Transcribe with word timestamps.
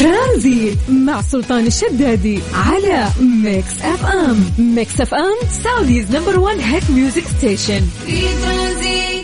ترانزيت 0.00 0.78
مع 0.88 1.22
سلطان 1.22 1.66
الشدادي 1.66 2.38
على 2.54 3.08
Mix 3.20 3.80
FM. 3.82 4.44
Mix 4.58 5.00
FM 5.00 5.36
Saudi's 5.64 6.16
number 6.16 6.38
one 6.38 6.60
hit 6.60 6.90
music 6.90 7.24
station. 7.38 7.80
في 8.06 8.20
ترانزيت. 8.42 9.19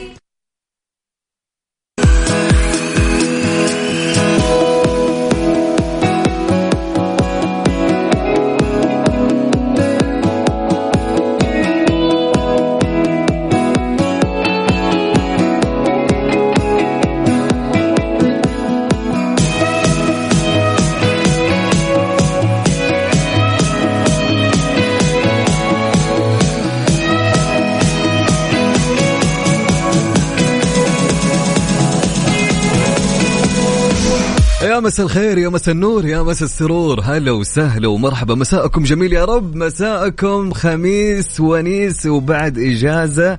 يا 34.86 34.88
مساء 34.88 35.06
الخير 35.06 35.38
يا 35.38 35.48
مساء 35.48 35.74
النور 35.74 36.04
يا 36.04 36.22
مساء 36.22 36.44
السرور 36.44 37.00
هلا 37.04 37.32
وسهلا 37.32 37.88
ومرحبا 37.88 38.34
مساءكم 38.34 38.82
جميل 38.82 39.12
يا 39.12 39.24
رب 39.24 39.56
مساءكم 39.56 40.52
خميس 40.52 41.40
ونيس 41.40 42.06
وبعد 42.06 42.58
إجازة 42.58 43.38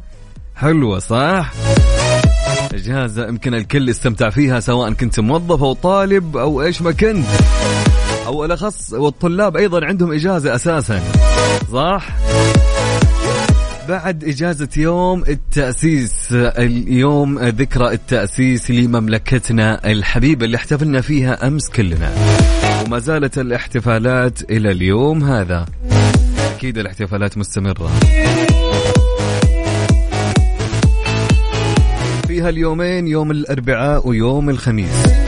حلوة 0.55 0.99
صح؟ 0.99 1.51
إجازة 2.73 3.27
يمكن 3.27 3.53
الكل 3.53 3.89
استمتع 3.89 4.29
فيها 4.29 4.59
سواء 4.59 4.93
كنت 4.93 5.19
موظف 5.19 5.63
أو 5.63 5.73
طالب 5.73 6.37
أو 6.37 6.61
إيش 6.61 6.81
ما 6.81 6.91
كنت 6.91 7.25
أو 8.25 8.45
الأخص 8.45 8.93
والطلاب 8.93 9.57
أيضا 9.57 9.85
عندهم 9.85 10.11
إجازة 10.11 10.55
أساسا 10.55 11.01
صح؟ 11.73 12.07
بعد 13.89 14.23
إجازة 14.23 14.67
يوم 14.77 15.23
التأسيس 15.27 16.27
اليوم 16.33 17.39
ذكرى 17.39 17.93
التأسيس 17.93 18.71
لمملكتنا 18.71 19.91
الحبيبة 19.91 20.45
اللي 20.45 20.57
احتفلنا 20.57 21.01
فيها 21.01 21.47
أمس 21.47 21.69
كلنا. 21.69 22.11
وما 22.85 22.99
زالت 22.99 23.37
الاحتفالات 23.37 24.51
إلى 24.51 24.71
اليوم 24.71 25.23
هذا. 25.23 25.65
أكيد 26.55 26.77
الاحتفالات 26.77 27.37
مستمرة. 27.37 27.91
فيها 32.27 32.49
اليومين 32.49 33.07
يوم 33.07 33.31
الأربعاء 33.31 34.07
ويوم 34.07 34.49
الخميس. 34.49 35.26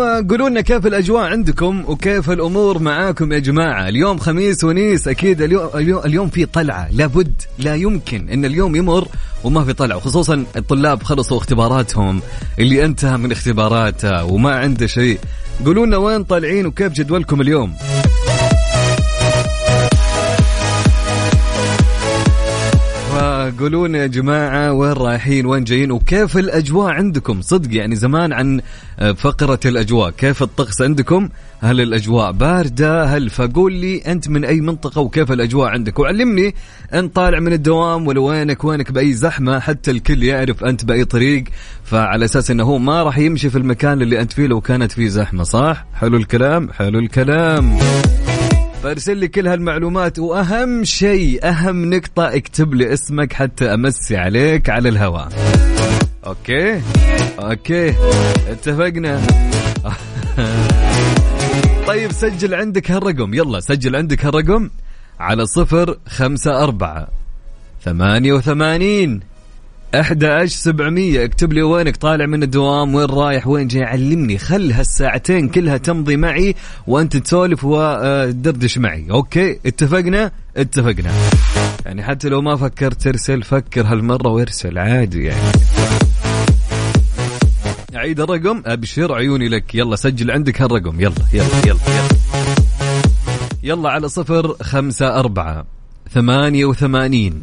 العموم 0.00 0.28
قولوا 0.28 0.48
لنا 0.48 0.60
كيف 0.60 0.86
الأجواء 0.86 1.22
عندكم 1.22 1.84
وكيف 1.88 2.30
الأمور 2.30 2.78
معاكم 2.78 3.32
يا 3.32 3.38
جماعة. 3.38 3.88
اليوم 3.88 4.18
خميس 4.18 4.64
ونيس 4.64 5.08
أكيد 5.08 5.42
اليوم 5.42 5.70
اليوم, 5.74 6.02
اليوم 6.04 6.28
في 6.28 6.46
طلعة. 6.46 6.88
لابد 6.90 7.42
لا 7.58 7.74
يمكن 7.74 8.28
إن 8.28 8.44
اليوم 8.44 8.76
يمر 8.76 9.08
وما 9.44 9.64
في 9.64 9.72
طلعة. 9.72 9.96
وخصوصا 9.96 10.44
الطلاب 10.56 11.02
خلصوا 11.02 11.38
اختباراتهم. 11.38 12.22
اللي 12.58 12.84
انتهى 12.84 13.16
من 13.16 13.32
اختباراته 13.32 14.24
وما 14.24 14.56
عنده 14.56 14.86
شيء. 14.86 15.18
قولوا 15.64 15.86
لنا 15.86 15.96
وين 15.96 16.24
طالعين 16.24 16.66
وكيف 16.66 16.92
جدولكم 16.92 17.40
اليوم؟ 17.40 17.74
فقولوا 23.42 23.88
لنا 23.88 23.98
يا 23.98 24.06
جماعة 24.06 24.72
وين 24.72 24.92
رايحين 24.92 25.46
وين 25.46 25.64
جايين 25.64 25.90
وكيف 25.92 26.38
الأجواء 26.38 26.92
عندكم؟ 26.92 27.40
صدق 27.40 27.76
يعني 27.76 27.96
زمان 27.96 28.32
عن 28.32 28.60
فقرة 29.16 29.60
الأجواء 29.64 30.10
كيف 30.10 30.42
الطقس 30.42 30.82
عندكم؟ 30.82 31.28
هل 31.60 31.80
الأجواء 31.80 32.32
باردة؟ 32.32 33.04
هل 33.04 33.30
فقول 33.30 33.72
لي 33.72 33.98
أنت 33.98 34.28
من 34.28 34.44
أي 34.44 34.60
منطقة 34.60 35.00
وكيف 35.00 35.32
الأجواء 35.32 35.68
عندك؟ 35.68 35.98
وعلمني 35.98 36.54
أنت 36.94 37.16
طالع 37.16 37.40
من 37.40 37.52
الدوام 37.52 38.06
ولا 38.06 38.20
وينك؟ 38.20 38.64
وينك 38.64 38.92
بأي 38.92 39.12
زحمة؟ 39.12 39.60
حتى 39.60 39.90
الكل 39.90 40.22
يعرف 40.22 40.64
أنت 40.64 40.84
بأي 40.84 41.04
طريق 41.04 41.44
فعلى 41.84 42.24
أساس 42.24 42.50
أنه 42.50 42.64
هو 42.64 42.78
ما 42.78 43.02
راح 43.02 43.18
يمشي 43.18 43.50
في 43.50 43.58
المكان 43.58 44.02
اللي 44.02 44.20
أنت 44.20 44.32
فيه 44.32 44.46
لو 44.46 44.60
كانت 44.60 44.92
فيه 44.92 45.08
زحمة 45.08 45.42
صح؟ 45.42 45.86
حلو 45.94 46.16
الكلام 46.16 46.72
حلو 46.72 46.98
الكلام. 46.98 47.78
فارسل 48.82 49.16
لي 49.16 49.28
كل 49.28 49.48
هالمعلومات 49.48 50.18
وأهم 50.18 50.84
شيء 50.84 51.48
أهم 51.48 51.94
نقطة 51.94 52.36
اكتب 52.36 52.74
لي 52.74 52.92
اسمك 52.92 53.32
حتى 53.32 53.74
أمسي 53.74 54.16
عليك 54.16 54.70
على 54.70 54.88
الهواء. 54.88 55.28
Okay؟ 56.26 56.80
okay 57.38 57.94
اتفقنا. 58.48 59.20
طيب 61.88 62.12
سجل 62.12 62.54
عندك 62.54 62.90
هالرقم 62.90 63.34
يلا 63.34 63.60
سجل 63.60 63.96
عندك 63.96 64.26
هالرقم 64.26 64.70
على 65.20 65.46
صفر 65.46 65.98
خمسة 66.08 66.62
أربعة 66.62 67.08
ثمانية 67.84 68.32
وثمانين 68.32 69.20
أحد 69.94 70.24
عشر 70.24 70.56
سبعمية. 70.56 71.24
اكتب 71.24 71.52
لي 71.52 71.62
وينك 71.62 71.96
طالع 71.96 72.26
من 72.26 72.42
الدوام 72.42 72.94
وين 72.94 73.06
رايح 73.06 73.46
وين 73.46 73.66
جاي؟ 73.66 73.82
علمني 73.84 74.38
خل 74.38 74.72
هالساعتين 74.72 75.48
كلها 75.48 75.76
تمضي 75.76 76.16
معي 76.16 76.54
وانت 76.86 77.16
تسولف 77.16 77.64
وتدردش 77.64 78.78
معي. 78.78 79.06
Okay 79.10 79.58
اتفقنا؟ 79.66 80.32
اتفقنا. 80.56 81.10
يعني 81.86 82.02
حتى 82.02 82.28
لو 82.28 82.42
ما 82.42 82.56
فكرت 82.56 83.02
ترسل 83.02 83.42
فكر 83.42 83.86
هالمرة 83.86 84.28
وارسل 84.28 84.78
عادي 84.78 85.24
يعني. 85.24 85.52
أعيد 87.96 88.20
الرقم؟ 88.20 88.62
أبشر 88.66 89.14
عيوني 89.14 89.48
لك. 89.48 89.74
يلا 89.74 89.96
سجل 89.96 90.30
عندك 90.30 90.62
هالرقم. 90.62 91.00
يلا 91.00 91.14
يلا 91.32 91.44
يلا 91.66 91.78
يلا. 91.96 92.08
يلا 93.62 93.90
على 93.90 94.08
صفر 94.08 94.56
خمسة 94.62 95.18
أربعة 95.18 95.64
ثمانية 96.14 96.64
وثمانين 96.64 97.42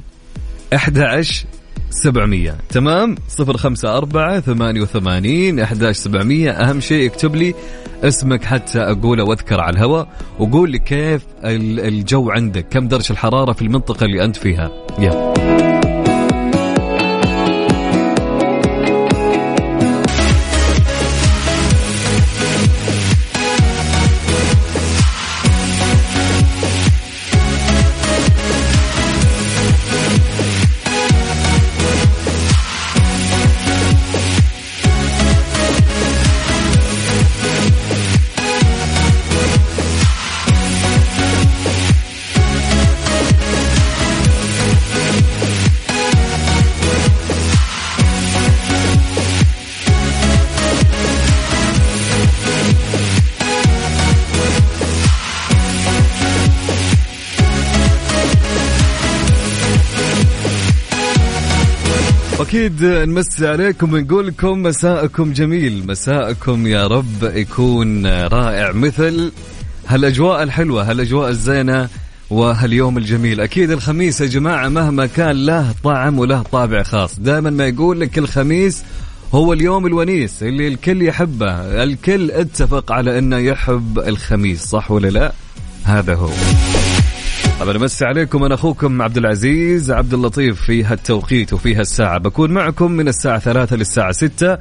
أحد 0.75 1.00
عشر 1.00 1.45
سبعمية. 1.90 2.56
تمام؟ 2.70 3.16
صفر 3.28 3.58
خمسة 3.58 3.98
أربعة 3.98 4.40
ثمانية 4.40 4.82
وثمانين 4.82 5.60
أحداش 5.60 5.96
سبعمية. 5.96 6.52
أهم 6.52 6.80
شيء 6.80 7.08
اكتب 7.10 7.36
لي 7.36 7.54
اسمك 8.04 8.44
حتى 8.44 8.80
أقوله 8.80 9.24
وأذكر 9.24 9.60
على 9.60 9.78
الهواء. 9.78 10.08
وقول 10.40 10.72
لي 10.72 10.80
كيف 10.80 11.26
ال- 11.44 11.80
الجو 11.80 12.30
عندك 12.30 12.66
كم 12.70 12.88
درجة 12.88 13.12
الحرارة 13.12 13.52
في 13.54 13.62
المنطقة 13.62 14.06
اللي 14.06 14.24
أنت 14.26 14.36
فيها. 14.36 14.72
يلا. 15.00 15.49
واكيد 62.69 63.10
نمسي 63.10 63.48
عليكم 63.48 63.94
ونقول 63.94 64.27
لكم 64.27 64.63
مساءكم 64.63 65.33
جميل. 65.33 65.88
مساءكم 65.88 66.68
يا 66.68 66.88
رب 66.88 67.24
يكون 67.24 68.07
رائع 68.07 68.71
مثل 68.71 69.31
هالأجواء 69.88 70.44
الحلوة 70.44 70.92
هالأجواء 70.92 71.30
الزينة 71.30 71.89
وهاليوم 72.30 72.98
الجميل. 72.98 73.42
أكيد 73.42 73.71
الخميس 73.71 74.21
يا 74.21 74.25
جماعة 74.25 74.68
مهما 74.69 75.06
كان 75.06 75.45
له 75.45 75.74
طعم 75.83 76.19
وله 76.19 76.42
طابع 76.42 76.83
خاص. 76.83 77.19
دائما 77.19 77.50
ما 77.50 77.68
يقول 77.68 78.00
لك 78.00 78.18
الخميس 78.18 78.83
هو 79.33 79.54
اليوم 79.54 79.86
الونيس 79.88 80.44
اللي 80.44 80.68
الكل 80.68 81.01
يحبه. 81.01 81.51
الكل 81.83 82.31
اتفق 82.31 82.92
على 82.92 83.19
إنه 83.19 83.38
يحب 83.38 84.00
الخميس 84.00 84.62
صح 84.62 84.92
ولا 84.92 85.07
لا؟ 85.07 85.31
هذا 85.83 86.16
هو. 86.16 86.30
طبعا 87.60 87.76
أمسي 87.78 88.06
عليكم 88.06 88.44
أنا 88.44 88.56
أخوكم 88.56 89.02
عبد 89.02 89.18
العزيز 89.18 89.92
عبد 89.92 90.14
اللطيف 90.14 90.62
في 90.62 90.84
هالتوقيت 90.84 91.54
وفي 91.54 91.76
هالساعة. 91.76 92.18
بكون 92.18 92.52
معكم 92.52 92.92
من 92.92 93.08
الساعة 93.08 93.40
ثلاثة 93.40 93.76
للساعة 93.76 94.12
ستة. 94.12 94.58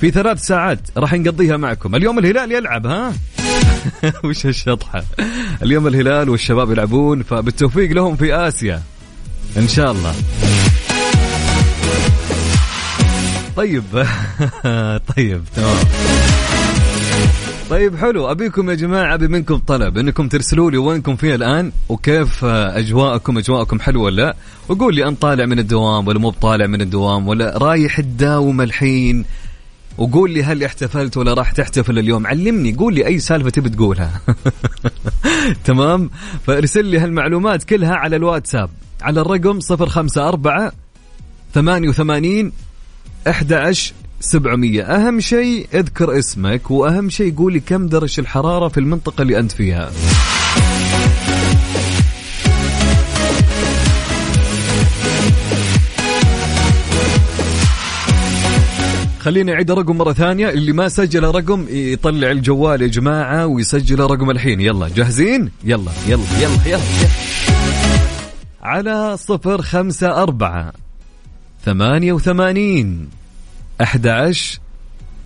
في 0.00 0.10
ثلاث 0.10 0.40
ساعات 0.40 0.78
راح 0.96 1.14
نقضيها 1.14 1.56
معكم. 1.56 1.94
اليوم 1.94 2.18
الهلال 2.18 2.52
يلعب 2.52 2.86
ها؟ 2.86 3.12
وش 4.24 4.46
هالشطحة؟ 4.46 5.04
اليوم 5.62 5.86
الهلال 5.86 6.28
والشباب 6.28 6.70
يلعبون 6.70 7.22
فبالتوفيق 7.22 7.92
لهم 7.92 8.16
في 8.16 8.34
آسيا. 8.34 8.82
إن 9.56 9.68
شاء 9.68 9.92
الله. 9.92 10.14
طيب. 13.56 13.84
طيب 15.16 15.42
تمام. 15.56 15.76
طيب 17.70 17.96
حلو. 17.96 18.30
أبيكم 18.30 18.70
يا 18.70 18.74
جماعة 18.74 19.14
أبي 19.14 19.28
منكم 19.28 19.58
طلب 19.58 19.98
إنكم 19.98 20.28
ترسلوا 20.28 20.70
لي 20.70 20.78
وينكم 20.78 21.16
فيه 21.16 21.34
الآن 21.34 21.72
وكيف 21.88 22.44
أجواءكم 22.44 23.38
أجواءكم 23.38 23.80
حلوة 23.80 24.02
ولا 24.02 24.22
لا؟ 24.22 24.36
وقول 24.68 24.94
لي 24.94 25.08
انت 25.08 25.22
طالع 25.22 25.46
من 25.46 25.58
الدوام 25.58 26.08
ولا 26.08 26.18
مو 26.18 26.30
طالع 26.30 26.66
من 26.66 26.80
الدوام 26.80 27.28
ولا 27.28 27.58
رايح 27.58 28.00
تداوم 28.00 28.60
الحين؟ 28.60 29.24
وقول 29.98 30.30
لي 30.30 30.42
هل 30.44 30.64
احتفلت 30.64 31.16
ولا 31.16 31.34
راح 31.34 31.52
تحتفل 31.52 31.98
اليوم؟ 31.98 32.26
علمني 32.26 32.74
قول 32.74 32.94
لي 32.94 33.06
أي 33.06 33.18
سالفة 33.18 33.50
تبي 33.50 33.68
تقولها. 33.68 34.20
تمام؟ 35.64 36.10
فارسل 36.46 36.84
لي 36.84 36.98
هالمعلومات 36.98 37.64
كلها 37.64 37.94
على 37.94 38.16
الواتساب. 38.16 38.70
على 39.02 39.20
الرقم 39.20 39.58
054 39.70 40.70
88 41.54 42.52
11 43.26 43.94
700 44.20 44.82
أهم 44.82 45.20
شيء 45.20 45.66
اذكر 45.74 46.18
اسمك 46.18 46.70
وأهم 46.70 47.10
شيء 47.10 47.34
قولي 47.34 47.60
كم 47.60 47.86
درجة 47.86 48.20
الحرارة 48.20 48.68
في 48.68 48.80
المنطقة 48.80 49.22
اللي 49.22 49.38
أنت 49.38 49.52
فيها. 49.52 49.90
خليني 59.20 59.52
أعيد 59.52 59.70
الرقم 59.70 59.96
مرة 59.96 60.12
ثانية. 60.12 60.48
اللي 60.48 60.72
ما 60.72 60.88
سجل 60.88 61.22
رقم 61.22 61.66
يطلع 61.70 62.30
الجوال 62.30 62.82
يا 62.82 62.86
جماعة 62.86 63.46
ويسجل 63.46 64.00
الرقم 64.00 64.30
الحين. 64.30 64.60
يلا 64.60 64.88
جاهزين؟ 64.88 65.50
يلا 65.64 65.92
يلا 66.08 66.22
يلا 66.40 66.58
يلا, 66.66 66.80
يلا. 66.98 67.08
على 68.62 69.16
صفر 69.16 69.62
خمسة 69.62 70.22
أربعة 70.22 70.72
ثمانية 71.64 72.12
وثمانين 72.12 73.17
11 73.78 74.60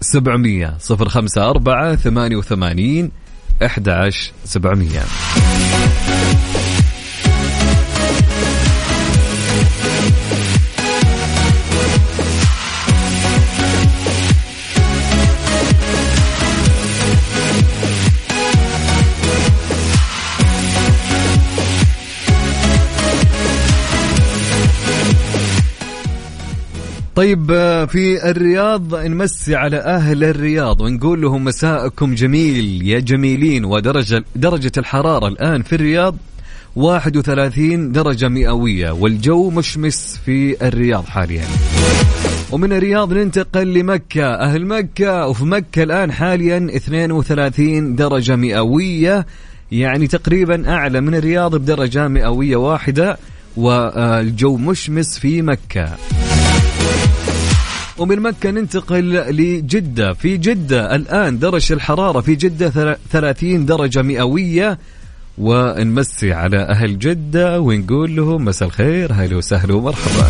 700 0.00 0.76
054 0.80 1.96
88 1.96 3.12
11700 3.60 6.41
طيب 27.16 27.50
آه، 27.50 27.84
في 27.84 28.30
الرياض 28.30 28.94
نمسي 28.94 29.54
على 29.56 29.76
أهل 29.76 30.24
الرياض 30.24 30.80
ونقول 30.80 31.22
لهم 31.22 31.44
مساءكم 31.44 32.14
جميل 32.14 32.88
يا 32.88 33.00
جميلين 33.00 33.64
ودرجة 33.64 34.24
درجة 34.36 34.72
الحرارة 34.78 35.28
الآن 35.28 35.62
في 35.62 35.72
الرياض 35.72 36.16
31 36.76 37.92
درجة 37.92 38.28
مئوية 38.28 38.90
والجو 38.90 39.50
مشمس 39.50 40.20
في 40.24 40.66
الرياض 40.68 41.04
حاليا. 41.04 41.44
ومن 42.52 42.72
الرياض 42.72 43.12
ننتقل 43.12 43.74
لمكة 43.74 44.26
أهل 44.34 44.66
مكة 44.66 45.26
وفي 45.26 45.44
مكة 45.44 45.82
الآن 45.82 46.12
حاليا 46.12 46.68
32 46.76 47.96
درجة 47.96 48.36
مئوية 48.36 49.26
يعني 49.72 50.06
تقريبا 50.06 50.72
أعلى 50.74 51.00
من 51.00 51.14
الرياض 51.14 51.56
بدرجة 51.56 52.08
مئوية 52.08 52.56
واحدة 52.56 53.18
والجو 53.56 54.56
مشمس 54.56 55.18
في 55.18 55.42
مكة. 55.42 55.96
ومن 57.98 58.20
مكة 58.20 58.50
ننتقل 58.50 59.12
لجدة. 59.12 60.12
في 60.12 60.36
جدة 60.36 60.94
الآن 60.94 61.38
درجة 61.38 61.74
الحرارة 61.74 62.20
في 62.20 62.34
جدة 62.34 62.98
30 63.10 63.66
درجة 63.66 64.02
مئوية. 64.02 64.78
ونمسي 65.38 66.32
على 66.32 66.62
أهل 66.62 66.98
جدة 66.98 67.60
ونقول 67.60 68.16
لهم 68.16 68.44
مساء 68.44 68.68
الخير 68.68 69.12
هلا 69.12 69.36
وسهلا 69.36 69.74
ومرحبا. 69.74 70.26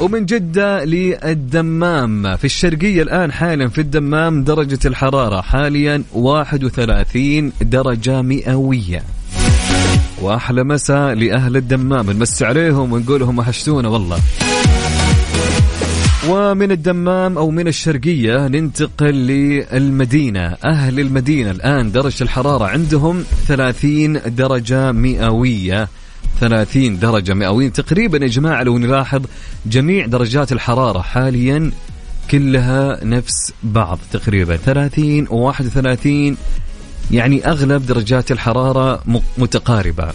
ومن 0.00 0.26
جدة 0.26 0.84
للدمام. 0.84 2.36
في 2.36 2.44
الشرقية 2.44 3.02
الآن 3.02 3.32
حالا 3.32 3.68
في 3.68 3.80
الدمام 3.80 4.44
درجة 4.44 4.78
الحرارة 4.84 5.40
حاليا 5.40 6.02
31 6.14 7.52
درجة 7.62 8.22
مئوية. 8.22 9.02
وأحلى 10.22 10.64
مساء 10.64 11.14
لأهل 11.14 11.56
الدمام. 11.56 12.10
نمسي 12.10 12.44
عليهم 12.44 12.92
ونقول 12.92 13.20
لهم 13.20 13.38
وحشتونا 13.38 13.88
والله. 13.88 14.18
ومن 16.28 16.72
الدمام 16.72 17.38
أو 17.38 17.50
من 17.50 17.68
الشرقية 17.68 18.48
ننتقل 18.48 19.14
للمدينة. 19.14 20.56
أهل 20.64 21.00
المدينة 21.00 21.50
الآن 21.50 21.92
درجة 21.92 22.22
الحرارة 22.22 22.64
عندهم 22.64 23.24
30 23.48 24.20
درجة 24.26 24.92
مئوية. 24.92 25.88
30 26.40 26.98
درجة 26.98 27.34
مئوية. 27.34 27.68
تقريبا 27.68 28.18
يا 28.18 28.26
جماعة 28.26 28.62
لو 28.62 28.78
نلاحظ 28.78 29.22
جميع 29.66 30.06
درجات 30.06 30.52
الحرارة 30.52 31.00
حاليا 31.00 31.70
كلها 32.30 33.04
نفس 33.04 33.52
بعض 33.62 33.98
تقريبا. 34.12 34.56
30 34.56 35.26
و 35.30 35.36
31 35.36 36.36
يعني 37.10 37.46
أغلب 37.46 37.86
درجات 37.86 38.32
الحرارة 38.32 39.02
متقاربة. 39.38 40.12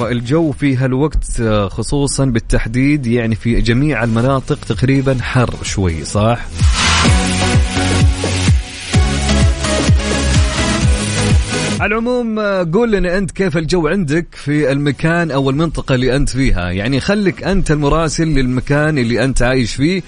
والجو 0.00 0.52
في 0.52 0.76
هالوقت 0.76 1.40
آه، 1.40 1.68
خصوصا 1.68 2.24
بالتحديد 2.24 3.06
يعني 3.06 3.34
في 3.34 3.60
جميع 3.60 4.04
المناطق 4.04 4.58
تقريبا 4.64 5.18
حر 5.22 5.54
شوي 5.62 6.04
صح؟ 6.04 6.46
على 11.80 11.94
العموم 11.94 12.38
آه، 12.38 12.68
قول 12.72 12.92
لنا 12.92 13.18
أنت 13.18 13.30
كيف 13.30 13.56
الجو 13.56 13.88
عندك 13.88 14.26
في 14.32 14.72
المكان 14.72 15.30
أو 15.30 15.50
المنطقة 15.50 15.94
اللي 15.94 16.16
أنت 16.16 16.28
فيها 16.28 16.70
يعني 16.70 17.00
خليك 17.00 17.44
أنت 17.44 17.70
المراسل 17.70 18.28
للمكان 18.28 18.98
اللي 18.98 19.24
أنت 19.24 19.42
عايش 19.42 19.74
فيه 19.74 20.02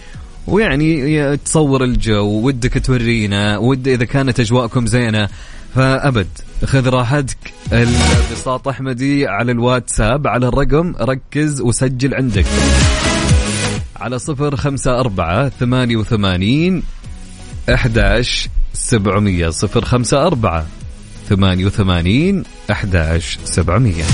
ويعني 0.47 1.37
تصور 1.37 1.85
الجو 1.85 2.47
ودك 2.47 2.87
تورينا 2.87 3.59
ود 3.59 3.89
إذا 3.89 4.05
كانت 4.05 4.41
أجواءكم 4.41 4.87
زينة 4.87 5.29
فأبد 5.75 6.29
خذ 6.65 6.89
راحتك. 6.89 7.37
البساط 7.73 8.69
أحمدي 8.69 9.27
على 9.27 9.53
الواتساب 9.53 10.27
على 10.27 10.49
الرقم 10.49 10.95
ركز 11.01 11.61
وسجل 11.61 12.15
عندك. 12.15 12.47
على 13.97 14.19
صفر 14.19 14.57
خمسة 14.57 15.01
أربعة 15.01 15.49
ثمانية 15.49 15.97
وثمانين 15.97 16.83
أحداش 17.75 18.49
سبعمية. 18.73 19.49
صفر 19.49 19.85
خمسة 19.85 20.27
أربعة 20.27 20.67
ثمانية 21.29 21.67
وثمانين 21.67 22.43
أحداش 22.71 23.39
سبعمية. 23.45 24.05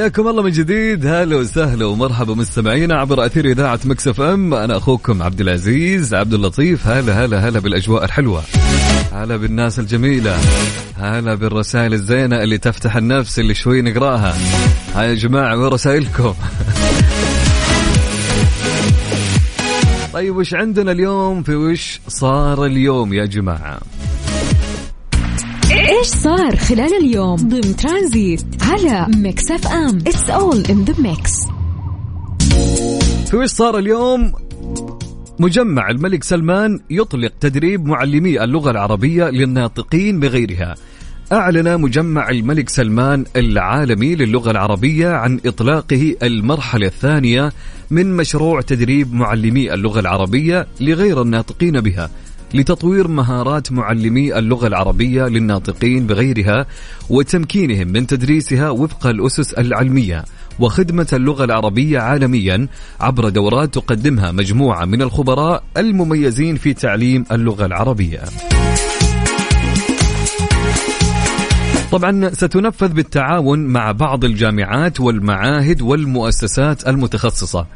حياكم 0.00 0.28
الله 0.28 0.42
من 0.42 0.50
جديد. 0.50 1.06
هلا 1.06 1.36
وسهلا 1.36 1.84
ومرحبا 1.84 2.34
مستمعينا 2.34 2.96
عبر 2.96 3.26
أثير 3.26 3.44
إذاعة 3.44 3.80
مكسف 3.84 4.20
إم. 4.20 4.54
أنا 4.54 4.76
أخوكم 4.76 5.22
عبد 5.22 5.40
العزيز 5.40 6.14
عبد 6.14 6.34
اللطيف. 6.34 6.86
هلا 6.86 7.24
هلا 7.24 7.48
هلا 7.48 7.60
بالأجواء 7.60 8.04
الحلوة. 8.04 8.42
هلا 9.12 9.36
بالناس 9.36 9.78
الجميلة. 9.78 10.38
هلا 10.96 11.34
بالرسائل 11.34 11.92
الزينة 11.92 12.42
اللي 12.42 12.58
تفتح 12.58 12.96
النفس 12.96 13.38
اللي 13.38 13.54
شوي 13.54 13.82
نقرأها. 13.82 14.34
هاي 14.94 15.08
يا 15.08 15.14
جماعة 15.14 15.56
وين 15.56 15.68
رسائلكم؟ 15.68 16.34
طيب 20.14 20.36
وش 20.36 20.54
عندنا 20.54 20.92
اليوم؟ 20.92 21.42
في 21.42 21.54
وش 21.54 22.00
صار 22.08 22.66
اليوم 22.66 23.14
يا 23.14 23.26
جماعة؟ 23.26 23.80
إيش 25.90 26.06
صار 26.06 26.56
خلال 26.56 26.94
اليوم؟ 26.94 27.36
ضمن 27.36 27.76
ترانزيت 27.76 28.44
على 28.62 29.06
Mix 29.16 29.50
FM. 29.50 29.98
It's 29.98 30.30
all 30.30 30.64
in 30.70 30.84
the 30.84 30.94
mix 31.02 31.32
في 33.30 33.36
وش 33.36 33.48
صار 33.48 33.78
اليوم؟ 33.78 34.32
مجمع 35.38 35.90
الملك 35.90 36.24
سلمان 36.24 36.80
يطلق 36.90 37.32
تدريب 37.40 37.86
معلمي 37.86 38.44
اللغة 38.44 38.70
العربية 38.70 39.24
للناطقين 39.24 40.20
بغيرها. 40.20 40.74
أعلن 41.32 41.80
مجمع 41.80 42.28
الملك 42.28 42.68
سلمان 42.68 43.24
العالمي 43.36 44.14
للغة 44.14 44.50
العربية 44.50 45.08
عن 45.08 45.40
إطلاقه 45.46 46.16
المرحلة 46.22 46.86
الثانية 46.86 47.52
من 47.90 48.16
مشروع 48.16 48.60
تدريب 48.60 49.14
معلمي 49.14 49.74
اللغة 49.74 50.00
العربية 50.00 50.66
لغير 50.80 51.22
الناطقين 51.22 51.80
بها. 51.80 52.10
لتطوير 52.54 53.08
مهارات 53.08 53.72
معلمي 53.72 54.38
اللغة 54.38 54.66
العربية 54.66 55.24
للناطقين 55.24 56.06
بغيرها 56.06 56.66
وتمكينهم 57.10 57.88
من 57.88 58.06
تدريسها 58.06 58.70
وفق 58.70 59.06
الأسس 59.06 59.52
العلمية 59.52 60.24
وخدمة 60.58 61.06
اللغة 61.12 61.44
العربية 61.44 61.98
عالميا 61.98 62.68
عبر 63.00 63.28
دورات 63.28 63.74
تقدمها 63.74 64.32
مجموعة 64.32 64.84
من 64.84 65.02
الخبراء 65.02 65.62
المميزين 65.76 66.56
في 66.56 66.74
تعليم 66.74 67.24
اللغة 67.32 67.66
العربية. 67.66 68.20
طبعا 71.92 72.30
ستنفذ 72.32 72.88
بالتعاون 72.88 73.58
مع 73.58 73.92
بعض 73.92 74.24
الجامعات 74.24 75.00
والمعاهد 75.00 75.82
والمؤسسات 75.82 76.88
المتخصصة 76.88 77.66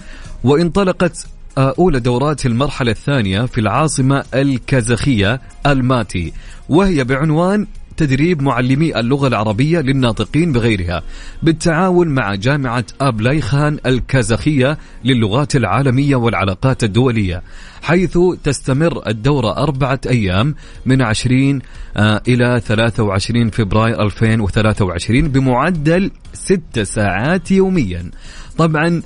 وانطلقت 0.45 1.27
أولى 1.59 2.01
دورات 2.01 2.47
المرحلة 2.47 2.91
الثانية 2.91 3.47
في 3.47 3.61
العاصمة 3.61 4.25
الكازاخية 4.35 5.41
الماتي. 5.67 6.33
وهي 6.69 7.05
بعنوان 7.05 7.67
تدريب 7.97 8.43
معلمي 8.43 9.01
اللغة 9.01 9.29
العربية 9.29 9.81
للناطقين 9.81 10.53
بغيرها 10.53 11.03
بالتعاون 11.43 12.09
مع 12.09 12.35
جامعة 12.35 12.85
أبلايخان 13.01 13.79
الكازاخية 13.87 14.79
للغات 15.05 15.57
العالمية 15.57 16.17
والعلاقات 16.17 16.85
الدولية 16.85 17.43
حيث 17.83 18.19
تستمر 18.45 19.09
الدورة 19.09 19.57
أربعة 19.57 20.01
أيام 20.07 20.55
من 20.87 21.03
20 21.03 21.61
آه، 21.97 22.23
إلى 22.29 22.61
23 22.67 23.51
فبراير 23.51 24.03
2023 24.03 25.29
بمعدل 25.29 26.11
6 26.33 26.83
ساعات 26.83 27.51
يوميا. 27.51 28.11
طبعا 28.59 29.03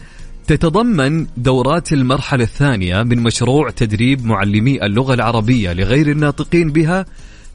تتضمن 0.48 1.26
دورات 1.36 1.92
المرحلة 1.92 2.44
الثانية 2.44 3.02
من 3.02 3.22
مشروع 3.22 3.70
تدريب 3.70 4.26
معلمي 4.26 4.82
اللغة 4.82 5.14
العربية 5.14 5.72
لغير 5.72 6.10
الناطقين 6.10 6.72
بها 6.72 7.06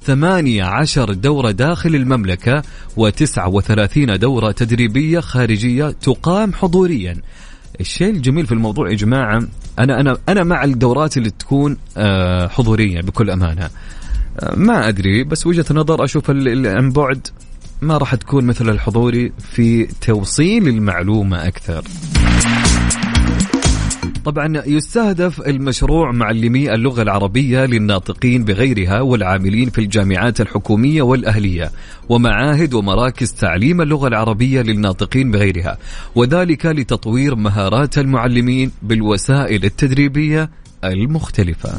ثمانية 0.02 0.64
عشر 0.64 1.14
دورة 1.14 1.52
داخل 1.52 1.96
المملكة 1.96 2.62
وتسعة 2.98 3.50
وثلاثين 3.50 4.20
دورة 4.20 4.52
تدريبية 4.52 5.20
خارجية 5.20 5.90
تقام 5.90 6.54
حضوريا. 6.54 7.18
الشيء 7.80 8.10
الجميل 8.10 8.46
في 8.46 8.52
الموضوع 8.52 8.90
يا 8.90 8.96
جماعة 8.96 9.48
أنا 9.80 10.00
أنا 10.00 10.18
أنا 10.30 10.44
مع 10.44 10.64
الدورات 10.64 11.18
اللي 11.18 11.30
تكون 11.30 11.78
آه، 11.98 12.48
حضورية 12.48 13.02
بكل 13.02 13.30
أمانة. 13.30 13.70
آه، 14.40 14.56
ما 14.56 14.88
أدري 14.88 15.24
بس 15.24 15.48
وجهة 15.48 15.66
نظر 15.72 16.04
أشوف 16.04 16.30
عن 16.30 16.92
بعد 16.92 17.28
ما 17.82 17.98
راح 17.98 18.16
تكون 18.16 18.46
مثل 18.46 18.70
الحضوري 18.70 19.32
في 19.40 19.88
توصيل 20.02 20.68
المعلومة 20.68 21.48
أكثر. 21.48 21.84
طبعا 24.26 24.64
يستهدف 24.66 25.42
المشروع 25.48 26.12
معلمي 26.12 26.74
اللغة 26.74 27.02
العربية 27.02 27.66
للناطقين 27.66 28.44
بغيرها 28.44 29.02
والعاملين 29.02 29.70
في 29.70 29.82
الجامعات 29.82 30.42
الحكومية 30.42 31.02
والأهلية 31.02 31.72
ومعاهد 32.10 32.74
ومراكز 32.74 33.34
تعليم 33.34 33.82
اللغة 33.82 34.08
العربية 34.08 34.62
للناطقين 34.62 35.32
بغيرها 35.32 35.78
وذلك 36.16 36.66
لتطوير 36.66 37.36
مهارات 37.36 37.98
المعلمين 37.98 38.72
بالوسائل 38.82 39.66
التدريبية 39.66 40.50
المختلفة. 40.84 41.74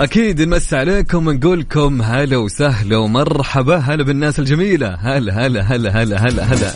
أكيد 0.00 0.42
نمس 0.42 0.74
عليكم 0.74 1.26
ونقول 1.26 1.60
لكم 1.60 2.02
هلا 2.02 2.36
وسهلا 2.36 2.96
ومرحبا. 2.96 3.76
هلا 3.76 4.04
بالناس 4.04 4.38
الجميلة. 4.38 4.94
هلا 5.00 5.46
هلا 5.46 5.62
هلا 5.62 6.02
هلا 6.02 6.16
هلا 6.18 6.44
هلا. 6.44 6.72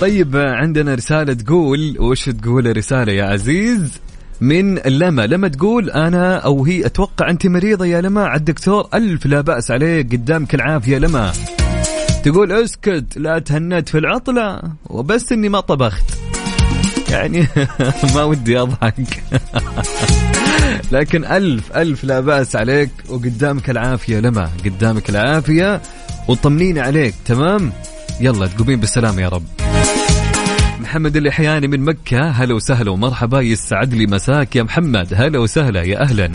طيب 0.00 0.36
عندنا 0.36 0.94
رسالة 0.94 1.32
تقول 1.34 1.96
وش 1.98 2.24
تقول 2.28 2.66
الرسالة 2.66 3.12
يا 3.12 3.24
عزيز؟ 3.24 4.00
من 4.40 4.78
لما 4.78 5.26
لما 5.26 5.48
تقول 5.48 5.90
أنا 5.90 6.36
أو 6.36 6.64
هي 6.64 6.86
أتوقع 6.86 7.30
أنت 7.30 7.46
مريضة 7.46 7.86
يا 7.86 8.00
لما. 8.00 8.24
على 8.24 8.38
الدكتور 8.38 8.88
ألف 8.94 9.26
لا 9.26 9.40
بأس 9.40 9.70
عليك 9.70 10.12
قدامك 10.12 10.54
العافية 10.54 10.98
لما. 10.98 11.32
تقول 12.24 12.52
اسكت 12.52 13.04
لا 13.16 13.38
تهنت 13.38 13.88
في 13.88 13.98
العطلة 13.98 14.62
وبس 14.86 15.32
إني 15.32 15.48
ما 15.48 15.60
طبخت. 15.60 16.04
يعني 17.10 17.46
ما 18.14 18.24
ودي 18.24 18.60
أضحك. 18.60 19.22
لكن 20.92 21.24
ألف 21.24 21.76
ألف 21.76 22.04
لا 22.04 22.20
بأس 22.20 22.56
عليك 22.56 22.90
وقدامك 23.08 23.70
العافية 23.70 24.18
لما؟ 24.20 24.50
قدامك 24.64 25.10
العافية 25.10 25.80
وطمنين 26.28 26.78
عليك 26.78 27.14
تمام؟ 27.24 27.72
يلا 28.20 28.46
تقومين 28.46 28.80
بالسلام 28.80 29.18
يا 29.18 29.28
رب. 29.28 29.44
محمد 30.80 31.16
الإحياني 31.16 31.68
من 31.68 31.80
مكة 31.80 32.30
هلا 32.30 32.54
وسهلا 32.54 32.90
ومرحبا 32.90 33.40
يسعد 33.40 33.94
لي 33.94 34.06
مساك 34.06 34.56
يا 34.56 34.62
محمد 34.62 35.14
هلا 35.14 35.38
وسهلا 35.38 35.82
يا 35.82 36.02
أهلا. 36.02 36.32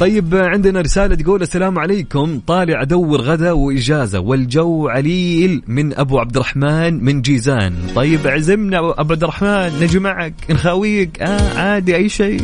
طيب 0.00 0.34
عندنا 0.34 0.80
رسالة 0.80 1.14
تقول 1.14 1.42
السلام 1.42 1.78
عليكم. 1.78 2.40
طالع 2.46 2.82
أدور 2.82 3.20
غدا 3.20 3.52
وإجازة 3.52 4.20
والجو 4.20 4.88
عليل 4.88 5.62
من 5.66 5.98
أبو 5.98 6.18
عبد 6.18 6.36
الرحمن 6.36 7.04
من 7.04 7.22
جيزان. 7.22 7.74
طيب 7.94 8.26
عزمنا 8.26 8.78
أبو 8.78 8.94
عبد 8.98 9.22
الرحمن 9.22 9.80
نجي 9.80 9.98
معك 9.98 10.34
نخاويك. 10.50 11.22
آه 11.22 11.58
عادي 11.58 11.96
أي 11.96 12.08
شيء. 12.08 12.40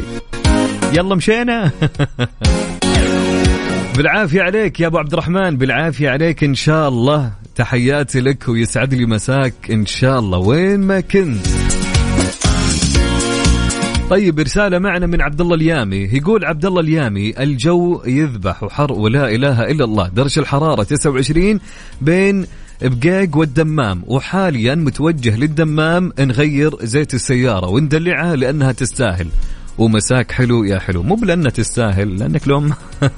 يلا 0.93 1.15
مشينا. 1.15 1.71
بالعافية 3.97 4.43
عليك 4.43 4.81
يا 4.81 4.87
أبو 4.87 4.99
عبد 4.99 5.13
الرحمن 5.13 5.57
بالعافية 5.57 6.11
عليك 6.11 6.45
إن 6.45 6.55
شاء 6.55 6.89
الله. 6.89 7.33
تحياتي 7.55 8.21
لك 8.21 8.49
ويسعد 8.49 8.95
لي 8.95 9.07
مساك 9.07 9.55
إن 9.71 9.87
شاء 9.87 10.19
الله. 10.19 10.39
وين 10.39 10.81
ما 10.81 11.01
كنت. 11.01 11.47
طيب 14.12 14.40
رسالة 14.40 14.78
معنا 14.78 15.07
من 15.07 15.21
عبد 15.21 15.40
الله 15.40 15.54
اليامي. 15.54 15.97
يقول 15.97 16.45
عبد 16.45 16.64
الله 16.66 16.81
اليامي 16.81 17.42
الجو 17.42 18.02
يذبح 18.07 18.62
وحر 18.62 18.92
ولا 18.92 19.35
إله 19.35 19.62
إلا 19.62 19.85
الله. 19.85 20.09
درجة 20.09 20.40
الحرارة 20.40 20.83
29 20.83 21.61
بين 22.00 22.47
بقيق 22.83 23.37
والدمام. 23.37 24.02
وحاليا 24.07 24.75
متوجه 24.75 25.37
للدمام 25.37 26.12
نغير 26.21 26.76
زيت 26.83 27.14
السيارة. 27.14 27.69
وندلعها 27.69 28.37
لأنها 28.37 28.73
تستاهل. 28.73 29.28
ومساك 29.78 30.33
حلو 30.33 30.64
يا 30.64 30.78
حلو. 30.78 31.02
مو 31.02 31.14
بلأنها 31.14 31.50
تستاهل 31.50 32.19
لأنك 32.19 32.49
لو 32.49 32.61
ما 32.61 32.75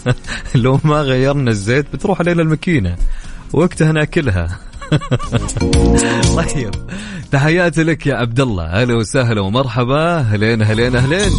لو 0.64 0.80
ما 0.84 1.02
غيرنا 1.02 1.50
الزيت 1.50 1.86
بتروح 1.92 2.20
علينا 2.20 2.42
الماكينة. 2.42 2.96
وقتها 3.52 3.92
نأكلها. 3.92 4.58
طيب. 6.36 6.70
تحياتي 7.32 7.82
لك 7.82 8.06
يا 8.06 8.14
عبد 8.14 8.40
الله 8.40 8.64
أهلا 8.64 8.94
وسهلا 8.94 9.40
ومرحبا. 9.40 10.18
أهلين 10.18 10.62
أهلين 10.62 10.96
أهلين. 10.96 11.32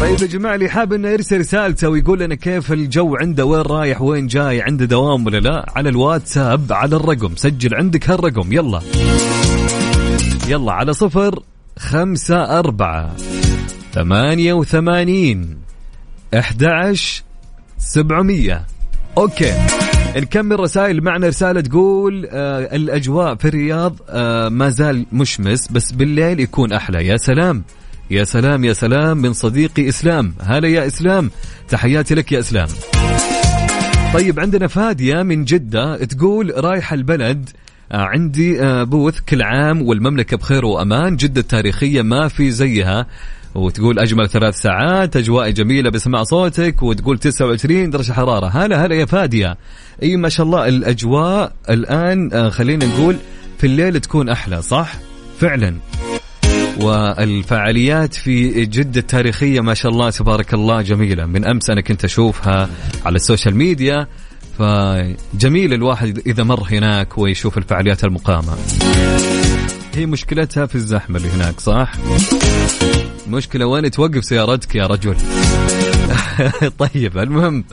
طيب 0.00 0.20
يا 0.22 0.26
جماعة 0.26 0.54
اللي 0.54 0.68
حاب 0.68 0.92
إنه 0.92 1.08
يرسل 1.08 1.38
رسالته 1.38 1.88
ويقول 1.88 2.20
لنا 2.20 2.34
كيف 2.34 2.72
الجو 2.72 3.16
عنده 3.16 3.44
وين 3.44 3.60
رايح 3.60 4.02
وين 4.02 4.26
جاي 4.26 4.62
عنده 4.62 4.84
دوام 4.84 5.26
ولا 5.26 5.38
لا 5.38 5.72
على 5.76 5.88
الواتساب 5.88 6.72
على 6.72 6.96
الرقم. 6.96 7.36
سجل 7.36 7.74
عندك 7.74 8.10
هالرقم. 8.10 8.52
يلا. 8.52 8.80
يلا 10.48 10.72
على 10.72 10.92
صفر 10.92 11.42
خمسة 11.78 12.58
أربعة 12.58 13.16
ثمانية 13.92 14.52
وثمانين 14.52 15.58
أحد 16.34 16.96
سبعمية. 17.78 18.66
أوكي. 19.18 19.52
نكمل 20.22 20.60
رسائل 20.60 21.04
معنا 21.04 21.28
رسالة 21.28 21.60
تقول 21.60 22.28
آه 22.30 22.76
الأجواء 22.76 23.34
في 23.34 23.48
الرياض 23.48 23.96
آه 24.08 24.48
ما 24.48 24.68
زال 24.68 25.06
مشمس 25.12 25.72
بس 25.72 25.92
بالليل 25.92 26.40
يكون 26.40 26.72
أحلى. 26.72 27.06
يا 27.06 27.16
سلام 27.16 27.62
يا 28.10 28.24
سلام 28.24 28.64
يا 28.64 28.72
سلام 28.72 29.16
من 29.16 29.32
صديقي 29.32 29.88
إسلام. 29.88 30.34
هلا 30.40 30.68
يا 30.68 30.86
إسلام 30.86 31.30
تحياتي 31.68 32.14
لك 32.14 32.32
يا 32.32 32.38
إسلام. 32.38 32.68
طيب 34.14 34.40
عندنا 34.40 34.66
فادية 34.66 35.22
من 35.22 35.44
جدة 35.44 36.04
تقول 36.04 36.64
رايحة 36.64 36.94
البلد 36.94 37.50
آه، 37.92 37.96
عندي 37.96 38.62
آه، 38.62 38.82
بوث 38.82 39.20
كل 39.20 39.42
عام 39.42 39.82
والمملكة 39.82 40.36
بخير 40.36 40.64
وأمان 40.64 41.16
جدة 41.16 41.42
تاريخية 41.42 42.02
ما 42.02 42.28
في 42.28 42.50
زيها. 42.50 43.06
وتقول 43.54 43.98
أجمل 43.98 44.28
ثلاث 44.28 44.54
ساعات 44.54 45.16
أجواء 45.16 45.50
جميلة 45.50 45.90
بسمع 45.90 46.22
صوتك 46.22 46.82
وتقول 46.82 47.18
29 47.18 47.90
درجة 47.90 48.12
حرارة. 48.12 48.46
هلا 48.46 48.86
هلا 48.86 48.94
يا 48.94 49.04
فادية. 49.04 49.56
أي 50.02 50.16
ما 50.16 50.28
شاء 50.28 50.46
الله 50.46 50.68
الأجواء 50.68 51.52
الآن 51.70 52.30
آه، 52.32 52.48
خلينا 52.48 52.86
نقول 52.86 53.16
في 53.58 53.66
الليل 53.66 54.00
تكون 54.00 54.28
أحلى 54.28 54.62
صح؟ 54.62 54.94
فعلا. 55.38 55.76
والفعاليات 56.80 58.14
في 58.14 58.64
جدة 58.64 59.00
التاريخية 59.00 59.60
ما 59.60 59.74
شاء 59.74 59.92
الله 59.92 60.10
تبارك 60.10 60.54
الله 60.54 60.82
جميلة. 60.82 61.26
من 61.26 61.44
أمس 61.44 61.70
أنا 61.70 61.80
كنت 61.80 62.04
أشوفها 62.04 62.68
على 63.04 63.16
ال 63.16 63.22
social 63.22 63.56
media 63.56 64.06
فجميل 64.58 65.72
الواحد 65.72 66.22
إذا 66.26 66.42
مر 66.42 66.62
هناك 66.70 67.18
ويشوف 67.18 67.58
الفعاليات 67.58 68.04
المقامة. 68.04 68.56
هي 69.96 70.06
مشكلتها 70.06 70.66
في 70.66 70.74
الزحمة 70.74 71.16
اللي 71.16 71.28
هناك 71.28 71.60
صح؟ 71.60 71.92
مشكلة 73.28 73.66
وين 73.66 73.90
توقف 73.90 74.24
سيارتك 74.24 74.74
يا 74.74 74.86
رجل؟ 74.86 75.16
طيب 76.78 77.18
المهم. 77.18 77.64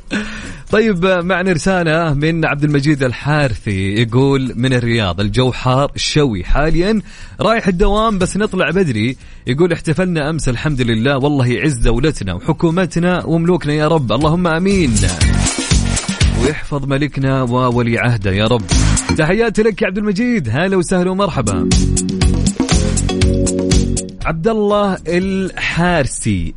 طيب 0.72 1.06
معنا 1.06 1.52
رسالة 1.52 2.14
من 2.14 2.46
عبد 2.46 2.64
المجيد 2.64 3.04
الحارثي 3.04 3.94
يقول 4.02 4.54
من 4.56 4.74
الرياض 4.74 5.20
الجو 5.20 5.52
حار 5.52 5.92
شوي. 5.96 6.44
حاليا 6.44 7.02
رايح 7.42 7.68
الدوام 7.68 8.18
بس 8.18 8.38
نطلع 8.38 8.70
بدري. 8.70 9.18
يقول 9.48 9.74
احتفلنا 9.74 10.30
أمس 10.30 10.50
الحمد 10.50 10.82
لله. 10.82 11.18
والله 11.18 11.48
يعز 11.48 11.78
دولتنا 11.78 12.34
وحكومتنا 12.34 13.26
وملوكنا 13.26 13.74
يا 13.74 13.88
رب. 13.88 14.12
اللهم 14.12 14.48
أمين. 14.48 14.96
ويحفظ 16.42 16.86
ملكنا 16.86 17.42
وولي 17.42 18.00
عهده 18.00 18.32
يا 18.32 18.48
رب. 18.48 18.64
تحياتي 19.18 19.64
لك 19.64 19.82
يا 19.82 19.88
عبد 19.88 19.98
المجيد. 19.98 20.50
هلا 20.50 20.78
وسهلا 20.78 21.12
ومرحبا. 21.12 21.70
عبد 24.26 24.48
الله 24.48 24.98
الحارسي. 25.08 26.54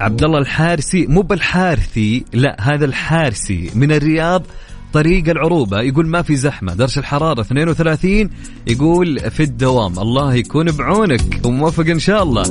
عبد 0.00 0.24
الله 0.24 0.38
الحارسي 0.38 1.06
مو 1.06 1.22
بالحارثي 1.22 2.24
لا 2.32 2.56
هذا 2.60 2.84
الحارسي 2.84 3.70
من 3.74 3.92
الرياض 3.92 4.42
طريق 4.92 5.28
العروبة. 5.28 5.80
يقول 5.80 6.06
ما 6.06 6.22
في 6.22 6.36
زحمة 6.36 6.74
درجة 6.74 7.00
الحرارة 7.00 7.40
32 7.40 8.30
يقول 8.66 9.30
في 9.30 9.42
الدوام. 9.42 9.98
الله 9.98 10.34
يكون 10.34 10.70
بعونك 10.70 11.46
وموفق 11.46 11.86
إن 11.86 11.98
شاء 11.98 12.22
الله. 12.22 12.42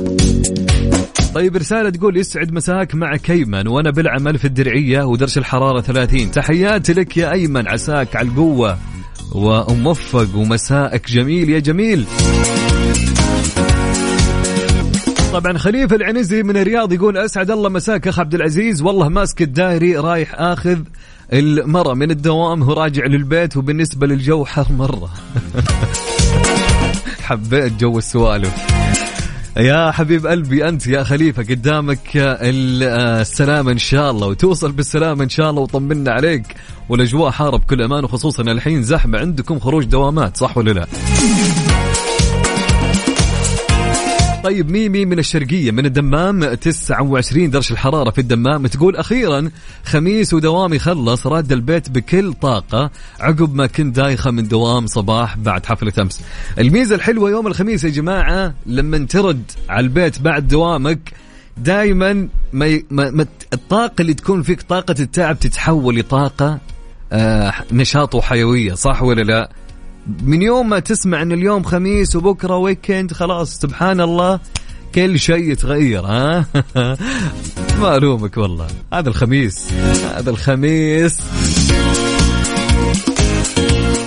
طيب 1.34 1.56
رسالة 1.56 1.90
تقول 1.90 2.16
يسعد 2.16 2.52
مساك 2.52 2.94
مع 2.94 3.16
كيمن 3.16 3.68
وأنا 3.68 3.90
بالعمل 3.90 4.38
في 4.38 4.44
الدرعية 4.44 5.02
ودرجة 5.02 5.38
الحرارة 5.38 5.80
30 5.80 6.30
تحياتي 6.30 6.92
لك 6.92 7.16
يا 7.16 7.32
أيمن 7.32 7.68
عساك 7.68 8.16
على 8.16 8.28
القوة. 8.28 8.78
وموفق 9.32 10.36
ومساءك 10.36 11.10
جميل 11.10 11.48
يا 11.48 11.58
جميل. 11.58 12.06
طبعا 15.32 15.58
خليفة 15.58 15.96
العنزي 15.96 16.42
من 16.42 16.56
الرياض 16.56 16.92
يقول 16.92 17.18
أسعد 17.18 17.50
الله 17.50 17.68
مساك 17.68 18.08
أخ 18.08 18.20
عبد 18.20 18.34
العزيز 18.34 18.82
والله 18.82 19.08
ماسك 19.08 19.42
الدائري 19.42 19.96
رايح 19.96 20.34
آخذ 20.34 20.78
المرة 21.32 21.94
من 21.94 22.10
الدوام 22.10 22.62
هو 22.62 22.72
راجع 22.72 23.06
للبيت 23.06 23.56
وبالنسبة 23.56 24.06
للجو 24.06 24.44
حر 24.44 24.66
مرة. 24.72 25.10
حبيت 27.26 27.72
جو 27.80 27.98
السوالف. 27.98 28.87
يا 29.58 29.90
حبيب 29.90 30.26
قلبي 30.26 30.68
أنت 30.68 30.86
يا 30.86 31.02
خليفة 31.04 31.42
قدامك 31.42 32.00
السلامه 32.14 33.72
إن 33.72 33.78
شاء 33.78 34.10
الله 34.10 34.26
وتوصل 34.26 34.72
بالسلامه 34.72 35.24
إن 35.24 35.28
شاء 35.28 35.50
الله 35.50 35.62
وطمنا 35.62 36.12
عليك 36.12 36.54
والأجواء 36.88 37.30
حاره 37.30 37.56
بكل 37.56 37.82
أمان 37.82 38.04
وخصوصا 38.04 38.42
الحين 38.42 38.82
زحمة 38.82 39.18
عندكم 39.18 39.58
خروج 39.58 39.84
دوامات 39.84 40.36
صح 40.36 40.56
ولا 40.56 40.70
لا؟ 40.70 40.86
طيب 44.44 44.70
ميمي 44.70 45.04
من 45.04 45.18
الشرقية 45.18 45.70
من 45.70 45.86
الدمام 45.86 46.54
29 46.54 47.50
درجة 47.50 47.72
الحرارة 47.72 48.10
في 48.10 48.20
الدمام 48.20 48.66
تقول 48.66 48.96
أخيرا 48.96 49.50
خميس 49.84 50.34
ودوامي 50.34 50.78
خلص 50.78 51.26
راد 51.26 51.52
البيت 51.52 51.90
بكل 51.90 52.32
طاقة 52.32 52.90
عقب 53.20 53.54
ما 53.54 53.66
كنت 53.66 53.96
دايخة 53.96 54.30
من 54.30 54.48
دوام 54.48 54.86
صباح 54.86 55.36
بعد 55.36 55.66
حفلة 55.66 55.92
أمس 55.98 56.20
الميزة 56.58 56.94
الحلوة 56.94 57.30
يوم 57.30 57.46
الخميس 57.46 57.84
يا 57.84 57.90
جماعة 57.90 58.54
لما 58.66 58.98
ترد 58.98 59.42
على 59.68 59.84
البيت 59.84 60.20
بعد 60.20 60.48
دوامك 60.48 61.12
دائما 61.56 62.28
ما, 62.52 62.80
ما, 62.90 63.10
ما 63.10 63.26
الطاقة 63.52 64.02
اللي 64.02 64.14
تكون 64.14 64.42
فيك 64.42 64.62
طاقة 64.62 64.94
التعب 65.00 65.38
تتحول 65.38 65.98
لطاقة 65.98 66.58
آه 67.12 67.54
نشاط 67.72 68.14
وحيوية 68.14 68.74
صح 68.74 69.02
ولا 69.02 69.22
لا؟ 69.22 69.50
من 70.22 70.42
يوم 70.42 70.68
ما 70.68 70.78
تسمع 70.78 71.22
إن 71.22 71.32
اليوم 71.32 71.62
خميس 71.62 72.16
وبكرة 72.16 72.56
ويكند 72.56 73.12
خلاص 73.12 73.60
سبحان 73.60 74.00
الله 74.00 74.40
كل 74.94 75.18
شيء 75.18 75.52
يتغير 75.52 76.06
ها؟ 76.06 76.46
ما 77.80 77.96
ألومك 77.96 78.36
والله. 78.36 78.66
هذا 78.92 79.08
الخميس. 79.08 79.72
هذا 80.16 80.30
الخميس. 80.30 81.20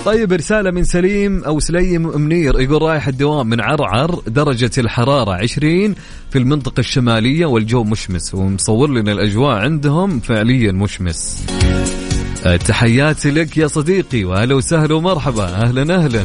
طيب 0.04 0.32
رسالة 0.32 0.70
من 0.70 0.84
سليم 0.84 1.44
أو 1.44 1.60
سليم 1.60 2.20
منير 2.20 2.60
يقول 2.60 2.82
رايح 2.82 3.08
الدوام 3.08 3.46
من 3.46 3.60
عرعر 3.60 4.22
درجة 4.26 4.70
الحرارة 4.78 5.32
20 5.32 5.94
في 6.30 6.38
المنطقة 6.38 6.80
الشمالية 6.80 7.46
والجو 7.46 7.84
مشمس 7.84 8.34
ومصور 8.34 8.90
لنا 8.90 9.12
الأجواء 9.12 9.56
عندهم 9.56 10.20
فعليا 10.20 10.72
مشمس. 10.72 11.46
تحياتي 12.42 13.30
لك 13.30 13.56
يا 13.56 13.66
صديقي 13.66 14.24
وأهلا 14.24 14.54
وسهلا 14.54 14.94
ومرحبا. 14.94 15.44
أهلا 15.44 15.94
أهلا. 15.94 16.24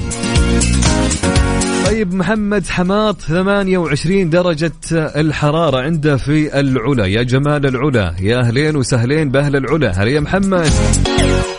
طيب 1.85 2.13
محمد 2.13 2.67
حماط 2.67 3.21
28 3.21 4.29
درجة 4.29 4.71
الحرارة 4.91 5.81
عنده 5.81 6.17
في 6.17 6.59
العلا. 6.59 7.05
يا 7.05 7.23
جمال 7.23 7.65
العلا 7.65 8.15
يا 8.19 8.39
أهلين 8.39 8.75
وسهلين 8.75 9.31
بأهل 9.31 9.55
العلا. 9.55 9.91
هلا 9.91 10.11
يا 10.11 10.19
محمد. 10.19 10.69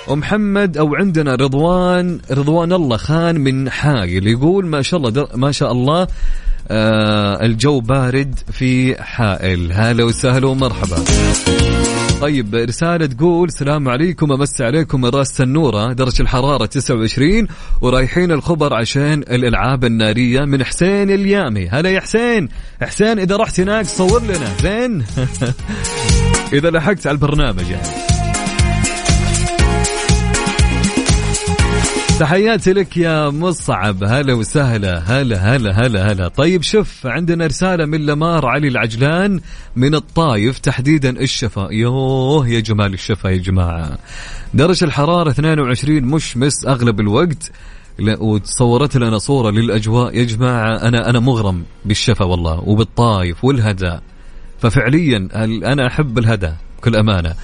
ومحمد 0.08 0.76
أو 0.76 0.94
عندنا 0.94 1.34
رضوان 1.34 2.20
رضوان 2.30 2.72
الله 2.72 2.96
خان 2.96 3.40
من 3.40 3.70
حايل 3.70 4.26
يقول 4.26 4.66
ما 4.66 4.82
شاء 4.82 5.00
الله 5.00 5.28
ما 5.34 5.52
شاء 5.52 5.72
الله 5.72 6.06
آه 6.70 7.44
الجو 7.44 7.80
بارد 7.80 8.34
في 8.52 9.02
حائل. 9.02 9.72
هلا 9.72 10.04
وسهلا 10.04 10.46
ومرحبا. 10.46 11.04
طيب 12.20 12.54
رسالة 12.54 13.06
تقول 13.06 13.48
السلام 13.48 13.88
عليكم 13.88 14.32
أمسي 14.32 14.64
عليكم 14.64 15.00
من 15.00 15.08
راس 15.08 15.36
تنورة 15.36 15.92
درجة 15.92 16.22
الحرارة 16.22 16.66
29 16.66 17.46
ورايحين 17.80 18.32
الخبر 18.32 18.74
عشان 18.74 19.12
الألعاب 19.12 19.84
النارية 19.84 20.40
من 20.40 20.64
حسين 20.64 21.10
اليامي. 21.10 21.68
هلا 21.68 21.90
يا 21.90 22.00
حسين. 22.00 22.48
حسين 22.82 23.18
إذا 23.18 23.36
رحت 23.36 23.60
هناك 23.60 23.86
صور 23.86 24.22
لنا. 24.22 24.56
زين. 24.62 25.04
إذا 26.58 26.70
لحقت 26.70 27.06
على 27.06 27.14
البرنامج 27.14 27.70
يعني. 27.70 28.07
تحياتي 32.18 32.72
لك 32.72 32.96
يا 32.96 33.30
مصعب. 33.30 34.04
هلا 34.04 34.34
وسهلا 34.34 34.98
هلا 34.98 35.56
هلا 35.56 35.70
هلا 35.70 36.12
هلا. 36.12 36.28
طيب 36.28 36.62
شوف 36.62 37.06
عندنا 37.06 37.46
رسالة 37.46 37.84
من 37.84 38.06
لمار 38.06 38.46
علي 38.46 38.68
العجلان 38.68 39.40
من 39.76 39.94
الطايف 39.94 40.58
تحديدا 40.58 41.10
الشفا. 41.10 41.68
يوه 41.70 42.48
يا 42.48 42.60
جمال 42.60 42.94
الشفا 42.94 43.28
يا 43.28 43.36
جماعة. 43.36 43.98
درجة 44.54 44.84
الحرارة 44.84 45.30
22 45.30 46.02
مشمس 46.02 46.66
أغلب 46.66 47.00
الوقت. 47.00 47.52
وتصورت 48.00 48.96
لنا 48.96 49.18
صورة 49.18 49.50
للأجواء. 49.50 50.16
يا 50.16 50.24
جماعة 50.24 50.76
أنا 50.76 51.10
أنا 51.10 51.20
مغرم 51.20 51.64
بالشفا 51.84 52.24
والله 52.24 52.62
وبالطايف 52.66 53.44
والهدى 53.44 53.98
ففعليا 54.58 55.28
أنا 55.72 55.86
أحب 55.86 56.18
الهدى 56.18 56.52
بكل 56.78 56.96
أمانة. 56.96 57.34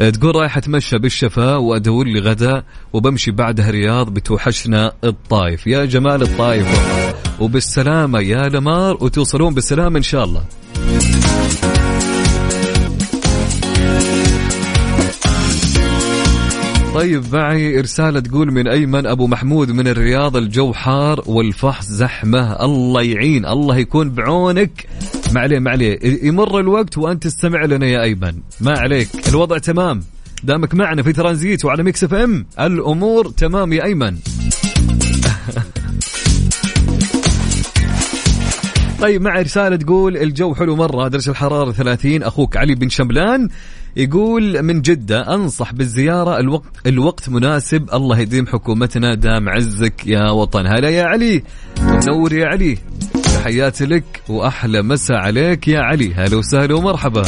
آه، 0.00 0.10
تقول 0.10 0.36
رايح 0.36 0.56
أتمشى 0.56 0.98
بالشفا 0.98 1.56
وأدور 1.56 2.06
لي 2.06 2.20
غدا 2.20 2.62
وبمشي 2.92 3.30
بعدها 3.30 3.70
رياض 3.70 4.14
بتوحشنا 4.14 4.92
الطايف. 5.04 5.66
يا 5.66 5.84
جمال 5.84 6.22
الطايف 6.22 6.66
وبالسلامة 7.40 8.20
يا 8.20 8.48
لمار 8.48 8.96
وتوصلون 9.00 9.54
بالسلامة 9.54 9.98
إن 9.98 10.02
شاء 10.02 10.24
الله. 10.24 10.44
طيب 16.94 17.24
معي 17.32 17.80
رسالة 17.80 18.20
تقول 18.20 18.52
من 18.52 18.68
أيمن 18.68 19.06
أبو 19.06 19.26
محمود 19.26 19.70
من 19.70 19.88
الرياض 19.88 20.36
الجو 20.36 20.72
حار 20.72 21.22
والفحص 21.26 21.86
زحمة. 21.86 22.64
الله 22.64 23.02
يعين 23.02 23.46
الله 23.46 23.76
يكون 23.76 24.10
بعونك. 24.10 24.86
ما 25.32 25.40
عليه 25.40 25.58
ما 25.58 25.70
عليه. 25.70 25.98
يمر 26.22 26.60
الوقت 26.60 26.98
وأنت 26.98 27.22
تستمع 27.22 27.64
لنا 27.64 27.86
يا 27.86 28.02
أيمن. 28.02 28.40
ما 28.60 28.78
عليك 28.78 29.08
الوضع 29.28 29.58
تمام. 29.58 30.02
دامك 30.42 30.74
معنا 30.74 31.02
في 31.02 31.12
ترانزيت 31.12 31.64
وعلى 31.64 31.82
Mix 31.82 32.04
FM 32.04 32.46
الأمور 32.60 33.28
تمام 33.28 33.72
يا 33.72 33.84
أيمن. 33.84 34.16
طيب 39.00 39.22
مع 39.22 39.40
رسالة 39.40 39.76
تقول 39.76 40.16
الجو 40.16 40.54
حلو 40.54 40.76
مرة 40.76 41.08
درجة 41.08 41.30
الحرارة 41.30 41.72
30 41.72 42.22
أخوك 42.22 42.56
علي 42.56 42.74
بن 42.74 42.88
شملان 42.88 43.48
يقول 43.96 44.62
من 44.62 44.82
جدة 44.82 45.34
أنصح 45.34 45.72
بالزيارة 45.72 46.38
الوقت 46.38 46.86
الوقت 46.86 47.28
مناسب 47.28 47.88
الله 47.92 48.18
يديم 48.18 48.46
حكومتنا 48.46 49.14
دام 49.14 49.48
عزك 49.48 50.06
يا 50.06 50.30
وطن. 50.30 50.66
هلا 50.66 50.90
يا 50.90 51.04
علي 51.04 51.42
منور 51.80 52.32
يا 52.32 52.46
علي. 52.46 52.78
تحياتي 53.24 53.86
لك 53.86 54.22
وأحلى 54.28 54.82
مسا 54.82 55.12
عليك 55.12 55.68
يا 55.68 55.80
علي. 55.80 56.14
هلا 56.14 56.36
وسهلا 56.36 56.74
ومرحبا. 56.74 57.22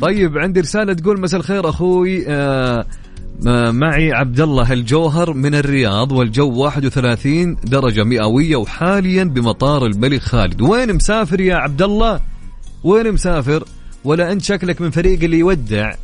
طيب 0.00 0.38
عندي 0.38 0.60
رسالة 0.60 0.92
تقول 0.92 1.20
مساء 1.20 1.40
الخير 1.40 1.68
أخوي 1.68 2.24
آه 2.28 2.86
آه، 3.46 3.70
معي 3.70 4.12
عبد 4.12 4.40
الله 4.40 4.72
الجوهر 4.72 5.32
من 5.32 5.54
الرياض 5.54 6.12
والجو 6.12 6.52
31 6.62 7.56
درجة 7.64 8.04
مئوية 8.04 8.56
وحاليا 8.56 9.24
بمطار 9.24 9.86
الملك 9.86 10.22
خالد. 10.22 10.62
وين 10.62 10.94
مسافر 10.94 11.40
يا 11.40 11.54
عبد 11.54 11.82
الله 11.82 12.20
وين 12.84 13.12
مسافر؟ 13.12 13.64
ولا 14.04 14.32
أنت 14.32 14.42
شكلك 14.42 14.80
من 14.80 14.90
فريق 14.90 15.22
اللي 15.22 15.38
يودع 15.38 15.94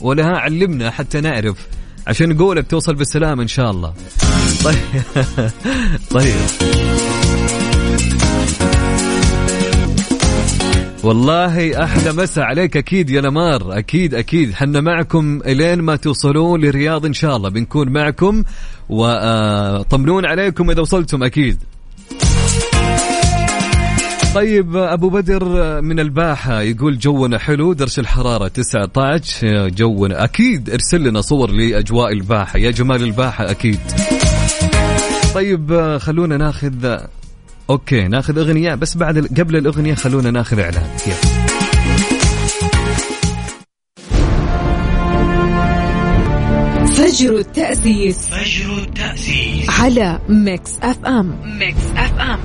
ولا 0.00 0.24
ها 0.24 0.36
علمنا 0.36 0.90
حتى 0.90 1.20
نعرف. 1.20 1.66
عشان 2.06 2.28
نقولك 2.28 2.66
توصل 2.66 2.94
بالسلامة 2.94 3.42
إن 3.42 3.48
شاء 3.48 3.70
الله. 3.70 3.94
طيب. 4.64 4.76
طيب. 6.14 6.34
والله 11.02 11.84
أحلى 11.84 12.12
مسا 12.12 12.40
عليك 12.40 12.76
أكيد 12.76 13.10
يا 13.10 13.20
نمار. 13.20 13.78
أكيد 13.78 14.14
أكيد. 14.14 14.54
حنا 14.54 14.80
معكم 14.80 15.40
إلين 15.46 15.80
ما 15.82 15.96
توصلون 15.96 16.60
للرياض 16.60 17.06
إن 17.06 17.12
شاء 17.12 17.36
الله. 17.36 17.48
بنكون 17.48 17.88
معكم 17.88 18.44
وطمنون 18.88 20.26
عليكم 20.26 20.70
إذا 20.70 20.80
وصلتم 20.80 21.22
أكيد. 21.22 21.58
طيب 24.34 24.76
أبو 24.76 25.08
بدر 25.08 25.80
من 25.80 26.00
الباحة 26.00 26.60
يقول 26.60 26.98
جونا 26.98 27.38
حلو 27.38 27.72
درجه 27.72 28.00
الحرارة 28.00 28.48
19 28.48 29.68
جونا 29.68 30.24
أكيد 30.24 30.70
ارسل 30.70 31.04
لنا 31.08 31.20
صور 31.20 31.50
لأجواء 31.50 32.12
الباحة. 32.12 32.58
يا 32.58 32.70
جمال 32.70 33.02
الباحة 33.02 33.50
أكيد. 33.50 33.78
طيب 35.34 35.96
خلونا 36.00 36.36
ناخذ 36.36 36.98
okay 37.70 38.08
ناخذ 38.08 38.38
أغنية 38.38 38.74
بس 38.74 38.96
بعد 38.96 39.18
قبل 39.40 39.56
الأغنية 39.56 39.94
خلونا 39.94 40.30
ناخذ 40.30 40.58
إعلان. 40.58 40.86
يلا. 41.06 41.50
فجر 46.86 47.38
التأسيس 47.38 48.26
فجر 48.26 48.78
التأسيس 48.78 49.70
على 49.80 50.20
Mix 50.28 50.70
F 50.82 51.04
M. 51.04 51.58
Mix 51.58 51.84
FM. 51.96 52.38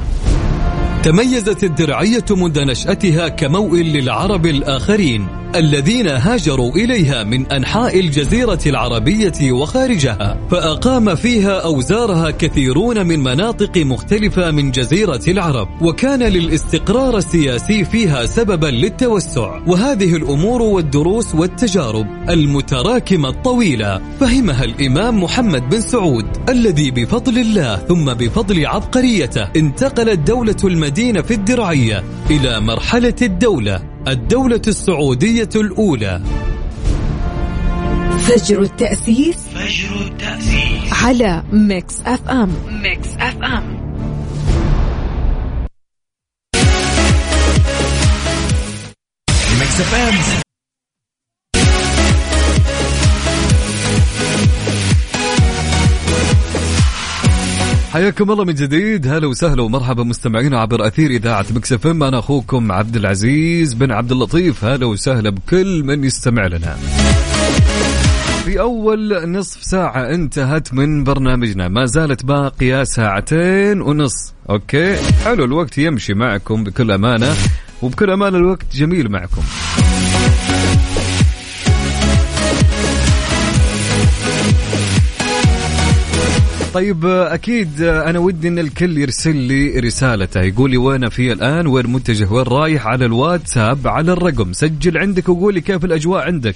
تميزت 1.05 1.63
الدرعية 1.63 2.25
منذ 2.31 2.65
نشأتها 2.65 3.27
كموئل 3.27 3.85
للعرب 3.85 4.45
الآخرين 4.45 5.27
الذين 5.55 6.07
هاجروا 6.07 6.71
إليها 6.71 7.23
من 7.23 7.51
أنحاء 7.51 7.99
الجزيرة 7.99 8.59
العربية 8.65 9.51
وخارجها. 9.51 10.37
فأقام 10.51 11.15
فيها 11.15 11.59
أوزارها 11.59 12.31
كثيرون 12.31 13.05
من 13.05 13.19
مناطق 13.19 13.77
مختلفة 13.77 14.51
من 14.51 14.71
جزيرة 14.71 15.21
العرب 15.27 15.67
وكان 15.81 16.23
للاستقرار 16.23 17.17
السياسي 17.17 17.85
فيها 17.85 18.25
سببا 18.25 18.67
للتوسع. 18.67 19.59
وهذه 19.67 20.15
الأمور 20.15 20.61
والدروس 20.61 21.35
والتجارب 21.35 22.07
المتراكمة 22.29 23.29
الطويلة 23.29 24.01
فهمها 24.19 24.63
الإمام 24.63 25.23
محمد 25.23 25.69
بن 25.69 25.81
سعود 25.81 26.25
الذي 26.49 26.91
بفضل 26.91 27.37
الله 27.37 27.75
ثم 27.75 28.13
بفضل 28.13 28.65
عبقريته 28.65 29.47
انتقلت 29.55 30.19
دولة 30.19 30.55
المدينة 30.63 30.94
في 30.95 31.33
الدرعية 31.33 32.03
إلى 32.29 32.59
مرحلة 32.59 33.15
الدولة 33.21 33.83
الدولة 34.07 34.61
السعودية 34.67 35.49
الأولى. 35.55 36.21
فجر 38.19 38.61
التأسيس 38.61 39.37
فجر 39.37 40.05
التأسيس 40.05 41.03
على 41.03 41.43
ميكس 41.51 42.01
أف 42.05 42.29
أم. 42.29 42.51
ميكس 42.83 43.07
أف 43.19 43.43
أم. 43.43 43.63
ميكس 49.59 49.81
أف 49.81 49.95
أم. 49.95 50.54
حياكم 57.95 58.31
الله 58.31 58.45
من 58.45 58.53
جديد. 58.53 59.07
هلا 59.07 59.27
وسهلا 59.27 59.61
ومرحبا 59.61 60.03
مستمعينا 60.03 60.59
عبر 60.59 60.87
أثير 60.87 61.11
إذاعة 61.11 61.45
مكس 61.55 61.78
إف 61.78 61.85
إم. 61.85 62.03
أنا 62.03 62.19
أخوكم 62.19 62.71
عبد 62.71 62.95
العزيز 62.95 63.73
بن 63.73 63.91
عبد 63.91 64.11
اللطيف. 64.11 64.65
هلا 64.65 64.85
وسهلا 64.85 65.29
بكل 65.29 65.83
من 65.83 66.03
يستمع 66.03 66.47
لنا. 66.47 66.75
في 68.45 68.59
أول 68.59 69.31
نصف 69.31 69.63
ساعة 69.63 70.09
انتهت 70.09 70.73
من 70.73 71.03
برنامجنا. 71.03 71.67
ما 71.67 71.85
زالت 71.85 72.25
باقية 72.25 72.83
ساعتين 72.83 73.81
ونص. 73.81 74.33
أوكي؟ 74.49 74.95
حلو 75.25 75.45
الوقت 75.45 75.77
يمشي 75.77 76.13
معكم 76.13 76.63
بكل 76.63 76.91
أمانة. 76.91 77.33
وبكل 77.81 78.09
أمانة 78.09 78.37
الوقت 78.37 78.75
جميل 78.75 79.11
معكم. 79.11 79.41
طيب 86.75 87.05
أكيد 87.05 87.81
أنا 87.81 88.19
ودي 88.19 88.47
إن 88.47 88.59
الكل 88.59 88.97
يرسل 88.97 89.35
لي 89.35 89.79
رسالته. 89.79 90.41
يقول 90.41 90.71
لي 90.71 90.77
وين 90.77 91.09
في 91.09 91.31
الآن؟ 91.31 91.67
وين 91.67 91.87
متجه؟ 91.87 92.31
وين 92.31 92.45
رايح؟ 92.45 92.87
على 92.87 93.05
الواتساب 93.05 93.87
على 93.87 94.11
الرقم. 94.11 94.53
سجل 94.53 94.97
عندك 94.97 95.29
وقول 95.29 95.53
لي 95.53 95.61
كيف 95.61 95.85
الأجواء 95.85 96.25
عندك. 96.25 96.55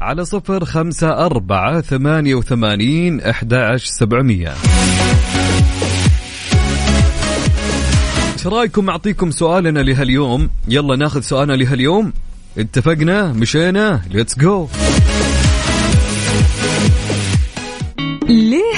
على 0.00 0.24
صفر 0.24 0.64
خمسة 0.64 1.26
أربعة 1.26 1.80
ثمانية 1.80 2.34
وثمانين 2.34 3.20
أحد 3.20 3.76
سبعمية. 3.76 4.54
إيش 8.34 8.46
رأيكم؟ 8.46 8.90
أعطيكم 8.90 9.30
سؤالنا 9.30 9.80
لهاليوم. 9.80 10.50
يلا 10.68 10.96
ناخذ 10.96 11.20
سؤالنا 11.20 11.52
لهاليوم. 11.52 12.12
اتفقنا؟ 12.58 13.32
مشينا؟ 13.32 14.02
let's 14.10 14.38
go 14.38 14.68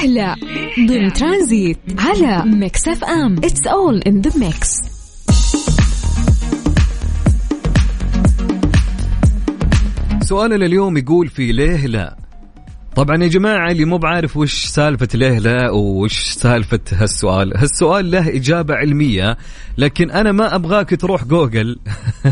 لا 0.08 0.34
ضمن 0.88 1.12
ترانزيت 1.12 1.78
على 1.98 2.50
ميكس 2.50 2.88
أف 2.88 3.04
أم. 3.04 3.36
it's 3.36 3.66
all 3.66 3.98
in 3.98 4.20
the 4.20 4.38
mix 4.38 4.74
سؤالنا 10.20 10.66
اليوم 10.66 10.96
يقول 10.96 11.28
في 11.28 11.52
ليه 11.52 11.86
لا 11.86 12.16
طبعا 12.96 13.22
يا 13.22 13.28
جماعة 13.28 13.70
اللي 13.70 13.84
مو 13.84 13.98
بعارف 13.98 14.36
وش 14.36 14.64
سالفة 14.66 15.08
ليه 15.14 15.38
لا 15.38 15.70
وش 15.70 16.18
سالفة 16.18 16.80
هالسؤال. 16.92 17.56
هالسؤال 17.56 18.10
له 18.10 18.28
إجابة 18.28 18.74
علمية 18.74 19.36
لكن 19.78 20.10
أنا 20.10 20.32
ما 20.32 20.54
أبغاك 20.54 21.00
تروح 21.00 21.24
جوجل 21.24 21.78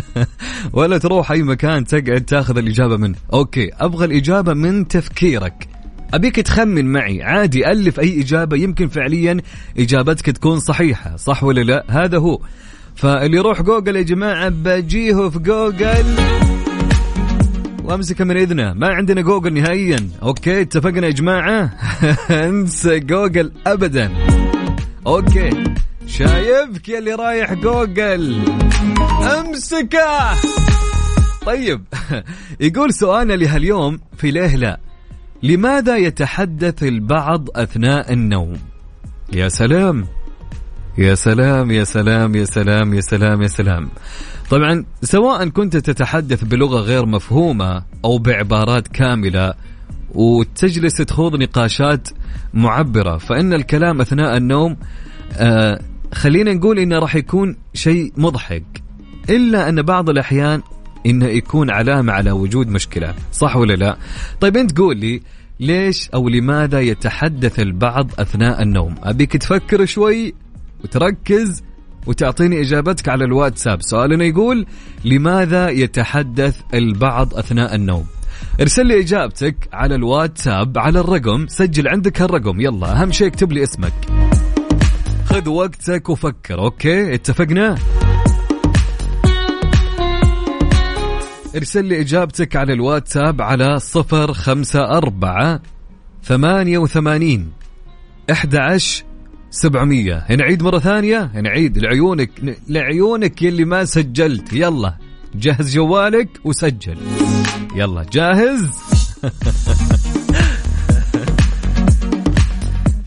ولا 0.73 0.99
تروح 0.99 1.31
أي 1.31 1.43
مكان 1.43 1.85
تقعد 1.85 2.21
تاخذ 2.21 2.59
الإجابة 2.59 2.97
منه. 2.97 3.17
أوكي 3.33 3.71
أبغى 3.75 4.05
الإجابة 4.05 4.55
من 4.55 4.89
تفكيرك. 4.89 5.76
أبيك 6.15 6.37
تخمن 6.37 6.93
معي 6.93 7.23
عادي 7.23 7.71
ألف 7.71 8.01
أي 8.01 8.21
إجابة 8.21 8.57
يمكن 8.57 8.89
فعليا 8.89 9.37
إجابتك 9.79 10.31
تكون 10.31 10.59
صحيحة 10.59 11.17
صح 11.17 11.45
ولا 11.45 11.61
لا؟ 11.61 11.85
هذا 11.89 12.19
هو. 12.19 12.41
فاللي 12.95 13.37
يروح 13.37 13.63
جوجل 13.63 13.97
يا 13.97 14.03
جماعة 14.03 14.49
بجيه 14.49 15.29
في 15.29 15.39
جوجل. 15.39 16.17
وأمسك 17.85 18.21
من 18.21 18.37
إذنه. 18.37 18.73
ما 18.73 18.89
عندنا 18.89 19.21
جوجل 19.21 19.53
نهائيا. 19.53 20.09
أوكي 20.23 20.61
اتفقنا 20.61 21.07
يا 21.07 21.13
جماعة؟ 21.13 21.71
انسى 22.31 23.01
جوجل 23.01 23.53
ابدا. 23.67 24.13
okay. 25.07 25.51
شايفك 26.07 26.89
يا 26.89 26.99
اللي 26.99 27.15
رايح 27.15 27.53
جوجل. 27.53 28.39
أمسكه. 29.39 30.35
طيب 31.47 31.85
يقول 32.61 32.95
سؤالنا 32.95 33.33
لهاليوم 33.33 34.01
في 34.17 34.31
ليه 34.31 34.57
لا؟ 34.57 34.86
لماذا 35.43 35.97
يتحدث 35.97 36.83
البعض 36.83 37.49
أثناء 37.57 38.13
النوم؟ 38.13 38.57
يا 39.33 39.49
سلام 39.49 40.07
يا 40.99 41.15
سلام 41.15 41.71
يا 41.71 41.85
سلام 41.85 42.35
يا 42.35 42.45
سلام 42.45 42.95
يا 42.95 43.01
سلام 43.01 43.43
يا 43.43 43.47
سلام. 43.47 43.89
طبعا 44.51 44.85
سواء 45.03 45.49
كنت 45.49 45.77
تتحدث 45.77 46.45
بلغة 46.45 46.81
غير 46.81 47.07
مفهومة 47.07 47.83
أو 48.05 48.19
بعبارات 48.19 48.89
كاملة 48.89 49.55
وتجلس 50.15 50.97
تخوض 50.97 51.37
نقاشات 51.37 52.09
معبرة 52.55 53.19
فإن 53.19 53.53
الكلام 53.53 54.01
أثناء 54.01 54.37
النوم 54.37 54.77
آه 55.33 55.81
خلينا 56.15 56.53
نقول 56.53 56.79
إنه 56.79 56.99
راح 56.99 57.17
يكون 57.17 57.57
شيء 57.75 58.13
مضحك. 58.17 58.83
إلا 59.31 59.69
أن 59.69 59.83
بعض 59.83 60.11
الأحيان 60.11 60.63
انه 61.07 61.27
يكون 61.27 61.71
علامة 61.71 62.13
على 62.13 62.31
وجود 62.31 62.69
مشكلة 62.69 63.15
صح 63.33 63.57
ولا 63.57 63.75
لا؟ 63.75 63.97
طيب 64.41 64.57
أنت 64.57 64.79
قول 64.79 64.97
لي 64.97 65.21
ليش 65.61 66.11
أو 66.11 66.29
لماذا 66.29 66.81
يتحدث 66.81 67.61
البعض 67.61 68.11
أثناء 68.19 68.63
النوم؟ 68.63 68.95
أبيك 69.03 69.37
تفكر 69.37 69.85
شوي 69.85 70.35
وتركز 70.85 71.63
وتعطيني 72.07 72.61
إجابتك 72.61 73.09
على 73.09 73.25
الواتساب. 73.25 73.83
سؤالنا 73.83 74.25
يقول 74.25 74.67
لماذا 75.05 75.69
يتحدث 75.69 76.61
البعض 76.75 77.35
أثناء 77.35 77.75
النوم؟ 77.75 78.07
ارسل 78.61 78.87
لي 78.87 79.01
إجابتك 79.01 79.69
على 79.73 79.95
الواتساب 79.95 80.79
على 80.79 81.01
الرقم 81.01 81.47
سجل 81.47 81.89
عندك 81.89 82.23
هالرقم 82.23 82.61
يلا 82.61 83.03
أهم 83.03 83.13
شيء 83.13 83.27
اكتب 83.27 83.53
لي 83.53 83.63
اسمك. 83.63 83.93
خذ 85.27 85.49
وقتك 85.49 86.09
وفكر 86.09 86.59
أوكي؟ 86.59 87.15
اتفقنا؟ 87.15 87.79
ارسل 91.57 91.85
لي 91.85 92.01
إجابتك 92.01 92.57
على 92.57 92.73
الواتساب 92.73 93.43
على 93.43 93.79
صفر 93.79 94.33
خمسة 94.33 94.81
أربعة 94.81 95.61
ثمانية 96.25 96.79
وثمانين 96.79 97.53
أحد 98.31 98.57
عشر 98.57 99.05
سبعمية. 99.51 100.27
نعيد 100.31 100.63
مرة 100.63 100.79
ثانية؟ 100.79 101.41
نعيد. 101.41 101.79
لعيونك 101.79 102.31
لعيونك 102.69 103.43
يلي 103.43 103.65
ما 103.65 103.85
سجلت. 103.85 104.53
يلا 104.53 104.97
جهز 105.35 105.75
جوالك 105.75 106.29
وسجل. 106.45 106.97
يلا 107.75 108.07
جاهز؟ 108.13 108.71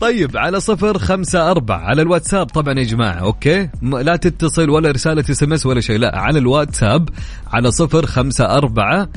طيب 0.00 0.36
على 0.36 0.60
صفر 0.60 0.98
خمسة 0.98 1.50
أربعة 1.50 1.78
على 1.78 2.02
الواتساب. 2.02 2.46
طبعا 2.46 2.78
يا 2.78 2.84
جماعة 2.84 3.12
okay؟ 3.12 3.68
لا 3.82 4.16
تتصل 4.16 4.70
ولا 4.70 4.90
رسالة 4.90 5.24
SMS 5.30 5.66
ولا 5.66 5.80
شيء 5.80 5.98
لا 5.98 6.18
على 6.18 6.38
الواتساب 6.38 7.08
على 7.52 7.70
صفر 7.70 8.06
خمسة 8.06 8.44
أربعة 8.44 9.08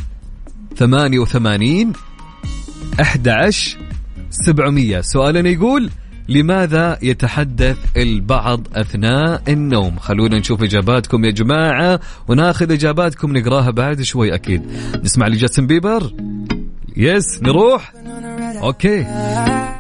ثمانية 0.76 1.20
وثمانين 1.20 1.94
أحد 3.02 3.28
عشر 3.28 3.78
سبعمية 4.30 5.02
سؤالنا 5.02 5.50
يقول 5.50 5.90
لماذا 6.30 7.00
يتحدث 7.02 7.78
البعض 7.98 8.68
أثناء 8.76 9.42
النوم؟ 9.48 10.00
خلونا 10.00 10.40
نشوف 10.40 10.64
إجاباتكم 10.64 11.26
يا 11.26 11.32
جماعة 11.32 12.00
وناخذ 12.28 12.72
إجاباتكم 12.72 13.38
نقراها 13.38 13.72
بعد 13.72 14.02
شوي 14.02 14.36
أكيد. 14.36 14.62
نسمع 15.04 15.28
لجاستن 15.28 15.68
بيبر؟ 15.68 16.14
yes 16.98 17.44
نروح؟ 17.44 17.94
okay. 18.64 19.06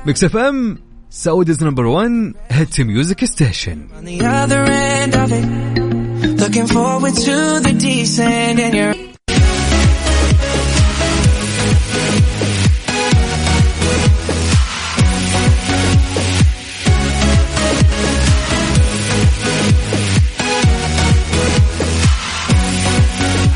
ميكس 0.06 0.24
إف 0.24 0.38
إم؟ 0.38 0.78
سعوديز 1.12 1.64
نمبر 1.64 1.87
1 1.87 2.35
هيت 2.51 2.81
ميوزك 2.81 3.25
ستيشن 3.25 3.88
on 4.01 4.05
the 4.05 4.25
other 4.25 4.64
end 4.64 5.14
of 5.14 5.33
it. 5.33 5.69
Looking 6.43 6.67
forward 6.67 7.14
to 7.14 7.61
the 7.67 7.73
descent 7.73 8.59
and 8.61 8.75
you're 8.75 9.12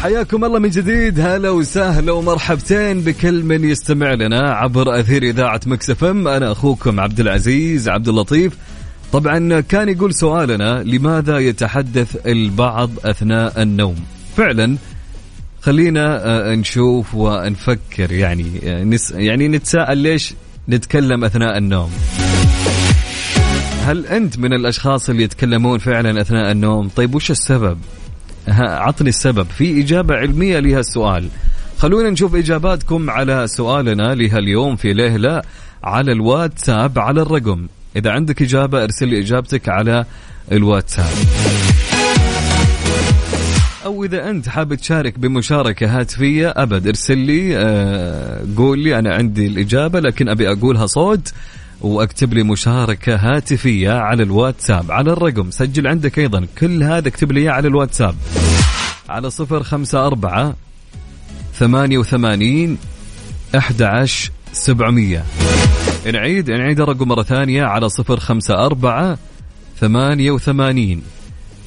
حياكم 0.07 0.45
الله 0.45 0.59
من 0.59 0.69
جديد. 0.69 1.19
هلا 1.19 1.49
وسهلا 1.49 2.11
ومرحبتين 2.11 3.01
بكل 3.01 3.43
من 3.43 3.63
يستمع 3.63 4.13
لنا 4.13 4.51
عبر 4.53 4.99
أثير 4.99 5.23
إذاعة 5.23 5.59
مكس 5.65 5.89
إف 5.89 6.03
إم. 6.03 6.27
أنا 6.27 6.51
أخوكم 6.51 6.99
عبد 6.99 7.19
العزيز 7.19 7.89
عبد 7.89 8.07
اللطيف. 8.07 8.53
طبعا 9.13 9.61
كان 9.61 9.89
يقول 9.89 10.13
سؤالنا 10.13 10.83
لماذا 10.83 11.37
يتحدث 11.37 12.27
البعض 12.27 12.89
أثناء 13.05 13.61
النوم؟ 13.61 13.95
فعلا 14.37 14.77
خلينا 15.61 16.25
آه، 16.25 16.55
نشوف 16.55 17.15
ونفكر 17.15 18.11
يعني 18.11 18.45
آه، 18.63 18.83
نس 18.83 19.11
يعني 19.11 19.47
نتساءل 19.47 19.97
ليش 19.97 20.33
نتكلم 20.69 21.23
أثناء 21.23 21.57
النوم؟ 21.57 21.91
هل 23.85 24.05
أنت 24.05 24.39
من 24.39 24.53
الأشخاص 24.53 25.09
اللي 25.09 25.23
يتكلمون 25.23 25.79
فعلا 25.79 26.21
أثناء 26.21 26.51
النوم؟ 26.51 26.89
طيب 26.89 27.15
وش 27.15 27.31
السبب؟ 27.31 27.77
عطني 28.47 29.10
السبب. 29.10 29.47
في 29.57 29.81
إجابة 29.81 30.15
علمية 30.15 30.60
لها 30.60 30.79
السؤال. 30.79 31.29
خلونا 31.77 32.10
نشوف 32.10 32.36
إجاباتكم 32.36 33.10
على 33.10 33.47
سؤالنا 33.47 34.15
لها 34.15 34.38
اليوم 34.38 34.75
في 34.75 34.93
ليه 34.93 35.17
لا 35.17 35.45
على 35.83 36.12
الواتساب 36.12 36.99
على 36.99 37.21
الرقم. 37.21 37.67
إذا 37.95 38.12
عندك 38.12 38.41
إجابة 38.41 38.83
ارسل 38.83 39.07
لي 39.07 39.19
إجابتك 39.19 39.69
على 39.69 40.05
الواتساب. 40.51 41.13
أو 43.86 44.03
إذا 44.03 44.29
أنت 44.29 44.49
حاب 44.49 44.73
تشارك 44.73 45.19
بمشاركة 45.19 45.99
هاتفية 45.99 46.53
أبد 46.55 46.88
ارسل 46.88 47.17
لي 47.17 47.57
آه 47.57 48.41
قول 48.57 48.79
لي 48.79 48.99
أنا 48.99 49.15
عندي 49.15 49.47
الإجابة 49.47 49.99
لكن 49.99 50.29
أبي 50.29 50.51
أقولها 50.51 50.86
صوت. 50.86 51.33
واكتب 51.81 52.33
لي 52.33 52.43
مشاركة 52.43 53.15
هاتفية 53.15 53.91
على 53.91 54.23
الواتساب. 54.23 54.91
على 54.91 55.11
الرقم 55.11 55.51
سجل 55.51 55.87
عندك 55.87 56.19
أيضا. 56.19 56.47
كل 56.57 56.83
هذا 56.83 57.07
اكتب 57.07 57.31
لي 57.31 57.49
على 57.49 57.67
الواتساب. 57.67 58.15
على 59.09 59.29
صفر 59.29 59.63
خمسة 59.63 60.07
أربعة 60.07 60.55
ثمانية 61.53 61.97
وثمانين 61.97 62.77
أحد 63.57 63.81
عشر 63.81 64.31
سبعمية. 64.51 65.23
نعيد 66.13 66.51
نعيد 66.51 66.79
الرقم 66.79 67.07
مرة 67.07 67.23
ثانية 67.23 67.63
على 67.63 67.89
صفر 67.89 68.19
خمسة 68.19 68.65
أربعة 68.65 69.17
ثمانية 69.79 70.31
وثمانين 70.31 71.01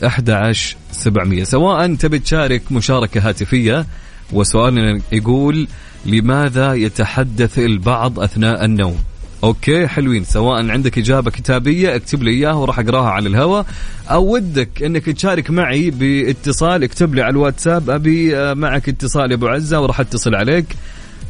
أحد 0.06 0.30
عشر 0.30 0.76
سبعمية. 0.92 1.44
سواء 1.44 1.94
تبي 1.94 2.18
تشارك 2.18 2.72
مشاركة 2.72 3.28
هاتفية 3.28 3.86
وسؤالنا 4.32 5.00
يقول 5.12 5.68
لماذا 6.06 6.74
يتحدث 6.74 7.58
البعض 7.58 8.20
أثناء 8.20 8.64
النوم؟ 8.64 8.98
أوكي 9.44 9.86
حلوين. 9.88 10.24
سواء 10.24 10.70
عندك 10.70 10.98
إجابة 10.98 11.30
كتابية 11.30 11.96
اكتب 11.96 12.22
لي 12.22 12.30
إياها 12.30 12.52
وراح 12.54 12.78
أقراها 12.78 13.10
على 13.10 13.28
الهواء 13.28 13.66
أو 14.10 14.34
ودك 14.34 14.82
إنك 14.82 15.04
تشارك 15.06 15.50
معي 15.50 15.90
باتصال 15.90 16.84
اكتب 16.84 17.14
لي 17.14 17.22
على 17.22 17.30
الواتساب 17.30 17.90
أبي 17.90 18.36
آه، 18.36 18.54
معك 18.54 18.88
اتصال 18.88 19.30
يا 19.30 19.36
أبو 19.36 19.46
عزة 19.48 19.80
وراح 19.80 20.00
أتصل 20.00 20.34
عليك. 20.34 20.66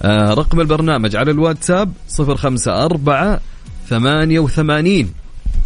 آه، 0.02 0.34
رقم 0.34 0.60
البرنامج 0.60 1.16
على 1.16 1.30
الواتساب 1.30 1.92
054 2.18 3.38
88 3.88 5.12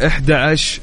11 0.05 0.81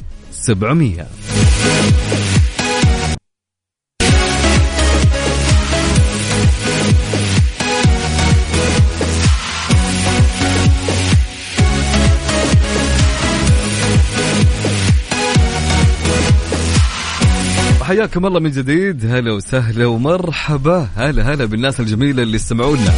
حياكم 17.93 18.27
الله 18.27 18.41
من 18.41 18.51
جديد. 18.51 19.07
هلا 19.07 19.33
وسهلا 19.33 19.87
ومرحبا. 19.87 20.89
هلا 20.97 21.35
هلا 21.35 21.45
بالناس 21.45 21.81
الجميلة 21.81 22.23
اللي 22.23 22.37
استمعوا 22.37 22.77
لنا 22.77 22.95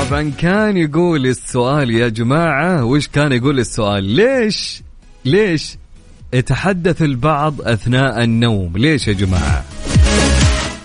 طبعا 0.00 0.32
كان 0.38 0.76
يقول 0.76 1.26
السؤال 1.26 1.90
يا 1.90 2.08
جماعة 2.08 2.84
وش 2.84 3.08
كان 3.08 3.32
يقول 3.32 3.58
السؤال؟ 3.58 4.04
ليش 4.04 4.82
ليش 5.24 5.76
يتحدث 6.32 7.02
البعض 7.02 7.62
أثناء 7.62 8.24
النوم؟ 8.24 8.72
ليش 8.76 9.08
يا 9.08 9.12
جماعة؟ 9.12 9.64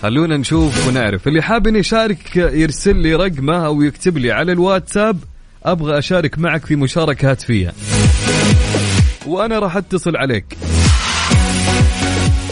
خلونا 0.02 0.36
نشوف 0.36 0.88
ونعرف. 0.88 1.28
اللي 1.28 1.42
حاب 1.42 1.66
يشارك 1.66 2.36
يرسل 2.36 2.96
لي 2.96 3.14
رقمه 3.14 3.66
أو 3.66 3.82
يكتب 3.82 4.18
لي 4.18 4.32
على 4.32 4.52
الواتساب 4.52 5.18
أبغى 5.64 5.98
أشارك 5.98 6.38
معك 6.38 6.66
في 6.66 6.76
مشاركة 6.76 7.30
هاتفية. 7.30 7.72
وأنا 9.26 9.58
راح 9.58 9.76
أتصل 9.76 10.16
عليك. 10.16 10.56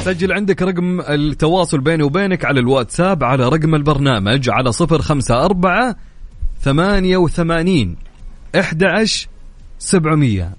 سجل 0.04 0.32
عندك 0.32 0.62
رقم 0.62 1.00
التواصل 1.00 1.80
بيني 1.80 2.02
وبينك 2.02 2.44
على 2.44 2.60
الواتساب 2.60 3.24
على 3.24 3.48
رقم 3.48 3.74
البرنامج 3.74 4.50
على 4.50 4.72
صفر 4.72 5.02
خمسة 5.02 5.44
أربعة 5.44 5.96
ثمانية 6.60 7.16
وثمانين 7.16 7.96
أحد 8.58 8.84
عشر 8.84 9.28
سبعمية. 9.78 10.52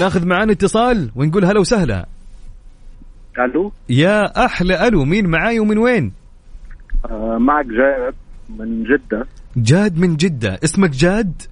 ناخذ 0.00 0.26
معانا 0.26 0.52
اتصال 0.52 1.10
ونقول 1.16 1.44
هلا 1.44 1.60
وسهلا. 1.60 2.06
ألو؟ 3.38 3.72
يا 3.88 4.44
أحلى 4.44 4.88
ألو 4.88 5.04
مين 5.04 5.26
معاي 5.26 5.58
ومن 5.60 5.78
وين؟ 5.78 6.12
آه 7.10 7.38
معك 7.40 7.66
جاد 7.66 8.14
من 8.58 8.84
جدة. 8.84 9.26
جاد 9.56 9.98
من 9.98 10.16
جدة. 10.16 10.58
اسمك 10.64 10.90
جاد؟ 10.90 11.42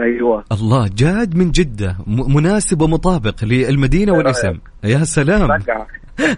أيوه. 0.00 0.44
الله 0.52 0.90
جاد 0.96 1.36
من 1.36 1.50
جدة 1.50 1.96
م- 2.06 2.36
مناسب 2.36 2.80
ومطابق 2.82 3.44
للمدينة 3.44 4.12
والاسم. 4.12 4.58
يا 4.84 5.04
سلام. 5.04 5.58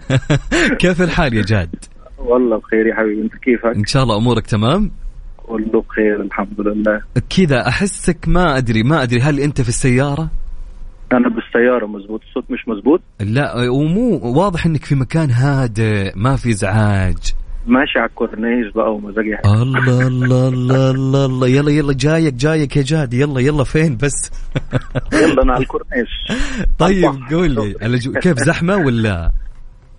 كيف 0.79 1.01
الحال 1.01 1.33
يا 1.33 1.41
جاد؟ 1.41 1.75
والله 2.17 2.57
بخير 2.57 2.87
يا 2.87 2.95
حبيبي. 2.95 3.21
أنت 3.21 3.33
كيفك؟ 3.35 3.75
إن 3.75 3.85
شاء 3.85 4.03
الله 4.03 4.17
أمورك 4.17 4.47
تمام؟ 4.47 4.91
كله 5.37 5.81
بخير 5.89 6.21
الحمد 6.21 6.59
لله. 6.61 7.01
كذا 7.37 7.67
أحسك 7.67 8.17
ما 8.27 8.57
أدري 8.57 8.83
ما 8.83 9.03
أدري 9.03 9.21
هل 9.21 9.39
أنت 9.39 9.61
في 9.61 9.69
السيارة؟ 9.69 10.29
أنا 11.13 11.29
بالسيارة 11.29 11.85
مزبوط. 11.85 12.21
الصوت 12.27 12.51
مش 12.51 12.67
مزبوط؟ 12.67 13.01
لا 13.19 13.69
ومو 13.69 14.19
واضح 14.23 14.65
إنك 14.65 14.85
في 14.85 14.95
مكان 14.95 15.31
هادئ 15.31 16.11
ما 16.15 16.35
في 16.35 16.49
إزعاج. 16.49 17.17
ماشي 17.67 17.99
على 17.99 18.09
الكورنيش 18.09 18.73
بقى 18.75 18.93
ومزاجي 18.95 19.37
حلو. 19.37 19.53
الله 19.53 20.07
الله 20.07 20.47
الله 20.47 20.91
الله 20.91 21.25
الله. 21.25 21.47
يلا 21.47 21.71
يلا 21.71 21.93
جايك 21.93 22.33
جايك 22.33 22.77
يا 22.77 22.81
جاد. 22.81 23.13
يلا 23.13 23.39
يلا 23.39 23.63
فين 23.63 23.97
بس؟ 23.97 24.31
يلا 25.13 25.43
أنا 25.43 25.53
على 25.53 25.61
الكورنيش. 25.61 26.09
طيب. 26.79 27.11
قول 27.31 27.51
لي. 27.51 27.73
كيف 28.23 28.37
زحمة 28.37 28.75
ولا؟ 28.75 29.31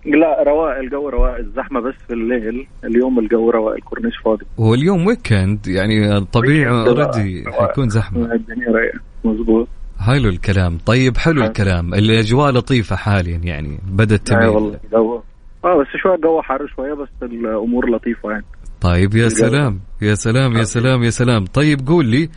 لا 0.05 0.43
رواق 0.43 0.77
الجو 0.77 1.09
رواق 1.09 1.35
الزحمة 1.35 1.79
بس 1.81 1.93
في 2.07 2.13
الليل. 2.13 2.67
اليوم 2.83 3.19
الجو 3.19 3.49
رواق 3.49 3.73
الكورنيش 3.75 4.13
فاضي. 4.25 4.45
هو 4.59 4.73
اليوم 4.73 5.07
weekend 5.07 5.67
يعني 5.67 6.25
طبيعي 6.25 6.69
already 6.69 7.43
حيكون 7.51 7.89
زحمة. 7.89 8.33
الدنيا 8.33 8.71
رايقة. 8.71 8.99
مظبوط. 9.23 9.67
حلو 9.99 10.29
الكلام. 10.29 10.77
طيب 10.85 11.17
حلو 11.17 11.43
الكلام. 11.43 11.93
الأجواء 11.93 12.51
لطيفة 12.51 12.95
حاليا 12.95 13.37
يعني 13.43 13.79
بدأت 13.91 14.31
اي 14.31 14.37
تميل. 14.37 14.47
والله 14.47 14.79
جو 14.91 15.21
آه 15.65 15.77
بس 15.81 15.87
شوية 16.01 16.15
الجو 16.15 16.41
حر 16.41 16.67
شوية 16.67 16.93
بس 16.93 17.07
الأمور 17.23 17.89
لطيفة 17.89 18.31
يعني. 18.31 18.45
طيب 18.81 19.15
يا. 19.15 19.29
سلام 19.29 19.79
يا 20.01 20.15
سلام 20.15 20.53
يا 20.57 20.63
سلام 20.63 21.03
يا 21.03 21.09
سلام. 21.09 21.45
طيب 21.45 21.87
قول 21.87 22.05
لي 22.05 22.29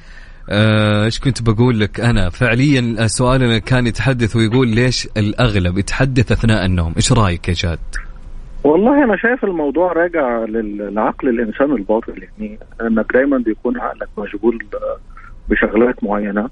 آه، 0.50 1.04
إيش 1.04 1.20
كنت 1.20 1.42
بقول 1.42 1.80
لك 1.80 2.00
أنا؟ 2.00 2.30
فعليا 2.30 3.06
سؤالنا 3.06 3.58
كان 3.58 3.87
يتحدث 3.87 4.37
ويقول 4.37 4.68
ليش 4.68 5.08
الأغلب 5.16 5.78
يتحدث 5.78 6.32
أثناء 6.32 6.66
النوم؟ 6.66 6.92
إيش 6.96 7.12
رأيك 7.12 7.48
يا 7.48 7.54
جاد؟ 7.54 7.78
والله 8.64 9.04
أنا 9.04 9.16
شايف 9.16 9.44
الموضوع 9.44 9.92
راجع 9.92 10.44
لل- 10.44 10.94
لعقل 10.94 11.28
الإنسان 11.28 11.72
الباطن 11.72 12.12
يعني 12.22 12.58
إنك 12.80 13.12
دايما 13.12 13.38
بيكون 13.38 13.80
عقلك 13.80 14.08
مشغول 14.18 14.58
آه، 14.74 14.96
بشغلات 15.48 16.04
معينة 16.04 16.48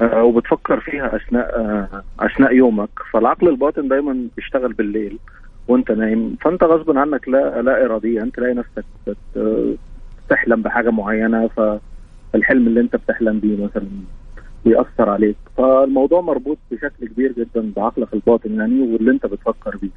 آه، 0.00 0.22
وبتفكر 0.24 0.80
فيها 0.80 1.16
أثناء 1.16 1.56
آه، 1.58 2.02
أثناء 2.20 2.54
يومك. 2.54 2.90
فالعقل 3.12 3.48
الباطن 3.48 3.88
دايما 3.88 4.16
بيشتغل 4.36 4.72
بالليل. 4.72 5.18
وانت 5.68 5.90
نايم 5.90 6.36
فانت 6.40 6.64
غصب 6.64 6.98
عنك 6.98 7.28
لا 7.28 7.62
لا 7.62 7.84
اراديا 7.84 8.30
تلاقي 8.34 8.54
نفسك 8.54 8.84
بت- 9.06 9.76
بتحلم 10.26 10.62
بحاجة 10.62 10.90
معينة 10.90 11.48
فالحلم 11.48 12.66
اللي 12.66 12.80
انت 12.80 12.96
بتحلم 12.96 13.38
بيه 13.40 13.64
مثلا 13.64 13.86
بيأثر 14.64 15.10
عليك. 15.10 15.36
فالموضوع 15.56 16.20
مربوط 16.20 16.58
بشكل 16.70 17.06
كبير 17.08 17.32
جدا 17.32 17.72
بعقلك 17.76 18.14
الباطن 18.14 18.54
يعني 18.54 18.80
واللي 18.92 19.10
انت 19.10 19.26
بتفكر 19.26 19.76
بيه. 19.82 19.90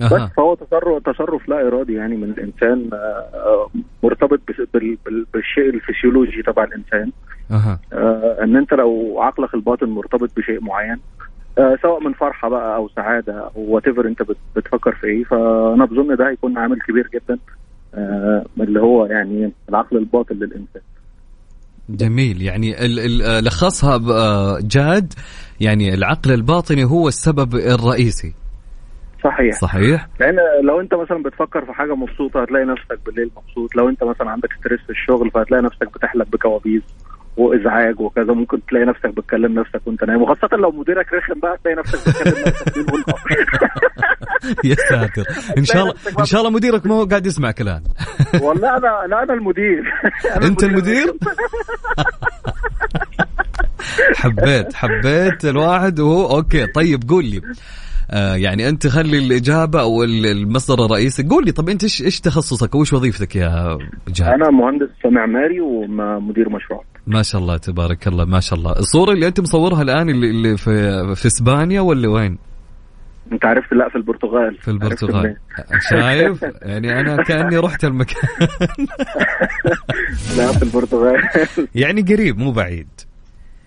بس 0.00 0.12
أها 0.12 0.30
فهو 0.36 0.54
تصرف 0.54 1.02
تصرف 1.02 1.48
لا 1.48 1.66
إرادي 1.66 1.94
يعني 1.94 2.16
من 2.16 2.30
الإنسان 2.30 2.90
آه، 2.92 2.96
آه، 3.34 3.68
مرتبط 4.02 4.40
بس- 4.48 4.66
بال- 4.74 4.98
بال- 5.06 5.26
بالشيء 5.34 5.70
الفسيولوجي 5.70 6.42
تبع 6.42 6.64
الإنسان. 6.64 7.10
آه، 7.92 8.36
إن 8.42 8.56
انت 8.56 8.74
لو 8.74 9.20
عقلك 9.20 9.54
الباطن 9.54 9.86
مرتبط 9.88 10.30
بشيء 10.36 10.60
معين 10.60 10.96
سواء 11.82 12.00
من 12.04 12.12
فرحة 12.12 12.48
بقى 12.48 12.76
أو 12.76 12.88
سعادة 12.88 13.40
أو 13.56 13.62
what 13.62 13.86
أنت 13.88 14.22
بت- 14.22 14.36
بتفكر 14.56 14.92
في 14.94 15.06
إيه 15.06 15.24
فأنا 15.24 15.84
بظن 15.84 16.16
ده 16.16 16.30
هيكون 16.30 16.58
عامل 16.58 16.78
كبير 16.80 17.08
جدا 17.14 17.38
آه، 17.94 18.44
اللي 18.60 18.80
هو 18.80 19.06
يعني 19.06 19.52
العقل 19.68 19.96
الباطن 19.96 20.34
للإنسان. 20.34 20.82
جميل. 21.88 22.42
يعني 22.42 22.74
آه، 22.76 23.40
لخصها 23.40 24.00
آه، 24.12 24.58
جاد 24.62 25.12
يعني 25.60 25.94
العقل 25.94 26.32
الباطني 26.32 26.84
هو 26.84 27.08
السبب 27.08 27.54
الرئيسي. 27.54 28.34
صحيح. 29.24 29.54
صحيح؟ 29.60 30.08
لأن 30.20 30.36
لو 30.64 30.80
أنت 30.80 30.94
مثلا 30.94 31.22
بتفكر 31.22 31.64
في 31.64 31.72
حاجة 31.72 31.94
مبسوطة 31.94 32.42
هتلاقي 32.42 32.64
نفسك 32.64 32.98
بالليل 33.06 33.30
مبسوط. 33.36 33.76
لو 33.76 33.88
أنت 33.88 34.04
مثلا 34.04 34.30
عندك 34.30 34.48
stress 34.60 34.80
في 34.80 34.90
الشغل 34.90 35.30
فهتلاقي 35.30 35.62
نفسك 35.62 35.94
بتحلم 35.94 36.24
بكوابيس. 36.32 36.82
وإزعاج 37.36 38.00
وكذا 38.00 38.32
ممكن 38.32 38.58
تلاقي 38.68 38.86
نفسك 38.86 39.06
بتكلم 39.16 39.58
نفسك 39.60 39.80
وأنت 39.86 40.04
نايم. 40.04 40.22
وخاصة 40.22 40.48
لو 40.56 40.70
مديرك 40.70 41.06
رخم 41.12 41.40
بقى 41.40 41.58
تلاقي 41.64 41.76
نفسك 41.78 42.08
بتكلم 42.08 42.44
نفسك. 42.46 42.74
يا 44.64 44.74
ساتر. 44.74 45.24
إن 45.58 45.64
شاء 45.64 45.82
الله 45.82 45.94
إن 46.20 46.24
شاء 46.24 46.40
الله 46.40 46.50
مديرك 46.52 46.86
ما 46.86 46.94
هو 46.94 47.04
قاعد 47.04 47.26
يسمع 47.26 47.50
كلام 47.50 47.82
والله 48.42 48.76
أنا 48.76 49.06
لا 49.08 49.22
أنا 49.22 49.34
المدير. 49.34 49.82
أنا 50.36 50.46
أنت 50.46 50.64
المدير. 50.64 51.12
حبيت 54.16 54.74
حبيت 54.74 55.44
الواحد 55.44 56.00
وهو 56.00 56.36
أوكي 56.36 56.66
طيب 56.66 57.08
قول 57.08 57.24
لي. 57.24 57.40
آه 58.10 58.34
يعني 58.34 58.68
أنت 58.68 58.86
خلي 58.86 59.18
الإجابة 59.18 59.80
أو 59.80 60.02
ال- 60.02 60.26
المصدر 60.26 60.84
الرئيسي. 60.84 61.22
قول 61.22 61.44
لي 61.44 61.52
طب 61.52 61.68
أنت 61.68 61.82
إيش 61.82 62.02
إيش 62.02 62.20
تخصصك؟ 62.20 62.74
أو 62.74 62.80
إيش 62.80 62.92
وظيفتك 62.92 63.36
يا 63.36 63.78
جاد 64.08 64.28
أنا 64.28 64.50
مهندس 64.50 64.88
معماري 65.04 65.60
ومدير 65.60 66.48
مشروع. 66.48 66.84
ما 67.08 67.22
شاء 67.22 67.40
الله 67.40 67.56
تبارك 67.56 68.08
الله 68.08 68.24
ما 68.24 68.40
شاء 68.40 68.58
الله. 68.58 68.72
الصورة 68.72 69.12
اللي 69.12 69.26
أنت 69.26 69.40
مصورها 69.40 69.82
الآن 69.82 70.10
اللي, 70.10 70.30
اللي 70.30 70.56
في 70.56 70.70
في 71.14 71.26
إسبانيا 71.26 71.80
ولا 71.80 72.08
وين؟ 72.08 72.38
أنت 73.32 73.44
عرفت 73.44 73.72
لا 73.72 73.88
في 73.88 73.96
البرتغال. 73.96 74.56
في 74.60 74.68
البرتغال؟ 74.68 75.36
شايف؟ 75.90 76.42
يعني 76.62 77.00
أنا 77.00 77.22
كأني 77.22 77.56
رحت 77.56 77.84
المكان. 77.84 78.28
لا 80.36 80.52
في 80.52 80.62
البرتغال. 80.62 81.16
يعني 81.74 82.02
قريب 82.02 82.38
مو 82.38 82.52
بعيد. 82.52 82.88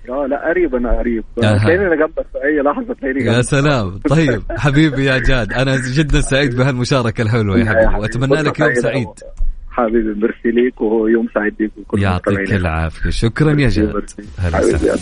آه 0.10 0.26
لا 0.26 0.50
قريب 0.50 0.76
أنا 0.76 0.98
قريب. 1.00 1.24
تلاقيني 1.36 1.88
أنا 1.88 1.96
جنبك 1.96 2.26
في 2.32 2.38
أي 2.44 2.62
لحظة 2.62 2.94
تلاقيني 2.94 3.26
يا 3.26 3.42
سلام. 3.42 4.00
طيب 4.10 4.42
حبيبي 4.58 5.06
يا 5.06 5.18
جاد 5.18 5.54
أنا 5.54 5.76
جدا 5.76 6.22
سعيد 6.22 6.56
بهالمشاركة 6.56 7.22
الحلوة 7.22 7.60
يا 7.60 7.66
حبيبي. 7.66 7.96
وأتمنى 8.00 8.42
لك 8.42 8.60
يوم 8.60 8.74
سعيد. 8.74 9.08
حبيبي 9.72 10.14
ميرسي 10.22 10.52
ليك 10.52 10.82
ويوم 10.82 11.28
سعيد 11.34 11.54
ليك 11.60 11.72
وكل 11.78 12.02
يعطيك. 12.02 12.54
العافية 12.54 13.10
شكرا 13.10 13.52
يا 13.62 13.70
جاد. 13.70 14.04
هلا 14.40 14.60
وسهلا 14.60 14.98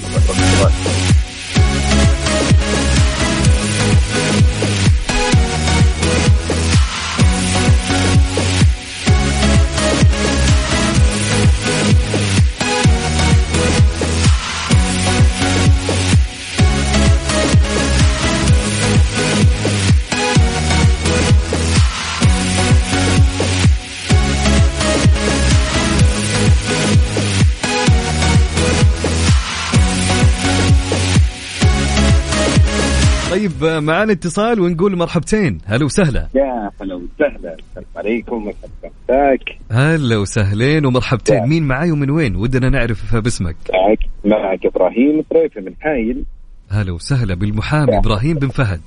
معانا 33.79 34.11
اتصال 34.11 34.59
ونقول 34.59 34.97
مرحبتين. 34.97 35.57
هلا 35.65 35.85
وسهلا. 35.85 36.27
يا 36.35 36.71
هلا 36.81 36.95
وسهلا. 36.95 37.55
السلام 37.59 37.85
عليكم. 37.95 38.51
مساك 38.83 39.57
هلا 39.71 40.17
وسهلين 40.17 40.85
ومرحبتين. 40.85 41.47
مين 41.47 41.63
معاي 41.63 41.91
ومن 41.91 42.09
وين؟ 42.09 42.35
ودنا 42.35 42.69
نعرف 42.69 43.15
باسمك. 43.15 43.55
معك 43.73 43.99
معك 44.25 44.65
إبراهيم 44.65 45.21
طريفة 45.29 45.61
من 45.61 45.73
حايل. 45.79 46.25
هلا 46.69 46.91
وسهلا 46.91 47.33
بالمحامي 47.33 47.97
إبراهيم 47.97 48.37
بن 48.37 48.47
فهد. 48.47 48.81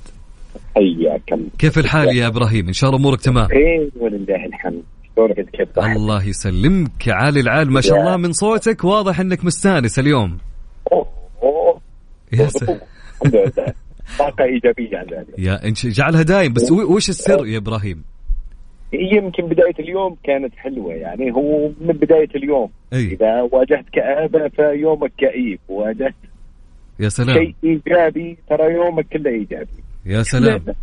حياك 0.75 1.39
كيف 1.57 1.77
الحال 1.79 2.17
يا 2.17 2.27
إبراهيم؟ 2.27 2.67
إن 2.67 2.73
شاء 2.73 2.89
الله 2.89 3.01
أمورك 3.01 3.21
تمام. 3.21 3.47
خير 3.47 3.89
ولله 3.99 4.45
الحمد؟ 4.45 4.83
الله 5.77 6.23
يسلمك. 6.23 7.09
عالي 7.09 7.39
العال. 7.39 7.71
ما 7.71 7.81
شاء 7.81 7.99
الله 7.99 8.17
من 8.17 8.31
صوتك. 8.33 8.83
واضح 8.83 9.19
إنك 9.19 9.45
مستانس 9.45 9.99
اليوم. 9.99 10.37
يا 12.33 12.47
سلام. 12.47 12.79
طاقة 14.19 14.43
إيجابية 14.43 14.97
عن 14.97 15.05
ذلك 15.05 15.27
يا 15.37 15.65
انت 15.65 15.87
جعلها 15.87 16.21
دايم. 16.21 16.53
بس 16.53 16.71
وش 16.71 17.09
السر 17.09 17.47
يا 17.47 17.57
إبراهيم؟ 17.57 18.03
يمكن 18.93 19.45
بداية 19.47 19.75
اليوم 19.79 20.15
كانت 20.23 20.55
حلوة 20.55 20.93
يعني. 20.93 21.31
هو 21.31 21.67
من 21.81 21.93
بداية 21.93 22.29
اليوم. 22.35 22.69
أي. 22.93 23.05
إذا 23.05 23.41
واجهت 23.51 23.85
كآبة 23.93 24.47
فيومك 24.47 25.11
كئيب. 25.17 25.59
واجهت 25.69 26.15
يا 26.99 27.09
سلام. 27.09 27.37
شيء 27.37 27.55
إيجابي 27.63 28.37
ترى 28.49 28.73
يومك 28.73 29.07
كله 29.07 29.31
إيجابي. 29.31 29.83
يا 30.05 30.23
سلام. 30.23 30.63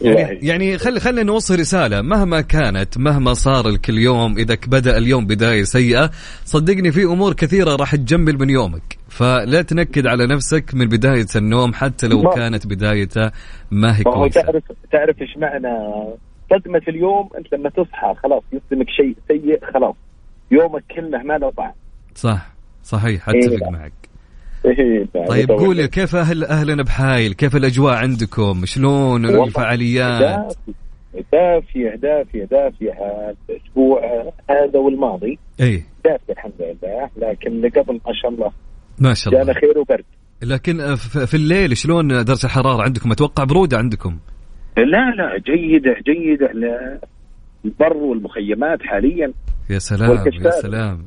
يعني 0.00 0.38
يعني 0.42 0.78
خلي 0.78 1.00
خلينا 1.00 1.22
نوصل 1.22 1.60
رسالة. 1.60 2.02
مهما 2.02 2.40
كانت 2.40 2.98
مهما 2.98 3.34
صار 3.34 3.68
لك 3.68 3.90
اليوم 3.90 4.38
إذا 4.38 4.58
بدأ 4.66 4.98
اليوم 4.98 5.26
بداية 5.26 5.62
سيئة 5.62 6.10
صدقني 6.44 6.92
في 6.92 7.04
أمور 7.04 7.32
كثيرة 7.32 7.76
راح 7.76 7.96
تجمل 7.96 8.38
من 8.38 8.50
يومك. 8.50 8.98
فلا 9.18 9.62
تنكد 9.62 10.06
على 10.06 10.26
نفسك 10.26 10.74
من 10.74 10.88
بداية 10.88 11.26
النوم 11.36 11.74
حتى 11.74 12.06
لو 12.08 12.22
ما- 12.22 12.34
كانت 12.34 12.66
بدايته 12.66 13.30
ما 13.70 13.96
هي 13.98 14.02
ما 14.06 14.12
كويسة. 14.12 14.42
تعرف 14.42 14.62
تعرف 14.92 15.22
إيش 15.22 15.36
معنى؟ 15.36 15.68
صدمة 16.50 16.82
اليوم 16.88 17.28
أنت 17.38 17.54
لما 17.54 17.70
تصحى 17.70 18.14
خلاص 18.22 18.42
يصدمك 18.52 18.86
شيء 18.90 19.16
سيء 19.28 19.60
خلاص. 19.74 19.94
يومك 20.50 20.84
كله 20.96 21.18
ما 21.22 21.38
له 21.38 21.50
طعم. 21.50 21.72
صح 22.14 22.46
صحيح 22.84 23.28
إيه 23.28 23.40
أتفق 23.46 23.64
لا. 23.64 23.70
معك. 23.70 23.92
إيه، 24.64 25.06
طيب. 25.28 25.50
قولي 25.50 25.88
كيف 25.88 26.16
أهل 26.16 26.44
أهلنا 26.44 26.82
بحايل؟ 26.82 27.32
كيف 27.34 27.56
الأجواء 27.56 27.94
عندكم؟ 27.94 28.64
شلون 28.64 29.24
الفعاليات؟ 29.26 30.54
دافية 31.32 31.90
دافية 31.94 32.44
دافية. 32.44 32.90
دافية 32.90 34.32
هذا 34.50 34.78
والماضي 34.78 35.38
إيه. 35.60 35.82
دافية 36.04 36.32
الحمد 36.32 36.52
لله. 36.60 37.10
لكن 37.16 37.68
قبل 37.80 38.00
ما 38.06 38.12
شاء 38.22 38.30
الله 38.30 38.52
ما 38.98 39.14
شاء 39.14 39.32
جانا 39.34 39.42
الله 39.42 39.54
خير 39.54 39.78
وبرد. 39.78 40.04
لكن 40.42 40.80
آه، 40.80 40.94
في 40.94 41.34
الليل 41.34 41.76
شلون 41.76 42.08
درجه 42.08 42.44
الحرارة 42.46 42.82
عندكم؟ 42.82 43.12
أتوقع 43.12 43.44
برودة 43.44 43.78
عندكم. 43.78 44.18
لا 44.76 45.10
لا 45.16 45.38
جيدة 45.46 45.96
جيدة. 46.06 46.50
البر 47.64 47.96
والمخيمات 47.96 48.82
حاليا 48.82 49.32
يا 49.70 49.78
سلام 49.78 50.10
يا. 50.10 50.50
سلام 50.50 51.06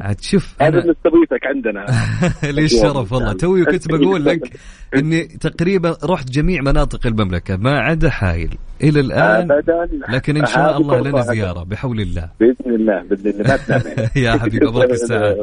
عاد 0.00 0.20
شوف 0.20 0.54
هذا 0.62 0.68
أنا 0.68 0.78
نستضيفك 0.78 1.46
عندنا 1.46 1.86
لي 2.56 2.64
الشرف 2.64 3.12
والله 3.12 3.32
توي 3.32 3.64
كنت 3.64 3.88
بقول 3.88 4.24
لك 4.24 4.40
إني 4.96 5.22
تقريبا 5.24 5.96
رحت 6.04 6.30
جميع 6.30 6.62
مناطق 6.62 7.06
المملكة 7.06 7.56
ما 7.56 7.78
عدا 7.80 8.10
حايل 8.10 8.58
إلى 8.82 9.00
الآن 9.00 9.52
ابدا 9.52 9.88
لكن 10.08 10.36
إن 10.36 10.46
شاء 10.46 10.76
الله 10.76 11.00
لنا. 11.00 11.20
زيارة 11.20 11.64
بحول 11.64 12.00
الله 12.00 12.30
بإذن 12.40 12.74
الله 12.74 13.02
بإذن 13.02 13.40
الله. 13.40 14.10
يا 14.24 14.32
حبيبي 14.38 14.68
ابراك 14.68 14.90
الساعات 14.90 15.36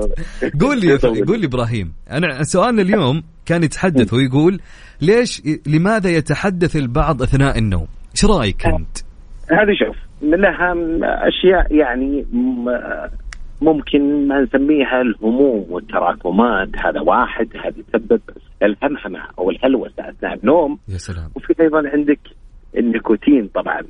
قول 0.62 0.80
لي 0.80 0.97
قول 0.97 1.39
لي 1.39 1.45
إبراهيم 1.47 1.93
أنا 2.12 2.43
سؤالنا 2.43 2.82
اليوم 2.82 3.24
كان 3.45 3.64
يتحدث 3.64 4.14
ويقول 4.14 4.60
ليش 5.02 5.41
لماذا 5.68 6.10
يتحدث 6.10 6.76
البعض 6.76 7.22
أثناء 7.22 7.58
النوم؟ 7.58 7.88
إيش 8.16 8.26
رأيك 8.26 8.66
أنت؟ 8.66 8.97
هذه 9.52 9.74
شوف 9.86 9.95
لها 10.22 10.76
أشياء 11.28 11.76
يعني 11.76 12.26
ممكن 13.62 14.28
ما 14.28 14.41
نسميها 14.41 15.02
الهموم 15.02 15.66
والتراكمات 15.70 16.70
هذا 16.86 17.02
واحد 17.02 17.47
هذا 17.66 17.74
يسبب 17.78 18.22
الهمهمة 18.64 19.20
أو 19.39 19.49
الهلوسة 19.49 20.10
أثناء 20.10 20.34
النوم. 20.34 20.80
يا 20.88 20.97
سلام. 20.97 21.30
وفي 21.36 21.54
أيضا 21.62 21.89
عندك 21.89 22.20
النيكوتين 22.78 23.49
طبعا 23.56 23.82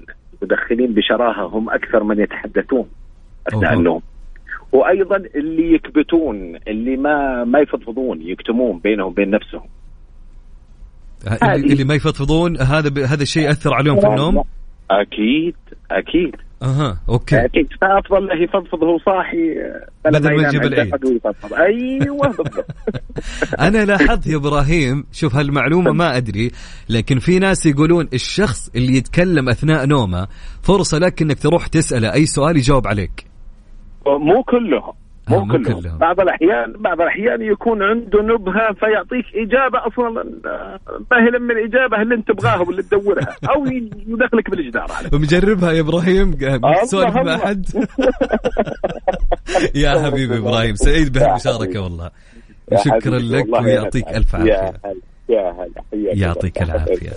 مدخنين 0.42 0.94
بشراهة 0.94 1.46
هم 1.46 1.70
أكثر 1.70 2.04
من 2.04 2.20
يتحدثون 2.20 2.86
أثناء 3.48 3.72
أوه. 3.72 3.80
النوم. 3.80 4.02
وأيضا 4.72 5.16
اللي 5.16 5.74
يكبتون 5.74 6.56
اللي 6.68 6.98
ما 6.98 7.44
ما 7.44 7.60
يفضفضون 7.60 8.22
يكتمون 8.22 8.80
بينهم 8.80 9.08
وبين 9.08 9.30
نفسهم. 9.30 9.68
اللي, 11.44 11.74
اللي 11.74 11.84
ما 11.84 11.94
يفضفضون 11.94 12.58
هذا 12.58 12.90
ب... 12.90 12.98
هذا 12.98 13.22
الشيء 13.22 13.44
يأثر 13.44 13.74
عليهم 13.74 14.00
في 14.00 14.08
النوم؟ 14.08 14.44
أكيد 14.92 15.56
أكيد. 15.92 16.36
أها 16.64 16.98
أوكي. 17.10 17.46
أكيد. 17.46 17.68
فافضل 17.82 18.28
له 18.28 18.44
يفضفض 18.44 18.84
وهو 18.84 18.98
صاحي 18.98 19.56
بدل 20.06 20.36
ما 20.36 20.48
يجيب 20.48 20.62
العيد. 20.62 20.94
أيوه 21.54 22.28
بالضبط. 22.28 22.66
أنا 23.68 23.86
لاحظت 23.86 24.28
يا 24.28 24.36
إبراهيم 24.36 25.04
شوف 25.12 25.36
هالمعلومة 25.36 25.92
ما 25.92 26.18
أدري 26.18 26.52
لكن 26.90 27.20
في 27.20 27.40
ناس 27.40 27.66
يقولون 27.66 28.08
الشخص 28.14 28.70
اللي 28.76 28.98
يتكلم 28.98 29.50
أثناء 29.50 29.86
نومه 29.86 30.28
فرصة 30.62 30.98
لك 30.98 31.22
إنك 31.22 31.40
تروح 31.40 31.68
تسأله 31.68 32.14
أي 32.14 32.26
سؤال 32.26 32.58
يجاوب 32.58 32.88
عليك. 32.88 33.26
مو 34.08 34.44
كلهم. 34.44 35.01
مو 35.30 35.40
مو 35.46 35.54
كلهم. 35.64 35.98
بعض 35.98 36.20
الاحيان 36.20 36.74
بعض 36.80 37.02
الأحيان 37.02 37.42
يكون 37.42 37.84
عنده 37.84 38.22
نبهة 38.22 38.74
فيعطيك 38.74 39.26
إجابة 39.36 39.88
أصلا 39.88 40.22
آه، 40.46 40.80
ما 41.12 41.18
هي 41.26 41.30
لما 41.32 41.54
الإجابة 41.54 42.02
اللي 42.02 42.16
أنت 42.16 42.28
تبغاها 42.32 42.60
واللي 42.60 42.84
تدورها 42.84 43.36
أو 43.56 43.66
يدخلك 44.08 44.50
بالجدار 44.50 44.88
على 44.92 45.10
مجربها 45.14 45.72
يا 45.72 45.80
إبراهيم. 45.82 46.34
تسولف 46.84 47.16
مع. 47.16 47.36
أحد. 47.36 47.66
يا 49.76 50.04
حبيبي 50.06 50.38
إبراهيم 50.38 50.76
سعيد 50.76 51.14
بهالمشاركة 51.14 51.82
والله. 51.82 52.10
شكرا 52.86 53.20
لك 53.20 53.46
ويعطيك 53.62 54.08
الف. 54.08 54.36
عافية. 54.36 54.74
يا 55.30 55.52
هلا. 55.52 56.14
يعطيك. 56.14 56.62
العافية. 56.62 57.12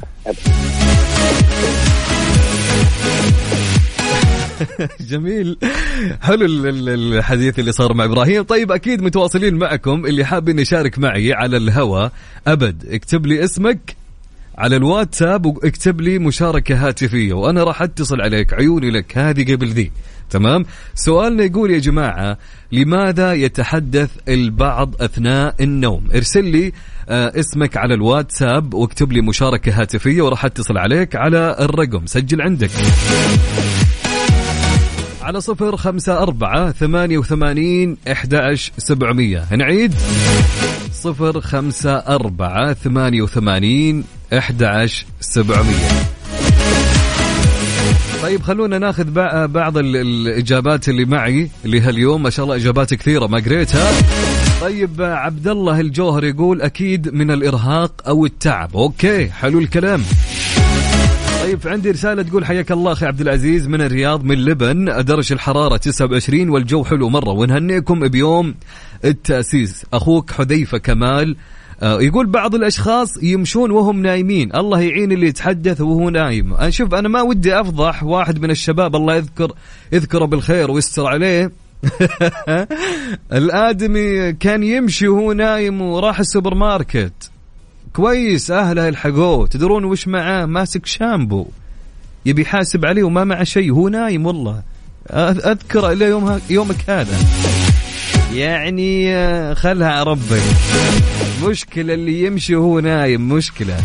جميل. 5.11 5.59
حلو 6.23 6.45
ال- 6.47 6.67
ال- 6.89 6.89
الحديث 7.17 7.59
اللي 7.59 7.73
صار 7.73 7.95
مع 7.95 8.05
إبراهيم. 8.05 8.43
طيب 8.43 8.73
أكيد 8.73 9.03
متواصلين 9.03 9.55
معكم. 9.55 10.07
اللي 10.07 10.25
حاب 10.25 10.49
إنه 10.49 10.63
يشارك 10.63 10.99
معي 10.99 11.33
على 11.33 11.57
الهوا 11.57 12.09
أبد 12.47 12.85
اكتب 12.89 13.27
لي 13.27 13.45
اسمك 13.45 13.97
على 14.59 14.77
الواتساب 14.77 15.47
واكتب 15.47 16.01
لي 16.01 16.19
مشاركة 16.19 16.89
هاتفية 16.89 17.33
وأنا 17.33 17.65
راح 17.65 17.83
أتصل 17.83 18.21
عليك 18.21 18.53
عيوني 18.55 18.91
لك 18.91 19.19
هذه 19.19 19.55
قبل 19.55 19.67
ذي. 19.69 19.91
تمام؟ 20.31 20.65
سؤالنا 20.95 21.45
يقول 21.45 21.71
يا 21.71 21.79
جماعة 21.79 22.39
لماذا 22.73 23.33
يتحدث 23.33 24.11
البعض 24.29 25.03
أثناء 25.03 25.55
النوم؟ 25.61 26.09
ارسل 26.15 26.45
لي 26.45 26.73
آه 27.09 27.33
اسمك 27.41 27.77
على 27.77 27.95
الواتساب 27.95 28.75
واكتب 28.75 29.13
لي 29.13 29.21
مشاركة 29.21 29.81
هاتفية 29.81 30.23
وراح 30.23 30.45
أتصل 30.45 30.79
عليك 30.79 31.17
على 31.17 31.57
الرقم. 31.61 32.07
سجل 32.07 32.43
عندك. 32.43 32.71
على 35.25 35.41
صفر 35.41 35.77
خمسة 35.77 36.19
أربعة 36.23 36.73
ثمانية 36.73 37.19
وثمانين 37.19 37.97
إحدى 38.13 38.57
سبعمية. 38.79 39.45
نعيد. 39.57 39.95
صفر 40.93 41.41
خمسة 41.41 41.97
أربعة 41.97 42.73
ثمانية 42.75 43.23
وثمانين 43.23 44.05
إحدى 44.39 44.87
سبعمية. 45.21 45.89
طيب 48.23 48.43
خلونا 48.43 48.79
ناخذ 48.79 49.05
بع- 49.05 49.47
بعض 49.51 49.79
ال- 49.79 49.97
الإجابات 49.97 50.89
اللي 50.89 51.05
معي 51.05 51.51
اللي 51.65 51.81
هاليوم. 51.81 52.23
ما 52.23 52.31
شاء 52.31 52.45
الله 52.45 52.57
إجابات 52.57 52.95
كثيرة 52.95 53.27
ما 53.27 53.39
قريتها. 53.39 53.93
طيب 54.61 55.03
عبد 55.03 55.49
الله 55.49 55.81
الجوهر 55.81 56.25
يقول 56.25 56.63
أكيد 56.63 57.15
من 57.15 57.31
الإرهاق 57.31 57.93
أو 58.09 58.27
التعب. 58.27 58.77
أوكي 58.77 59.31
حلو 59.31 59.59
الكلام. 59.59 60.03
طيب 61.45 61.61
عندي 61.67 61.91
رسالة 61.91 62.23
تقول 62.23 62.45
حياك 62.45 62.73
الله 62.73 62.93
أخي 62.93 63.07
عبد 63.07 63.21
العزيز 63.21 63.69
من 63.69 63.81
الرياض 63.81 64.25
من 64.25 64.45
لبن. 64.45 65.05
درجة 65.05 65.35
الحرارة 65.35 65.77
29 65.77 66.49
والجو 66.49 66.85
حلو 66.85 67.09
مرة. 67.09 67.31
ونهنئكم 67.31 68.09
بيوم 68.09 68.55
التأسيس. 69.05 69.87
أخوك 69.93 70.31
حذيفة 70.31 70.79
كمال 70.79 71.37
آه، 71.83 72.03
يقول 72.03 72.27
بعض 72.27 72.55
الأشخاص 72.55 73.23
يمشون 73.23 73.71
وهم 73.71 74.03
نايمين. 74.03 74.57
الله 74.57 74.81
يعين 74.81 75.13
اللي 75.13 75.27
يتحدث 75.27 75.81
وهو 75.81 76.11
نايم. 76.11 76.55
أنا 76.55 76.71
شوف 76.71 76.95
أنا 76.95 77.09
ما 77.09 77.23
ودي 77.23 77.61
أفضح 77.61 78.03
واحد 78.03 78.39
من 78.43 78.51
الشباب 78.51 78.97
الله 78.97 79.15
يذكر 79.15 79.53
يذكره 79.93 80.25
بالخير 80.25 80.71
ويستر 80.71 81.07
عليه. 81.07 81.53
الآدمي 83.33 84.33
كان 84.33 84.63
يمشي 84.63 85.09
وهو 85.09 85.33
نايم 85.33 85.83
وراح 85.83 86.19
السوبر 86.19 86.55
ماركت 86.55 87.34
كويس 87.95 88.51
اهله 88.51 88.87
يلحقوه 88.87 89.47
تدرون 89.47 89.85
وش 89.85 90.09
معاه؟ 90.09 90.47
ماسك 90.47 90.87
شامبو. 90.87 91.47
يبي 92.27 92.43
يحاسب 92.43 92.85
عليه 92.85 93.03
وما 93.03 93.25
معه 93.25 93.45
شيء. 93.45 93.73
هو 93.73 93.89
نايم 93.89 94.27
والله. 94.27 94.63
أ- 95.09 95.13
أذكر 95.47 95.93
إلى 95.93 96.05
يوم 96.05 96.41
يومك 96.51 96.91
هذا. 96.91 97.19
يعني 98.33 99.15
آه، 99.17 99.55
خلها 99.55 99.89
على 99.89 100.03
ربك 100.11 100.43
مشكلة 101.45 101.95
اللي 101.95 102.25
يمشي 102.25 102.57
وهو 102.57 102.81
نايم 102.81 103.29
مشكلة. 103.29 103.77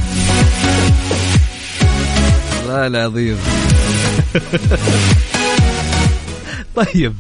لا 2.68 2.88
العظيم. 2.88 3.38
طيب. 6.76 7.14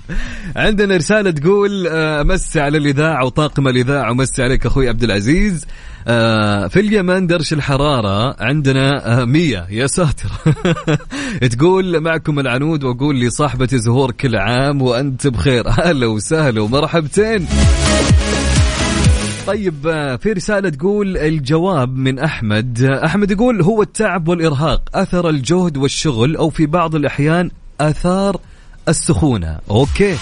عندنا 0.55 0.97
رسالة 0.97 1.31
تقول 1.31 1.87
آه، 1.87 2.23
مسي 2.23 2.59
على 2.61 2.77
الإذاعة 2.77 3.25
وطاقم 3.25 3.67
الإذاعة 3.67 4.11
ومسي 4.11 4.43
عليك 4.43 4.65
أخوي 4.65 4.89
عبد 4.89 5.03
العزيز. 5.03 5.65
في 6.69 6.79
اليمن 6.79 7.27
درش 7.27 7.53
الحرارة 7.53 8.35
عندنا 8.43 9.21
آه، 9.21 9.25
مية. 9.25 9.67
يا 9.69 9.87
ساتر. 9.87 10.29
تقول 11.57 11.99
معكم 11.99 12.39
العنود 12.39 12.83
وأقول 12.83 13.15
لي 13.15 13.29
صاحبتي 13.29 13.77
زهور 13.77 14.11
كل 14.11 14.35
عام 14.35 14.81
وأنت 14.81 15.27
بخير. 15.27 15.67
أهلا 15.85 16.07
وسهلا 16.07 16.61
ومرحبتين. 16.61 17.47
طيب 19.47 19.87
آه، 19.87 20.15
في 20.15 20.31
رسالة 20.31 20.69
تقول 20.69 21.17
الجواب 21.17 21.95
من 21.97 22.19
أحمد. 22.19 22.81
آه، 22.83 23.05
أحمد 23.05 23.31
يقول 23.31 23.61
هو 23.61 23.81
التعب 23.81 24.27
والإرهاق 24.27 24.81
أثر 24.93 25.29
الجهد 25.29 25.77
والشغل 25.77 26.35
أو 26.35 26.49
في 26.49 26.65
بعض 26.65 26.95
الأحيان 26.95 27.51
أثار 27.81 28.39
السخونة. 28.87 29.57
okay. 29.69 30.15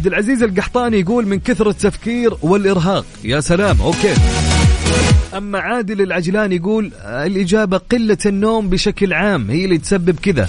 عبد 0.00 0.06
العزيز 0.06 0.42
القحطاني 0.42 1.00
يقول 1.00 1.26
من 1.26 1.40
كثرة 1.40 1.70
التفكير 1.70 2.34
والإرهاق. 2.42 3.04
يا 3.24 3.40
سلام 3.40 3.80
okay. 3.80 4.14
أما 5.36 5.58
عادل 5.58 6.00
العجلان 6.00 6.52
يقول 6.52 6.92
الإجابة 7.04 7.76
قلة 7.76 8.18
النوم 8.26 8.68
بشكل 8.68 9.12
عام 9.12 9.50
هي 9.50 9.64
اللي 9.64 9.78
تسبب 9.78 10.18
كذا. 10.22 10.48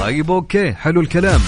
طيب 0.00 0.30
okay 0.30 0.72
حلو 0.72 1.00
الكلام. 1.00 1.40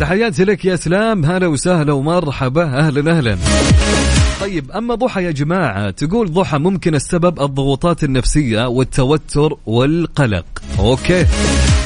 تحياتي 0.00 0.44
لك 0.44 0.64
يا 0.64 0.74
اسلام 0.74 1.24
هلا 1.24 1.46
وسهلا 1.46 1.92
ومرحبا 1.92 2.64
أهلا 2.64 3.18
أهلا. 3.18 3.38
طيب 4.42 4.70
أما 4.70 4.94
ضحى 4.94 5.24
يا 5.24 5.30
جماعة 5.30 5.90
تقول 5.90 6.32
ضحى 6.32 6.58
ممكن 6.58 6.94
السبب 6.94 7.40
الضغوطات 7.42 8.04
النفسية 8.04 8.68
والتوتر 8.68 9.56
والقلق. 9.66 10.44
أوكي. 10.78 11.26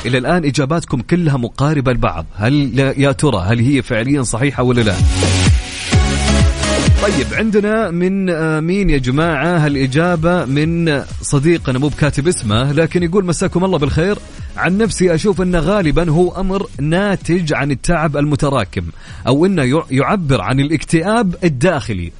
إلى 0.06 0.18
الآن 0.18 0.44
إجاباتكم 0.44 1.00
كلها 1.00 1.36
مقاربة 1.36 1.92
لبعض 1.92 2.26
هل 2.36 2.78
يا 2.78 3.12
ترى 3.12 3.38
هل 3.46 3.60
هي 3.60 3.82
فعليا 3.82 4.22
صحيحة 4.22 4.62
ولا 4.62 4.80
لا؟ 4.80 4.94
طيب 7.02 7.26
عندنا 7.32 7.90
من 7.90 8.30
آه، 8.30 8.60
مين 8.60 8.90
يا 8.90 8.98
جماعة؟ 8.98 9.58
هالإجابة 9.58 10.44
من 10.44 11.02
صديقنا 11.22 11.78
مو 11.78 11.88
بكاتب 11.88 12.28
اسمه 12.28 12.72
لكن 12.72 13.02
يقول 13.02 13.24
مساكم 13.24 13.64
الله 13.64 13.78
بالخير. 13.78 14.18
عن 14.56 14.78
نفسي 14.78 15.14
أشوف 15.14 15.42
أنه 15.42 15.58
غالبا 15.58 16.10
هو 16.10 16.40
أمر 16.40 16.66
ناتج 16.80 17.52
عن 17.54 17.70
التعب 17.70 18.16
المتراكم 18.16 18.82
أو 19.26 19.46
أنه 19.46 19.62
يع- 19.62 19.86
يعبر 19.90 20.40
عن 20.40 20.60
الاكتئاب 20.60 21.34
الداخلي. 21.44 22.12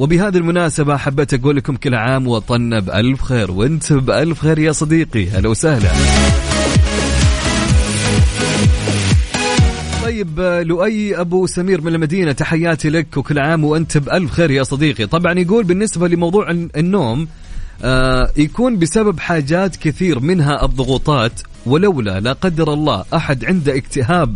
وبهذه 0.00 0.36
المناسبة 0.36 0.96
حبيت 0.96 1.34
أقول 1.34 1.56
لكم 1.56 1.76
كل 1.76 1.94
عام 1.94 2.28
وطن 2.28 2.80
بألف 2.80 3.22
خير 3.22 3.50
وأنت 3.50 3.92
بألف 3.92 4.40
خير 4.40 4.58
يا 4.58 4.72
صديقي. 4.72 5.28
هلا 5.28 5.48
وسهلا. 5.48 5.90
طيب 10.02 10.40
لؤي 10.66 11.20
أبو 11.20 11.46
سمير 11.46 11.80
من 11.80 11.94
المدينة 11.94 12.32
تحياتي 12.32 12.90
لك 12.90 13.16
وكل 13.16 13.38
عام 13.38 13.64
وأنت 13.64 13.98
بألف 13.98 14.30
خير 14.30 14.50
يا 14.50 14.62
صديقي. 14.62 15.06
طبعا 15.06 15.38
يقول 15.38 15.64
بالنسبة 15.64 16.08
لموضوع 16.08 16.50
الن- 16.50 16.68
النوم 16.76 17.28
آه 17.82 18.30
يكون 18.36 18.78
بسبب 18.78 19.20
حاجات 19.20 19.76
كثير 19.76 20.20
منها 20.20 20.64
الضغوطات 20.64 21.40
ولولا 21.66 22.20
لا 22.20 22.32
قدر 22.32 22.72
الله 22.72 23.04
أحد 23.14 23.44
عنده 23.44 23.76
اكتئاب 23.76 24.34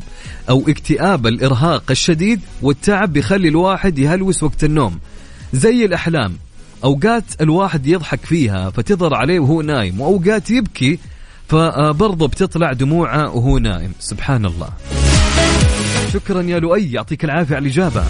أو 0.49 0.65
اكتئاب 0.69 1.27
الإرهاق 1.27 1.85
الشديد 1.91 2.41
والتعب 2.63 3.13
بيخلي 3.13 3.49
الواحد 3.49 3.99
يهلوس 3.99 4.43
وقت 4.43 4.65
النوم. 4.65 4.99
زي 5.55 5.85
الأحلام. 5.85 6.37
أوقات 6.85 7.25
الواحد 7.41 7.87
يضحك 7.87 8.21
فيها 8.21 8.71
فتظهر 8.71 9.15
عليه 9.15 9.41
وهو 9.41 9.63
نايم 9.63 10.01
وأوقات 10.01 10.51
يبكي 10.51 10.99
فبرضه 11.49 12.29
بتطلع 12.29 12.73
دموعه 12.73 13.37
وهو 13.37 13.59
نايم. 13.59 13.93
سبحان 14.01 14.47
الله. 14.47 14.69
شكرا 16.13 16.43
يا 16.43 16.59
لؤي 16.59 16.93
يعطيك 16.93 17.25
العافية 17.25 17.57
على 17.57 17.63
الإجابة. 17.63 18.05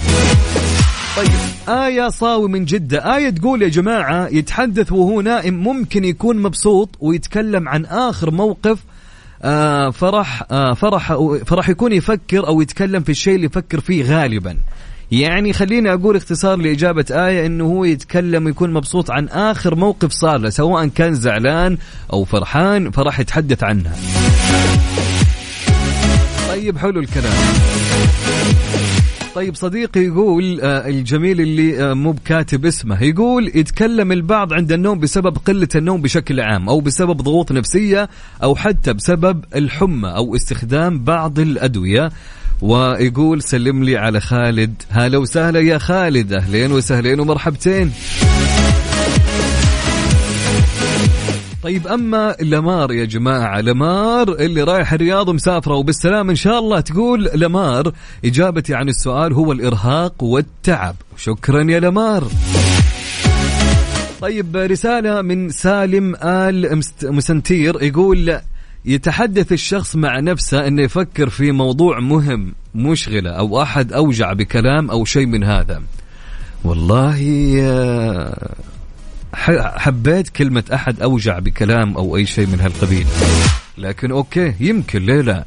طيب 1.17 1.31
آية 1.69 2.09
صاوي 2.09 2.49
من 2.49 2.65
جدة. 2.65 3.17
آية 3.17 3.31
تقول 3.31 3.63
يا 3.63 3.69
جماعة 3.69 4.29
يتحدث 4.29 4.93
وهو 4.93 5.21
نائم 5.21 5.55
ممكن 5.55 6.05
يكون 6.05 6.43
مبسوط 6.43 6.91
ويتكلم 7.01 7.69
عن 7.69 7.85
آخر 7.85 8.31
موقف 8.31 8.79
آه 9.43 9.91
فرح 9.91 10.43
آه 10.51 10.75
فرح 10.75 11.13
فرح 11.47 11.69
يكون 11.69 11.93
يفكر 11.93 12.47
أو 12.47 12.61
يتكلم 12.61 13.03
في 13.03 13.09
الشيء 13.09 13.35
اللي 13.35 13.47
يفكر 13.47 13.81
فيه 13.81 14.05
غالبا. 14.05 14.57
يعني 15.13 15.53
خليني 15.53 15.93
أقول 15.93 16.17
اختصار 16.17 16.57
لإجابة 16.57 17.05
آية 17.11 17.47
أنه 17.47 17.65
هو 17.65 17.85
يتكلم 17.85 18.47
ويكون 18.47 18.73
مبسوط 18.73 19.11
عن 19.11 19.29
آخر 19.29 19.75
موقف 19.75 20.13
صار 20.13 20.39
له 20.39 20.51
سواء 20.51 20.87
كان 20.87 21.15
زعلان 21.15 21.79
أو 22.13 22.25
فرحان 22.25 22.91
فراح 22.91 23.21
يتحدث 23.21 23.65
عنها. 23.65 23.97
طيب 26.49 26.79
حلو 26.79 27.01
الكلام. 27.01 27.33
طيب 29.35 29.55
صديقي 29.55 30.01
يقول 30.01 30.61
آه، 30.61 30.89
الجميل 30.89 31.41
اللي 31.41 31.83
آه، 31.85 31.95
مو 31.95 32.13
بكاتب 32.13 32.67
اسمه 32.67 33.03
يقول 33.03 33.53
يتكلم 33.55 34.13
البعض 34.13 34.53
عند 34.53 34.73
النوم 34.73 34.99
بسبب 34.99 35.39
قلة 35.39 35.69
النوم 35.77 36.03
بشكل 36.03 36.41
عام 36.41 36.69
أو 36.69 36.81
بسبب 36.81 37.17
ضغوط 37.17 37.53
نفسية 37.53 38.09
أو 38.43 38.55
حتى 38.55 38.93
بسبب 38.93 39.45
الحمى 39.55 40.09
أو 40.09 40.37
استخدام 40.37 41.05
بعض 41.05 41.39
الأدوية. 41.39 42.11
ويقول 42.65 43.43
سلم 43.43 43.85
لي 43.85 43.97
على 43.97 44.21
خالد. 44.21 44.83
هلا 44.91 45.19
وسهلا 45.19 45.61
يا 45.61 45.79
خالد. 45.79 46.33
أهلين 46.33 46.73
وسهلين 46.73 47.21
ومرحبتين. 47.21 47.93
طيب 51.63 51.87
أما 51.87 52.37
لمار 52.41 52.93
يا 52.93 53.05
جماعة 53.05 53.61
لمار 53.61 54.33
اللي 54.33 54.63
رايح 54.63 54.93
الرياض 54.93 55.31
مسافرة 55.31 55.75
وبالسلام 55.75 56.31
إن 56.31 56.37
شاء 56.37 56.59
الله 56.59 56.81
تقول 56.81 57.31
لمار 57.35 57.93
إجابتي 58.25 58.75
عن 58.75 58.89
السؤال 58.89 59.33
هو 59.33 59.53
الإرهاق 59.53 60.23
والتعب. 60.23 60.97
شكرا 61.17 61.63
يا 61.71 61.81
لمار. 61.81 62.25
طيب 64.21 64.57
رسالة 64.57 65.23
من 65.23 65.51
سالم 65.51 66.17
آل 66.23 66.83
مسنتير 67.03 67.83
يقول 67.83 68.41
يتحدث 68.85 69.53
الشخص 69.53 69.97
مع 69.97 70.21
نفسه 70.21 70.67
إنه 70.67 70.83
يفكر 70.83 71.29
في 71.29 71.53
موضوع 71.53 72.01
مهم 72.01 72.55
مشغله 72.75 73.31
أو 73.31 73.63
أحد 73.63 73.93
أوجع 73.93 74.33
بكلام 74.33 74.91
أو 74.91 75.05
شيء 75.05 75.27
من 75.27 75.45
هذا. 75.45 75.83
والله 76.65 77.55
آه، 77.61 78.55
حبيت 79.77 80.29
كلمة 80.29 80.65
أحد 80.75 81.03
أوجع 81.03 81.39
بكلام 81.39 81.97
أو 81.97 82.17
أي 82.17 82.27
شيء 82.27 82.47
من 82.47 82.61
هالقبيل. 82.61 83.07
لكن 83.79 84.11
أوكي 84.11 84.55
يمكن 84.61 85.07
ليه 85.07 85.21
لا؟ 85.21 85.45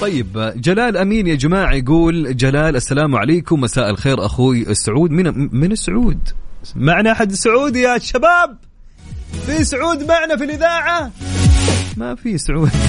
طيب 0.00 0.52
جلال 0.56 0.96
أمين 0.96 1.26
يا 1.26 1.34
جماعة 1.34 1.74
يقول 1.74 2.36
جلال 2.36 2.76
السلام 2.76 3.16
عليكم 3.16 3.60
مساء 3.60 3.90
الخير 3.90 4.26
أخوي 4.26 4.70
السعود 4.70 5.10
من 5.10 5.48
من 5.52 5.72
السعود 5.72 6.28
معنا 6.76 7.12
أحد 7.12 7.32
سعودي 7.32 7.80
يا 7.80 7.98
شباب؟ 7.98 8.69
في 9.46 9.64
سعود 9.64 10.02
معنا 10.08 10.36
في 10.36 10.44
الإذاعة؟ 10.44 11.10
ما 11.96 12.14
في 12.14 12.38
سعود. 12.38 12.70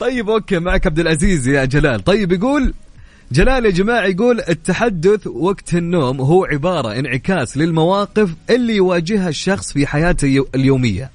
طيب 0.00 0.30
okay 0.30 0.58
معك 0.58 0.86
عبد 0.86 0.98
العزيز 0.98 1.48
يا 1.48 1.64
جلال. 1.64 2.04
طيب 2.04 2.32
يقول 2.32 2.74
جلال 3.32 3.64
يا 3.66 3.70
جماعة 3.70 4.06
يقول 4.06 4.40
التحدث 4.48 5.26
وقت 5.26 5.74
النوم 5.74 6.20
هو 6.20 6.44
عبارة 6.44 6.98
انعكاس 6.98 7.56
للمواقف 7.56 8.30
اللي 8.50 8.76
يواجهها 8.76 9.28
الشخص 9.28 9.72
في 9.72 9.86
حياته 9.86 10.24
اليو- 10.26 10.48
اليومية 10.54 11.10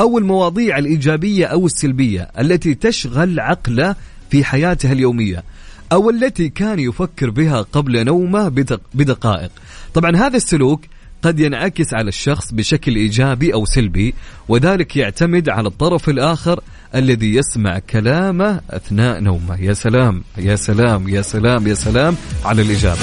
أو 0.00 0.18
المواضيع 0.18 0.78
الإيجابية 0.78 1.46
أو 1.46 1.66
السلبية 1.66 2.28
التي 2.38 2.74
تشغل 2.74 3.40
عقله 3.40 3.94
في 4.30 4.44
حياته 4.44 4.92
اليومية 4.92 5.44
أو 5.92 6.10
التي 6.10 6.48
كان 6.48 6.78
يفكر 6.78 7.30
بها 7.30 7.60
قبل 7.62 8.04
نومه 8.04 8.48
بدق- 8.48 8.80
بدقائق. 8.94 9.50
طبعا 9.96 10.16
هذا 10.16 10.36
السلوك 10.36 10.84
قد 11.22 11.40
ينعكس 11.40 11.94
على 11.94 12.08
الشخص 12.08 12.52
بشكل 12.52 12.96
إيجابي 12.96 13.54
أو 13.54 13.64
سلبي 13.64 14.14
وذلك 14.48 14.96
يعتمد 14.96 15.48
على 15.48 15.68
الطرف 15.68 16.08
الآخر 16.08 16.60
الذي 16.94 17.34
يسمع 17.34 17.78
كلامه 17.78 18.60
أثناء 18.70 19.20
نومه. 19.20 19.62
يا 19.62 19.72
سلام 19.72 20.22
يا 20.38 20.56
سلام 20.56 21.08
يا 21.08 21.22
سلام 21.22 21.66
يا 21.66 21.74
سلام 21.74 22.16
على 22.44 22.62
الإجابة. 22.62 23.00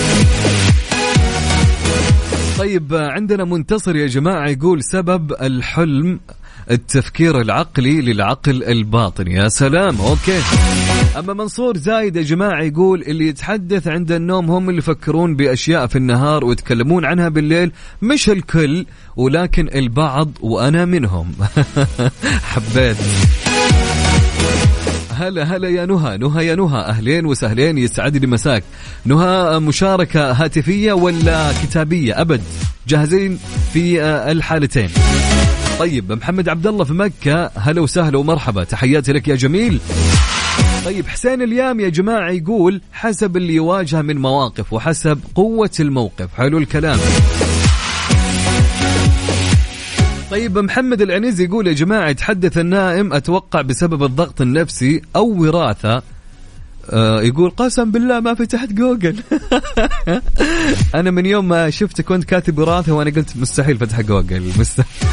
طيب 2.57 2.93
عندنا 2.93 3.43
منتصر 3.43 3.95
يا 3.95 4.07
جماعة 4.07 4.49
يقول 4.49 4.83
سبب 4.83 5.33
الحلم 5.41 6.19
التفكير 6.71 7.41
العقلي 7.41 8.01
للعقل 8.01 8.63
الباطني 8.63 9.33
يا 9.33 9.47
سلام. 9.47 10.01
أوكي. 10.01 10.39
أما 11.19 11.33
منصور 11.33 11.77
زايد 11.77 12.15
يا 12.15 12.21
جماعة 12.21 12.63
يقول 12.63 13.01
اللي 13.01 13.27
يتحدث 13.27 13.87
عند 13.87 14.11
النوم 14.11 14.51
هم 14.51 14.69
اللي 14.69 14.79
يفكرون 14.79 15.35
بأشياء 15.35 15.87
في 15.87 15.95
النهار 15.95 16.45
ويتكلمون 16.45 17.05
عنها 17.05 17.29
بالليل. 17.29 17.71
مش 18.01 18.29
الكل 18.29 18.85
ولكن 19.15 19.69
البعض 19.75 20.29
وأنا 20.41 20.85
منهم. 20.85 21.31
حبيت. 22.51 22.97
هلا 25.13 25.43
هلا 25.43 25.69
يا 25.69 25.85
نهى. 25.85 26.17
نهى 26.17 26.45
يا 26.45 26.55
نهى. 26.55 26.79
أهلين 26.79 27.25
وسهلين. 27.25 27.77
يسعد 27.77 28.17
لي 28.17 28.27
مساك. 28.27 28.63
نهى 29.05 29.59
مشاركة 29.59 30.31
هاتفية 30.31 30.93
ولا 30.93 31.51
كتابية؟ 31.63 32.21
أبد. 32.21 32.41
جاهزين 32.87 33.39
في 33.73 34.01
آه، 34.03 34.31
الحالتين. 34.31 34.89
طيب 35.79 36.11
محمد 36.11 36.49
عبد 36.49 36.67
الله 36.67 36.83
في 36.83 36.93
مكة 36.93 37.51
هلا 37.55 37.81
وسهلا 37.81 38.17
ومرحبا. 38.17 38.63
تحياتي 38.63 39.13
لك 39.13 39.27
يا 39.27 39.35
جميل. 39.35 39.79
طيب 40.85 41.07
حسين 41.07 41.41
اليام 41.41 41.79
يا 41.79 41.89
جماعة 41.89 42.31
يقول 42.31 42.81
حسب 42.91 43.37
اللي 43.37 43.53
يواجهه 43.53 44.01
من 44.01 44.17
مواقف 44.17 44.73
وحسب 44.73 45.19
قوة 45.35 45.71
الموقف. 45.79 46.27
حلو 46.37 46.57
الكلام. 46.57 46.99
طيب 50.31 50.57
محمد 50.57 51.01
العنيزي 51.01 51.43
يقول 51.43 51.67
يا 51.67 51.73
جماعة 51.73 52.09
يتحدث 52.09 52.57
النائم 52.57 53.13
أتوقع 53.13 53.61
بسبب 53.61 54.03
الضغط 54.03 54.41
النفسي 54.41 55.01
أو 55.15 55.41
وراثة. 55.41 56.01
يقول 57.23 57.49
قسم 57.49 57.91
بالله 57.91 58.19
ما 58.19 58.33
فتحت 58.33 58.73
جوجل. 58.73 59.15
أنا 60.95 61.11
من 61.11 61.25
يوم 61.25 61.47
ما 61.47 61.69
شفتك 61.69 62.05
كنت 62.05 62.23
كاتب 62.23 62.57
وراثة 62.57 62.93
وأنا 62.93 63.09
قلت 63.09 63.37
مستحيل 63.37 63.77
فتح 63.77 64.01
جوجل 64.01 64.51
مستحيل. 64.59 64.85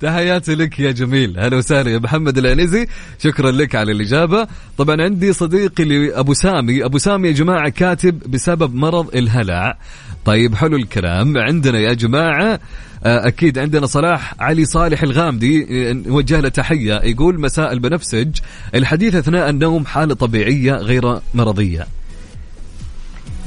تحياتي 0.00 0.54
لك 0.54 0.80
يا 0.80 0.90
جميل. 0.90 1.38
هلا 1.38 1.56
وسهلا 1.56 1.90
يا 1.90 1.98
محمد 1.98 2.38
العنزي. 2.38 2.86
شكرا 3.18 3.50
لك 3.50 3.74
على 3.74 3.92
الإجابة. 3.92 4.46
طبعا 4.78 5.02
عندي 5.02 5.32
صديقي 5.32 6.18
أبو 6.18 6.34
سامي. 6.34 6.84
أبو 6.84 6.98
سامي 6.98 7.28
يا 7.28 7.32
جماعة 7.32 7.68
كاتب 7.68 8.30
بسبب 8.30 8.74
مرض 8.74 9.16
الهلع. 9.16 9.78
طيب 10.24 10.54
حلو 10.54 10.76
الكلام. 10.76 11.38
عندنا 11.38 11.78
يا 11.78 11.92
جماعة 11.92 12.60
آه، 13.04 13.26
أكيد 13.26 13.58
عندنا 13.58 13.86
صلاح 13.86 14.34
علي 14.40 14.64
صالح 14.64 15.02
الغامدي 15.02 15.66
آه، 15.90 15.92
نوجه 15.92 16.40
له 16.40 16.48
تحية. 16.48 16.94
يقول 17.04 17.40
مساء 17.40 17.72
البنفسج. 17.72 18.28
الحديث 18.74 19.14
أثناء 19.14 19.50
النوم 19.50 19.86
حالة 19.86 20.14
طبيعية 20.14 20.72
غير 20.74 21.20
مرضية. 21.34 21.86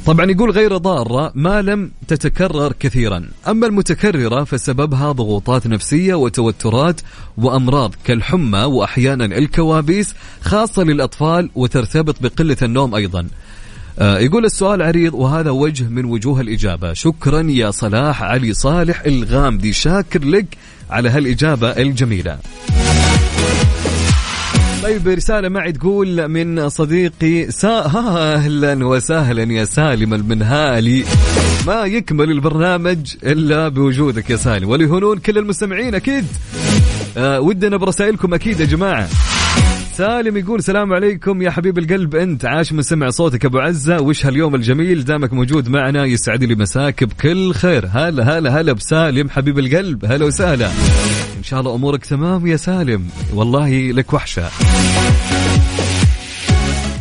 طبعا 0.05 0.31
يقول 0.31 0.51
غير 0.51 0.77
ضارة 0.77 1.31
ما 1.35 1.61
لم 1.61 1.91
تتكرر 2.07 2.73
كثيرا. 2.79 3.29
أما 3.47 3.67
المتكررة 3.67 4.43
فسببها 4.43 5.11
ضغوطات 5.11 5.67
نفسية 5.67 6.13
وتوترات 6.13 7.01
وأمراض 7.37 7.95
كالحمى 8.05 8.59
وأحيانا 8.59 9.25
الكوابيس 9.25 10.15
خاصة 10.41 10.83
للأطفال 10.83 11.49
وترتبط 11.55 12.15
بقلة 12.21 12.57
النوم 12.61 12.95
أيضا. 12.95 13.27
يقول 14.01 14.45
السؤال 14.45 14.81
عريض 14.81 15.13
وهذا 15.13 15.49
وجه 15.49 15.83
من 15.83 16.05
وجوه 16.05 16.41
الإجابة. 16.41 16.93
شكرا 16.93 17.41
يا 17.41 17.71
صلاح 17.71 18.23
علي 18.23 18.53
صالح 18.53 19.01
الغامدي 19.05 19.73
شاكر 19.73 20.25
لك 20.25 20.45
على 20.89 21.09
هالإجابة 21.09 21.69
الجميلة. 21.69 22.37
طيب 24.83 25.07
رسالة 25.07 25.49
معي 25.49 25.71
تقول 25.71 26.27
من 26.27 26.69
صديقي 26.69 27.51
سا 27.51 27.85
أهلا 28.35 28.85
وسهلا 28.85 29.53
يا 29.53 29.65
سالم 29.65 30.13
المنهالي 30.13 31.03
ما 31.67 31.85
يكمل 31.85 32.31
البرنامج 32.31 33.15
إلا 33.23 33.67
بوجودك 33.67 34.29
يا 34.29 34.35
سالم. 34.35 34.69
وليهونون 34.69 35.17
كل 35.17 35.37
المستمعين 35.37 35.95
أكيد. 35.95 36.25
آه 37.17 37.39
ودنا 37.39 37.77
برسائلكم 37.77 38.33
أكيد 38.33 38.59
يا 38.59 38.65
جماعة. 38.65 39.09
سالم 39.97 40.37
يقول 40.37 40.63
سلام 40.63 40.93
عليكم 40.93 41.41
يا 41.41 41.51
حبيب 41.51 41.77
القلب. 41.77 42.15
انت 42.15 42.45
عاش 42.45 42.73
من 42.73 42.81
سمع 42.81 43.09
صوتك 43.09 43.45
أبو 43.45 43.59
عزة. 43.59 44.01
وش 44.01 44.25
هاليوم 44.25 44.55
الجميل؟ 44.55 45.05
دامك 45.05 45.33
موجود 45.33 45.69
معنا 45.69 46.05
يسعد 46.05 46.43
لي 46.43 46.55
مساك 46.55 47.03
بكل 47.03 47.53
خير. 47.53 47.85
هلا 47.91 48.37
هلا 48.37 48.61
هلا 48.61 48.73
بسالم 48.73 49.29
حبيب 49.29 49.59
القلب. 49.59 50.05
هلا 50.05 50.25
وسهلا. 50.25 50.67
إن 51.37 51.43
شاء 51.43 51.59
الله 51.59 51.75
أمورك 51.75 52.05
تمام 52.05 52.47
يا 52.47 52.55
سالم. 52.55 53.07
والله 53.33 53.91
لك 53.91 54.13
وحشة. 54.13 54.49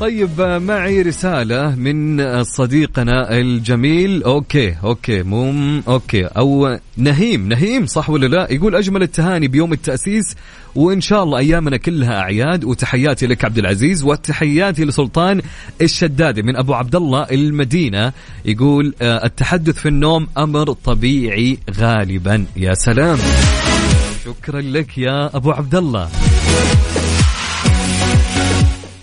طيب 0.03 0.41
معي 0.41 1.03
رسالة 1.03 1.75
من 1.77 2.45
صديقنا 2.45 3.39
الجميل. 3.39 4.23
okay 4.23 4.77
okay 4.85 5.23
مو 5.23 5.53
okay. 5.89 6.25
أو 6.25 6.79
نهيم 6.97 7.49
نهيم 7.49 7.87
صح 7.87 8.11
ولا 8.11 8.27
لا؟ 8.27 8.53
يقول 8.53 8.77
أجمل 8.77 9.03
التهاني 9.03 9.49
بيوم 9.49 9.73
التأسيس 9.73 10.37
وإن 10.75 11.01
شاء 11.01 11.23
الله 11.23 11.39
أيامنا 11.39 11.77
كلها 11.77 12.21
أعياد. 12.21 12.65
وتحياتي 12.65 13.27
لك 13.27 13.45
عبد 13.45 13.59
العزيز 13.59 14.05
وتحياتي 14.05 14.85
لسلطان 14.85 15.43
الشدادي 15.81 16.43
من 16.43 16.57
أبو 16.57 16.75
عبد 16.75 16.97
الله 16.97 17.23
المدينة. 17.23 18.13
يقول 18.45 18.95
آه، 19.03 19.27
التحدث 19.27 19.75
في 19.75 19.89
النوم 19.89 20.29
أمر 20.39 20.73
طبيعي 20.73 21.59
غالبا. 21.79 22.45
يا 22.57 22.75
سلام. 22.75 23.19
شكرا 24.25 24.61
لك 24.61 24.99
يا 24.99 25.37
أبو 25.37 25.51
عبد 25.51 25.75
الله. 25.75 26.09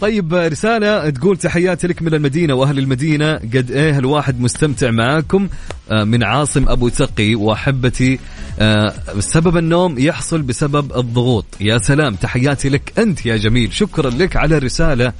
طيب 0.02 0.34
رسالة 0.34 1.10
تقول 1.10 1.38
تحياتي 1.38 1.88
لك 1.88 2.02
من 2.02 2.14
المدينة 2.14 2.54
وأهل 2.54 2.80
المدينة. 2.80 3.34
قد 3.36 3.72
إيه 3.72 4.00
الواحد 4.00 4.42
مستمتع 4.42 4.92
معاكم؟ 4.92 5.50
آه، 5.92 6.04
من 6.04 6.24
عاصم 6.24 6.70
أبو 6.70 6.90
تقي 6.90 7.36
وأحبتي. 7.36 8.20
آه، 8.60 8.94
سبب 9.20 9.58
النوم 9.58 10.00
يحصل 10.00 10.42
بسبب 10.42 10.98
الضغوط. 10.98 11.46
يا 11.62 11.78
سلام 11.78 12.16
تحياتي 12.16 12.70
لك 12.70 12.94
أنت 13.00 13.26
يا 13.26 13.38
جميل. 13.38 13.74
شكرا 13.74 14.10
لك 14.10 14.36
على 14.36 14.58
الرسالة. 14.58 15.14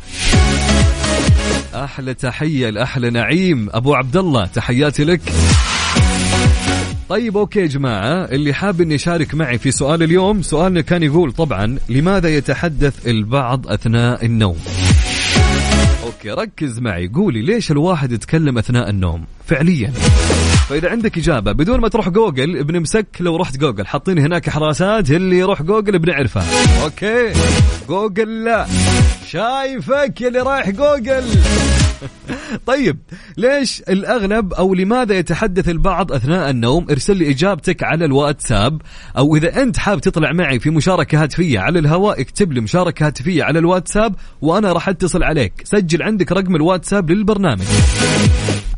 أحلى 1.76 2.14
تحية 2.14 2.70
لأحلى 2.70 3.10
نعيم. 3.10 3.70
أبو 3.72 3.94
عبد 3.94 4.18
الله 4.18 4.46
تحياتي 4.46 5.04
لك. 5.04 5.22
طيب 7.10 7.38
okay 7.38 7.60
يا 7.60 7.66
جماعة 7.66 8.26
اللي 8.26 8.54
حاب 8.54 8.82
اني 8.82 8.96
يشارك 8.96 9.36
معي 9.36 9.58
في 9.58 9.72
سؤال 9.72 10.04
اليوم 10.04 10.42
سؤالنا 10.42 10.82
كان 10.82 11.04
يقول 11.04 11.32
طبعا 11.32 11.78
لماذا 11.90 12.30
يتحدث 12.30 13.08
البعض 13.08 13.68
أثناء 13.68 14.26
النوم؟ 14.26 14.58
أوكي 16.04 16.30
ركز 16.30 16.80
معي 16.80 17.08
قولي 17.08 17.42
ليش 17.42 17.72
الواحد 17.72 18.12
يتكلم 18.12 18.58
أثناء 18.58 18.90
النوم؟ 18.90 19.26
فعليا. 19.48 19.92
فإذا 20.70 20.90
عندك 20.90 21.18
إجابة 21.18 21.52
بدون 21.52 21.80
ما 21.80 21.88
تروح 21.88 22.10
جوجل 22.10 22.64
بنمسك 22.64 23.08
لو 23.20 23.36
رحت 23.36 23.58
جوجل 23.58 23.88
حاطين 23.88 24.20
هناك 24.20 24.50
حراسات 24.50 25.12
اللي 25.12 25.40
يروح 25.40 25.62
جوجل 25.62 26.00
بنعرفها 26.00 26.46
okay؟ 26.84 27.34
جوجل 27.88 28.44
لا. 28.44 28.68
شايفك 29.28 30.14
اللي 30.22 30.40
رايح 30.40 30.70
جوجل. 30.70 31.24
طيب 32.72 32.98
ليش 33.38 33.82
الاغلب 33.82 34.54
أو 34.54 34.74
لماذا 34.74 35.18
يتحدث 35.18 35.70
البعض 35.70 36.12
أثناء 36.12 36.50
النوم؟ 36.50 36.88
ارسل 36.92 37.18
لي 37.18 37.30
إجابتك 37.30 37.84
على 37.84 38.06
الواتساب 38.06 38.82
أو 39.18 39.36
إذا 39.36 39.62
أنت 39.62 39.78
حاب 39.78 40.02
تطلع 40.02 40.32
معي 40.32 40.60
في 40.60 40.70
مشاركة 40.70 41.24
هاتفية 41.24 41.60
على 41.60 41.80
الهواء 41.80 42.22
اكتب 42.22 42.54
لي 42.54 42.62
مشاركة 42.62 43.08
هاتفية 43.08 43.44
على 43.44 43.60
الواتساب 43.60 44.16
وأنا 44.42 44.74
راح 44.74 44.90
أتصل 44.90 45.24
عليك. 45.24 45.54
سجل 45.64 46.04
عندك 46.04 46.32
رقم 46.32 46.56
الواتساب 46.56 47.12
للبرنامج. 47.12 47.66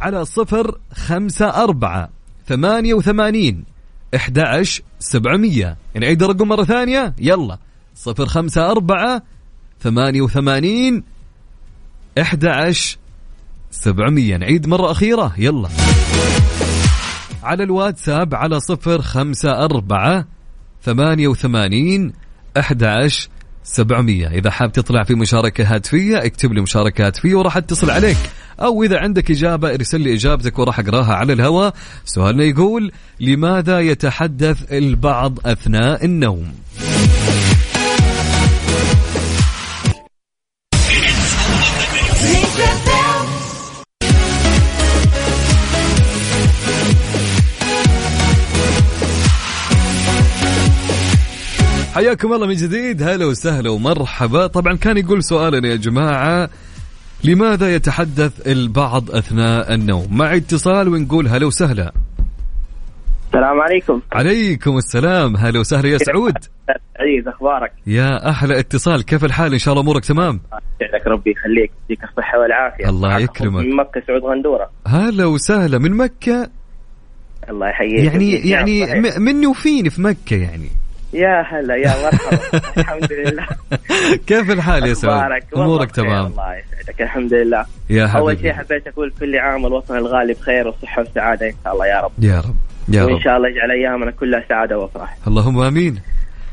على 0.01 0.25
صفر 0.25 0.77
خمسة 0.93 1.63
أربعة 1.63 2.09
ثمانية 2.47 2.93
وثمانين 2.93 3.63
عشر 4.37 4.83
سبعمية. 4.99 5.77
نعيد 5.95 6.23
الرقم 6.23 6.47
مرة 6.47 6.63
ثانية؟ 6.63 7.13
يلا. 7.19 7.57
صفر 7.95 8.25
خمسة 8.25 8.71
أربعة 8.71 9.23
ثمانية 9.81 10.21
وثمانين 10.21 11.03
إحدى 12.17 12.49
عشر 12.49 12.97
سبعمية. 13.71 14.37
نعيد 14.37 14.67
مرة 14.67 14.91
أخيرة. 14.91 15.33
يلا. 15.37 15.69
على 17.43 17.63
الواتساب 17.63 18.35
على 18.35 18.59
صفر 18.59 19.01
خمسة 19.01 19.51
أربعة 19.51 20.25
ثمانية 20.83 21.27
وثمانين 21.27 22.13
أحد 22.57 23.07
سبعمية. 23.63 24.27
إذا 24.27 24.51
حاب 24.51 24.71
تطلع 24.71 25.03
في 25.03 25.15
مشاركة 25.15 25.75
هاتفية 25.75 26.25
اكتب 26.25 26.53
لي 26.53 26.61
مشاركة 26.61 27.07
هاتفية 27.07 27.35
وراح 27.35 27.57
اتصل 27.57 27.91
عليك. 27.91 28.17
أو 28.59 28.83
إذا 28.83 28.99
عندك 28.99 29.31
إجابة 29.31 29.73
ارسل 29.73 30.01
لي 30.01 30.13
إجابتك 30.13 30.59
وراح 30.59 30.79
أقراها 30.79 31.13
على 31.13 31.33
الهواء. 31.33 31.73
سؤالنا 32.05 32.43
يقول 32.43 32.91
لماذا 33.19 33.79
يتحدث 33.79 34.73
البعض 34.73 35.39
أثناء 35.45 36.05
النوم؟ 36.05 36.53
حياكم 51.95 52.33
الله 52.33 52.47
من 52.47 52.55
جديد. 52.55 53.03
هلا 53.03 53.25
وسهلا 53.25 53.69
ومرحبا. 53.69 54.47
طبعا 54.47 54.75
كان 54.75 54.97
يقول 54.97 55.23
سؤالنا 55.23 55.67
يا 55.67 55.75
جماعة 55.75 56.49
لماذا 57.23 57.75
يتحدث 57.75 58.47
البعض 58.47 59.11
أثناء 59.11 59.73
النوم؟ 59.73 60.17
مع 60.17 60.35
اتصال 60.35 60.87
ونقول 60.87 61.27
هلا 61.27 61.45
وسهلا. 61.45 61.91
السلام 63.27 63.61
عليكم. 63.61 64.01
عليكم 64.11 64.77
السلام. 64.77 65.37
هلا 65.37 65.59
وسهلا 65.59 65.89
يا 65.89 65.97
سعود. 65.97 66.33
عزيز 66.99 67.27
أخبارك؟ 67.27 67.73
يا 67.87 68.29
أحلى 68.29 68.59
اتصال. 68.59 69.05
كيف 69.05 69.25
الحال؟ 69.25 69.53
إن 69.53 69.59
شاء 69.59 69.73
الله 69.73 69.83
أمورك 69.83 70.05
تمام؟ 70.05 70.39
يسعدك 70.81 71.07
ربي 71.07 71.31
يخليك 71.31 71.71
يديك 71.89 72.03
الصحة 72.03 72.39
والعافية. 72.39 72.89
الله 72.89 73.19
يكرمك. 73.19 73.65
من 73.65 73.75
مكة 73.75 74.01
سعود 74.07 74.21
غندورة. 74.23 74.69
هلا 74.87 75.25
وسهلا. 75.25 75.77
من 75.77 75.97
مكة؟ 75.97 76.49
الله 77.49 77.69
يحييك. 77.69 78.13
يعني 78.13 78.49
يعني 78.49 79.01
مني 79.19 79.47
وفيني 79.47 79.89
في 79.89 80.01
مكة 80.01 80.35
يعني. 80.35 80.69
يا 81.13 81.41
هلا 81.41 81.75
يا 81.75 81.93
مرحبا. 82.03 82.61
الحمد 82.81 83.11
لله. 83.13 83.47
كيف 84.27 84.51
الحال 84.51 84.85
يا 84.85 84.93
سعود؟ 84.93 85.13
بخير، 85.13 85.91
تمام؟ 85.91 86.25
الله 86.25 86.55
يسعدك. 86.55 87.01
الحمد 87.01 87.33
لله. 87.33 87.65
يا 87.89 88.05
أول 88.07 88.31
حبيبي 88.37 88.41
شيء 88.41 88.53
حبيت 88.57 88.87
أقول 88.87 89.13
كل 89.19 89.35
عام 89.37 89.63
والوطن 89.63 89.97
الغالي 89.97 90.33
بخير 90.33 90.67
وصحة 90.67 91.01
وسعادة 91.01 91.47
إن 91.47 91.53
شاء 91.63 91.73
الله 91.73 91.87
يا 91.87 92.01
رب. 92.01 92.11
يا 92.19 92.39
رب 92.39 92.55
يا 92.89 93.03
وإن 93.03 93.13
رب 93.13 93.21
شاء 93.21 93.37
الله 93.37 93.49
يجعل 93.49 93.71
أيامنا 93.71 94.11
كلها 94.11 94.43
سعادة 94.49 94.77
وافراح 94.79 95.17
اللهم 95.27 95.59
آمين. 95.61 95.99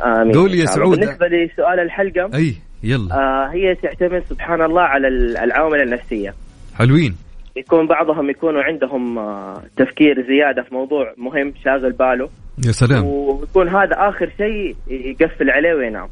آمين 0.04 0.34
قول 0.34 0.54
يا. 0.54 0.66
سعود. 0.66 0.98
بالنسبة 1.00 1.26
لسؤال 1.26 1.80
الحلقة 1.80 2.30
أي 2.36 2.54
يلا. 2.82 3.14
آه 3.14 3.50
هي 3.52 3.74
تعتمد 3.74 4.22
سبحان 4.30 4.62
الله 4.62 4.82
على 4.82 5.08
ال- 5.08 5.36
العوامل 5.36 5.80
النفسية. 5.82 6.34
حلوين. 6.78 7.16
يكون 7.58 7.86
بعضهم 7.86 8.30
يكونوا 8.30 8.62
عندهم 8.62 9.18
آه، 9.18 9.62
تفكير 9.76 10.26
زيادة 10.28 10.62
في 10.68 10.74
موضوع 10.74 11.14
مهم 11.16 11.52
شاغل 11.64 11.92
باله. 11.92 12.28
يا 12.66 12.72
سلام. 12.72 13.04
ويكون 13.04 13.68
هذا 13.68 13.94
آخر 13.96 14.32
شيء 14.36 14.76
يقفل 14.88 15.50
عليه 15.50 15.74
وينام. 15.74 16.08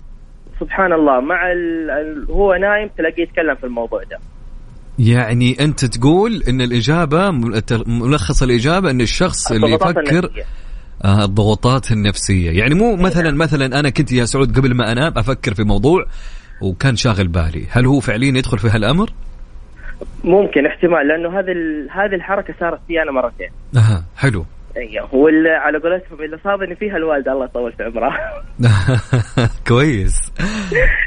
سبحان 0.60 0.92
الله 0.92 1.20
مع 1.20 1.52
ال... 1.52 2.26
هو 2.30 2.54
نايم 2.54 2.88
تلاقيه 2.98 3.22
يتكلم 3.22 3.54
في 3.54 3.64
الموضوع 3.64 4.02
ده. 4.02 4.18
يعني 4.98 5.56
أنت 5.60 5.84
تقول 5.84 6.42
إن 6.48 6.60
الإجابة 6.60 7.30
ملخص 7.86 8.42
الإجابة 8.42 8.90
إن 8.90 9.00
الشخص 9.00 9.52
اللي 9.52 9.72
يفكر 9.72 10.00
النفسية. 10.00 10.44
آه 11.04 11.24
الضغوطات 11.24 11.92
النفسية. 11.92 12.50
يعني 12.50 12.74
مو 12.74 12.96
مثلا 12.96 13.30
مثلا 13.36 13.80
أنا 13.80 13.90
كنت 13.90 14.12
يا 14.12 14.24
سعود 14.24 14.58
قبل 14.58 14.74
ما 14.74 14.92
أنام 14.92 15.12
أفكر 15.16 15.54
في 15.54 15.62
موضوع 15.62 16.04
وكان 16.62 16.96
شاغل 16.96 17.28
بالي. 17.28 17.66
هل 17.70 17.86
هو 17.86 18.00
فعليا 18.00 18.38
يدخل 18.38 18.58
في 18.58 18.68
هالأمر؟ 18.68 19.10
ممكن 20.24 20.66
احتمال 20.66 21.08
لأنه 21.08 21.38
هذه 21.38 21.52
ال... 21.52 21.88
هذه 21.90 22.14
الحركة 22.14 22.54
صارت 22.60 22.80
في 22.88 23.02
أنا 23.02 23.12
مرتين. 23.12 23.48
أها 23.76 24.04
حلو. 24.16 24.44
أيوه 24.76 25.08
على 25.60 25.78
قولتهم 25.78 26.22
اللي 26.24 26.38
صابني 26.44 26.74
فيها 26.76 26.96
الوالده 26.96 27.32
الله 27.32 27.44
يطول 27.44 27.72
في 27.72 27.82
عمرها 27.82 28.42
كويس. 29.68 30.32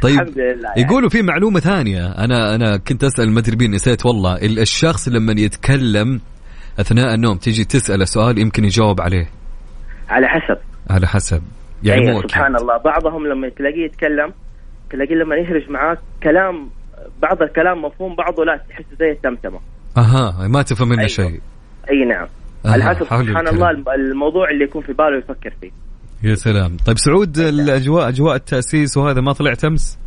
طيب 0.02 0.14
الحمد 0.20 0.38
لله 0.40 0.70
يعني. 0.70 0.82
يقولوا 0.82 1.10
في 1.10 1.22
معلومة 1.22 1.60
ثانية. 1.60 2.08
أنا 2.08 2.56
أنا 2.56 2.78
كنت 2.78 3.04
أسأل 3.04 3.32
ما 3.32 3.40
أدري 3.40 3.56
بين 3.56 3.72
نسيت 3.72 4.06
والله. 4.06 4.36
ال- 4.36 4.60
الشخص 4.60 5.08
لما 5.10 5.34
يتكلم 5.38 6.22
أثناء 6.80 7.14
النوم 7.16 7.38
تيجي 7.38 7.64
تسأله 7.66 8.06
سؤال 8.06 8.40
يمكن 8.40 8.64
يجاوب 8.66 9.02
عليه. 9.02 9.26
على 10.10 10.28
حسب. 10.28 10.58
على 10.90 11.08
حسب. 11.08 11.42
يعني 11.84 12.10
أيوة. 12.10 12.22
سبحان 12.22 12.56
الله. 12.56 12.78
بعضهم 12.78 13.28
لما 13.28 13.50
تلاقيه 13.50 13.86
يتكلم 13.86 14.34
تلاقيه 14.90 15.16
لما 15.16 15.36
يهرج 15.36 15.70
معاك 15.70 15.98
كلام 16.24 16.70
بعض 17.22 17.42
الكلام 17.42 17.82
مفهوم 17.82 18.16
بعضه 18.16 18.44
لا 18.46 18.58
تحسه 18.70 18.96
زي 19.00 19.12
التمتمة. 19.12 19.60
أها 19.98 20.48
ما 20.48 20.62
تفهم 20.62 20.88
منه 20.90 20.98
أيوة. 21.00 21.08
شيء. 21.08 21.40
أي 21.92 22.06
نعم. 22.06 22.28
حسب 22.66 23.06
حلو 23.06 23.24
سبحان. 23.26 23.48
الله 23.48 23.70
الم- 23.70 23.90
الموضوع 23.90 24.50
اللي 24.50 24.64
يكون 24.64 24.82
في 24.82 24.94
باله 24.94 25.18
يفكر 25.18 25.54
فيه. 25.62 25.72
يا 26.24 26.36
سلام. 26.36 26.78
طيب 26.86 26.98
سعود 26.98 27.38
الأجواء 27.38 28.08
أجواء 28.10 28.36
التأسيس 28.36 28.98
وهذا 28.98 29.22
ما 29.22 29.34
طلعت 29.34 29.66
أمس؟ 29.66 30.00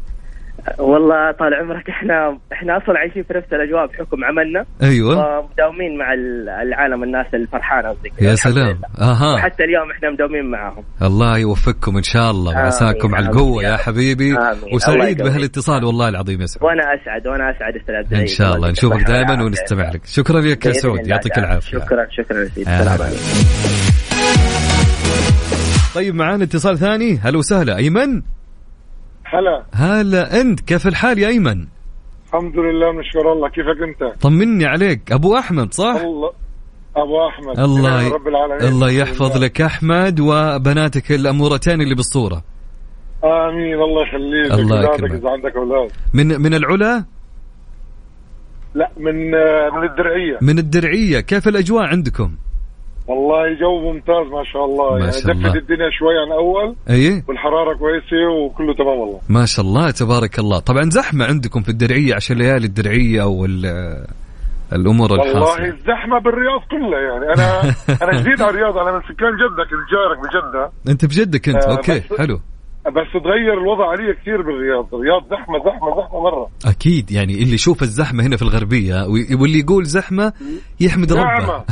والله 0.79 1.33
طال 1.33 1.55
عمرك 1.55 1.89
إحنا 1.91 2.39
إحنا 2.53 2.77
أصلا 2.77 2.99
عايشين 2.99 3.23
في 3.23 3.35
نفس 3.35 3.47
الاجواء 3.53 3.87
بحكم 3.87 4.25
عملنا. 4.25 4.65
أيوه. 4.83 5.39
ومداومين 5.39 5.99
مع 5.99 6.13
ال- 6.13 6.49
العالم 6.49 7.03
الناس 7.03 7.27
الفرحانة 7.35 7.91
وزي 7.91 8.09
كذا. 8.09 8.31
يا 8.31 8.35
سلام. 8.35 8.79
أها. 9.01 9.35
وحتى 9.35 9.65
اليوم 9.65 9.91
إحنا 9.91 10.11
مداومين 10.11 10.51
معاهم. 10.51 10.85
الله 11.03 11.39
يوفقكم 11.39 11.97
إن 11.97 12.03
شاء 12.03 12.31
الله. 12.31 12.53
وعساكم 12.55 13.15
على 13.15 13.27
القوة 13.27 13.63
يا. 13.63 13.77
حبيبي. 13.77 14.37
آمين. 14.39 14.75
وسعيد. 14.75 15.23
بهالاتصال 15.23 15.85
والله 15.85 16.09
العظيم 16.09 16.41
يا 16.41 16.47
سعود 16.47 16.65
وأنا 16.65 16.83
أسعد 16.83 17.27
وأنا 17.27 17.51
أسعد 17.51 17.77
أستاذ 17.77 17.95
عبد 17.95 18.15
إن 18.15 18.27
شاء 18.27 18.57
الله. 18.57 18.71
نشوفك 18.71 19.03
دائما. 19.03 19.45
ونستمع 19.45 19.91
لك. 19.91 20.01
شكرا 20.07 20.41
لك 20.41 20.67
يا 20.67 20.73
سعود. 20.73 21.07
يعطيك. 21.07 21.39
العافية. 21.39 21.79
شكرا 21.79 22.07
شكرا 22.11 22.45
سيدي. 22.45 22.71
طيب 25.95 26.15
معانا 26.15 26.45
اتصال 26.45 26.79
ثاني. 26.79 27.19
هلا 27.19 27.39
وسهلا. 27.39 27.77
أيمن؟ 27.77 28.23
هلا. 29.35 29.64
هلا 29.72 30.41
أنت 30.41 30.61
كيف 30.61 30.87
الحال 30.87 31.18
يا 31.18 31.28
أيمن؟ 31.28 31.66
الحمد 32.26 32.57
لله 32.57 32.93
نشكر 32.93 33.33
الله. 33.33 33.49
كيفك 33.49 33.83
أنت؟ 33.89 34.20
طمني 34.20 34.66
عليك. 34.66 35.12
أبو 35.12 35.39
أحمد 35.39 35.74
صح؟ 35.74 36.01
الله. 36.05 36.33
أبو 36.97 37.28
أحمد. 37.28 37.59
الله 37.59 38.14
رب 38.14 38.28
العالمين. 38.28 38.68
الله 38.68 38.91
يحفظ 38.91 39.37
لك. 39.45 39.61
أحمد 39.61 40.20
وبناتك 40.20 41.12
الأمورتين 41.12 41.80
اللي 41.80 41.95
بالصورة. 41.95 42.43
آمين. 43.24 43.74
الله 43.74 44.03
يخليك. 44.03 44.53
الله 44.61 44.85
يكرمك. 44.85 45.11
إذا 45.11 45.30
عندك 45.30 45.57
أولاد. 45.57 45.91
من 46.14 46.41
من 46.41 46.55
العلا؟ 46.55 47.05
لا 48.74 48.91
من 48.97 49.35
آه، 49.35 49.70
من 49.76 49.85
الدرعية. 49.85 50.39
من 50.43 50.59
الدرعية. 50.59 51.20
كيف 51.20 51.49
الأجواء 51.49 51.83
عندكم؟ 51.83 52.37
والله 53.07 53.55
جو 53.61 53.92
ممتاز 53.92 54.26
ما 54.32 54.44
شاء 54.53 54.64
الله. 54.64 54.92
ما 54.92 54.98
يعني 54.98 55.12
شاء 55.12 55.32
الله. 55.32 55.48
دفت 55.48 55.57
الدنيا 55.57 55.90
شوي 55.98 56.14
عن 56.18 56.32
أول 56.32 56.76
إي؟ 56.90 57.22
والحرارة 57.28 57.74
كويسة 57.78 58.30
وكله 58.44 58.74
تمام 58.74 58.98
والله. 58.98 59.20
ما 59.28 59.46
شاء 59.46 59.64
الله 59.64 59.90
تبارك 59.90 60.38
الله. 60.38 60.59
طبعا 60.59 60.82
زحمة 60.90 61.24
عندكم 61.24 61.61
في 61.62 61.68
الدرعية 61.68 62.14
عشان 62.14 62.36
ليالي 62.38 62.66
الدرعية 62.66 63.22
وال 63.22 63.66
الأمور 64.72 65.12
والله 65.12 65.30
الحاصله 65.30 65.66
الزحمة 65.66 66.18
بالرياض 66.18 66.61
كلها 66.70 67.00
يعني. 67.00 67.24
أنا 67.34 67.74
أنا 68.03 68.20
جديد 68.20 68.42
على 68.42 68.50
الرياض 68.50 68.78
أنا 68.78 68.92
من 68.92 69.00
سكان 69.03 69.32
جدة 69.36 69.64
كنت 69.64 69.84
جارك 69.92 70.18
بجدة. 70.18 70.70
أنت 70.88 71.05
بجدك 71.05 71.48
أنت؟ 71.48 71.64
آه، 71.64 71.70
أوكي 71.70 72.00
حلو. 72.18 72.40
بس 72.87 73.22
تغير 73.24 73.53
الوضع 73.53 73.91
علي 73.91 74.14
كثير 74.14 74.43
بالرياض. 74.43 74.95
الرياض 74.95 75.22
زحمة 75.30 75.59
زحمة 75.59 75.97
زحمة 75.97 76.20
مرة. 76.20 76.49
أكيد 76.66 77.11
يعني 77.11 77.43
اللي 77.43 77.55
يشوف 77.55 77.83
الزحمة 77.83 78.26
هنا 78.26 78.37
في 78.37 78.43
الغربية 78.43 78.95
واللي 79.41 79.59
يقول 79.59 79.85
زحمة 79.85 80.33
يحمد 80.80 81.12
ربه. 81.12 81.22
نعمة 81.24 81.64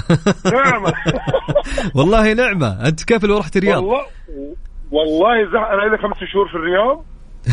نعمة. 0.44 0.92
والله 1.96 2.32
نعمة. 2.32 2.88
أنت 2.88 3.04
كيف 3.04 3.24
لو 3.24 3.38
رحت 3.38 3.56
الرياض؟ 3.56 3.82
والله 3.82 4.06
والله 4.90 5.44
زح... 5.52 5.70
أنا 5.70 5.90
لي 5.90 5.98
خمس 6.02 6.16
شهور 6.32 6.48
في 6.48 6.54
الرياض. 6.54 7.04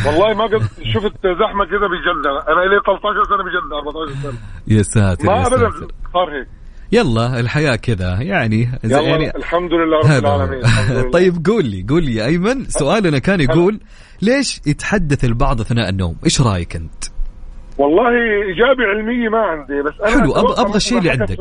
والله 0.05 0.33
ما 0.37 0.43
قد 0.43 0.61
شفت 0.93 1.27
زحمة 1.41 1.65
كذا 1.65 1.87
بجدة. 1.93 2.31
أنا 2.47 2.61
لي 2.61 2.79
13 2.85 3.23
سنة 3.23 3.43
بجدة 3.43 3.77
14 3.77 4.13
سنة. 4.23 4.39
يا 4.77 4.81
ساتر 4.81 5.25
ما 5.25 5.47
ابدا 5.47 5.69
صار 6.13 6.39
هيك. 6.39 6.47
يلا 6.91 7.39
الحياة 7.39 7.75
كذا. 7.75 8.17
يعني 8.21 8.69
يلا 8.83 9.01
يعني 9.01 9.35
الحمد 9.35 9.71
لله 9.73 9.99
رب 10.17 10.25
العالمين. 10.25 10.61
طيب 11.17 11.33
قول 11.45 11.65
لي 11.65 11.85
قول 11.89 12.03
لي 12.03 12.15
يا 12.15 12.25
أيمن. 12.25 12.65
سؤالنا 12.65 13.19
كان 13.19 13.39
يقول 13.41 13.79
ليش 14.21 14.61
يتحدث 14.67 15.25
البعض 15.25 15.61
أثناء 15.61 15.89
النوم؟ 15.89 16.15
إيش 16.25 16.41
رأيك 16.41 16.75
أنت؟ 16.75 17.03
والله 17.77 18.09
إجابة 18.53 18.83
علمية 18.83 19.29
ما 19.29 19.37
عندي 19.39 19.81
بس 19.81 19.93
أنا 20.01 20.21
حلو، 20.21 20.31
أبغى 20.35 20.75
الشيء 20.75 20.97
اللي 20.97 21.09
عندك. 21.11 21.37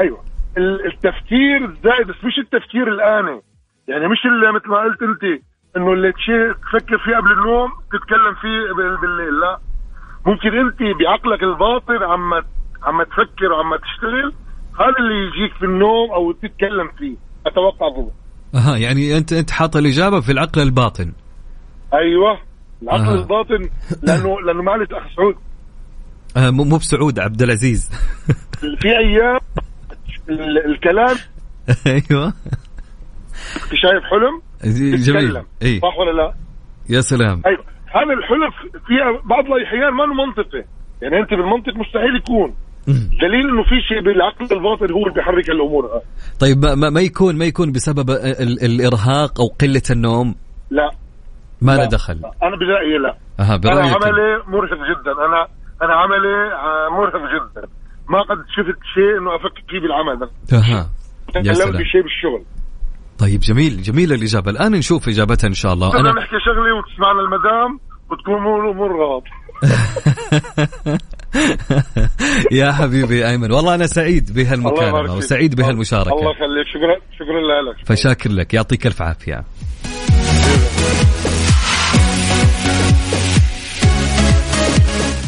أيوه. 0.00 0.20
ال- 0.58 0.86
التفكير 0.86 1.58
الزايد 1.64 2.06
بس 2.08 2.24
مش 2.24 2.38
التفكير 2.38 2.88
الآني. 2.88 3.40
يعني 3.88 4.08
مش 4.08 4.18
اللي 4.26 4.52
مثل 4.56 4.68
ما 4.68 4.76
قلت 4.76 5.02
أنت 5.02 5.42
إنه 5.76 5.92
اللي 5.92 6.12
شيء 6.26 6.52
تفكر 6.52 6.98
فيه 7.04 7.16
قبل 7.16 7.32
النوم 7.32 7.70
تتكلم 7.92 8.34
فيه 8.42 8.74
بال- 8.76 9.00
بالليل 9.00 9.40
لا. 9.40 9.58
ممكن 10.26 10.48
أنت 10.58 10.78
بعقلك 11.00 11.42
الباطن 11.42 12.02
عم 12.12 12.30
عم 12.82 13.02
تفكر 13.02 13.52
وعم 13.52 13.76
تشتغل 13.76 14.32
هذا 14.80 14.94
اللي 14.98 15.14
يجيك 15.26 15.54
في 15.58 15.64
النوم 15.64 16.10
أو 16.14 16.32
تتكلم 16.32 16.88
فيه. 16.98 17.16
أتوقع 17.46 17.88
بالضبط 17.88 18.12
أها 18.54 18.76
يعني 18.76 19.18
أنت 19.18 19.32
أنت 19.32 19.50
حاط 19.50 19.76
الإجابة 19.76 20.20
في 20.20 20.32
العقل 20.32 20.60
الباطن. 20.62 21.12
أيوه. 21.94 22.38
العقل 22.82 23.00
أها. 23.00 23.14
الباطن 23.14 23.68
لأنه 24.06 24.40
لأنه 24.40 24.62
معلش 24.62 24.88
اخ 24.92 25.02
سعود. 25.16 25.34
آه 26.36 26.50
مو 26.50 26.64
مو 26.64 26.76
بسعود 26.76 27.18
عبد 27.18 27.42
العزيز. 27.42 27.90
في 28.80 28.88
أيام 28.98 29.38
ال- 30.28 30.66
الكلام. 30.66 31.16
أيوه. 31.86 32.26
أنت 33.56 33.74
شايف 33.74 34.04
حلم؟ 34.10 34.42
جميل. 34.96 35.42
إي. 35.62 35.80
صح 35.80 35.98
ولا 35.98 36.10
لا؟ 36.22 36.34
يا 36.90 37.00
سلام. 37.00 37.42
أيوه. 37.46 37.64
هذا 37.94 38.12
الحلم 38.18 38.50
فيها 38.86 39.22
بعض 39.24 39.44
الأحيان 39.46 39.94
ما 39.94 40.02
له 40.02 40.14
منطقي 40.26 40.64
يعني 41.02 41.18
أنت 41.18 41.30
بالمنطق 41.30 41.76
مستحيل 41.76 42.16
يكون. 42.16 42.54
دليل 42.86 43.48
إنه 43.50 43.62
في 43.62 43.80
شيء 43.88 44.00
بالعقل 44.00 44.44
الباطن 44.56 44.92
هو 44.92 45.02
اللي 45.02 45.14
بيحرك 45.14 45.50
الأمور 45.50 45.86
هاي. 45.86 46.00
طيب 46.40 46.64
ما, 46.64 46.90
ما- 46.90 47.00
يكون 47.00 47.38
ما 47.38 47.44
يكون 47.44 47.72
بسبب 47.72 48.10
ال- 48.10 48.64
الإرهاق 48.64 49.40
أو 49.40 49.46
قلة 49.60 49.82
النوم؟ 49.90 50.34
لا. 50.70 50.90
ما 51.60 51.72
له 51.72 51.82
لا. 51.82 51.88
دخل. 51.88 52.14
أنا 52.42 52.56
برأيي 52.56 52.98
لا. 52.98 53.16
أها 53.40 53.54
أنا 53.56 53.80
عملي 53.80 54.42
مرهق 54.48 54.78
جدا. 54.90 55.12
أنا 55.26 55.46
أنا 55.82 55.94
عملي 55.94 56.52
آه، 56.54 56.88
مرهق 56.96 57.12
جدا. 57.34 57.68
ما 58.08 58.18
قد 58.22 58.36
شفت 58.56 58.78
شيء 58.94 59.18
إنه 59.18 59.36
أفكر 59.36 59.62
فيه 59.68 59.80
بالعمل. 59.80 60.30
أها. 60.52 60.90
يا 61.36 61.42
تكلمت 61.52 61.76
بشيء 61.76 62.02
بالشغل. 62.02 62.44
طيب 63.18 63.40
جميل 63.40 63.82
جميل 63.82 64.12
الإجابة. 64.12 64.50
الآن 64.50 64.72
نشوف 64.72 65.08
إجابتها 65.08 65.48
إن 65.48 65.54
شاء 65.54 65.72
الله. 65.72 65.90
أنا 65.92 66.00
أنا 66.10 66.20
نحكي 66.20 66.36
شغلي 66.46 66.72
وتسمعنا 66.72 67.20
المدام 67.20 67.80
وتكون 68.10 68.34
امور 68.34 68.70
امور 68.70 68.90
غلط 69.04 69.24
يا 72.52 72.72
حبيبي 72.72 73.28
أيمن 73.28 73.52
والله 73.52 73.74
أنا 73.74 73.86
سعيد 73.86 74.28
الله 74.28 74.44
بهالمكالمه. 74.44 75.16
وسعيد 75.16 75.52
الله 75.52 75.64
بهالمشاركه 75.64 76.14
يخليك. 76.14 76.66
شكرا 76.74 76.96
شكرا 77.18 77.40
لك. 77.70 77.76
فشاكر 77.86 78.30
لك 78.30 78.54
يعطيك 78.54 78.86
الف 78.86 79.02
عافية. 79.02 79.44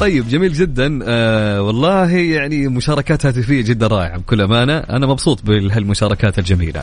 طيب 0.00 0.28
جميل 0.28 0.52
جدا. 0.52 0.98
آه 1.06 1.62
والله 1.62 2.10
يعني 2.10 2.68
مشاركات 2.68 3.26
هاتفية 3.26 3.62
جدا 3.62 3.86
رائعة 3.86 4.18
بكل 4.18 4.40
أمانة. 4.40 4.78
أنا 4.78 5.06
مبسوط 5.06 5.42
بهالمشاركات 5.42 6.38
الجميلة. 6.38 6.82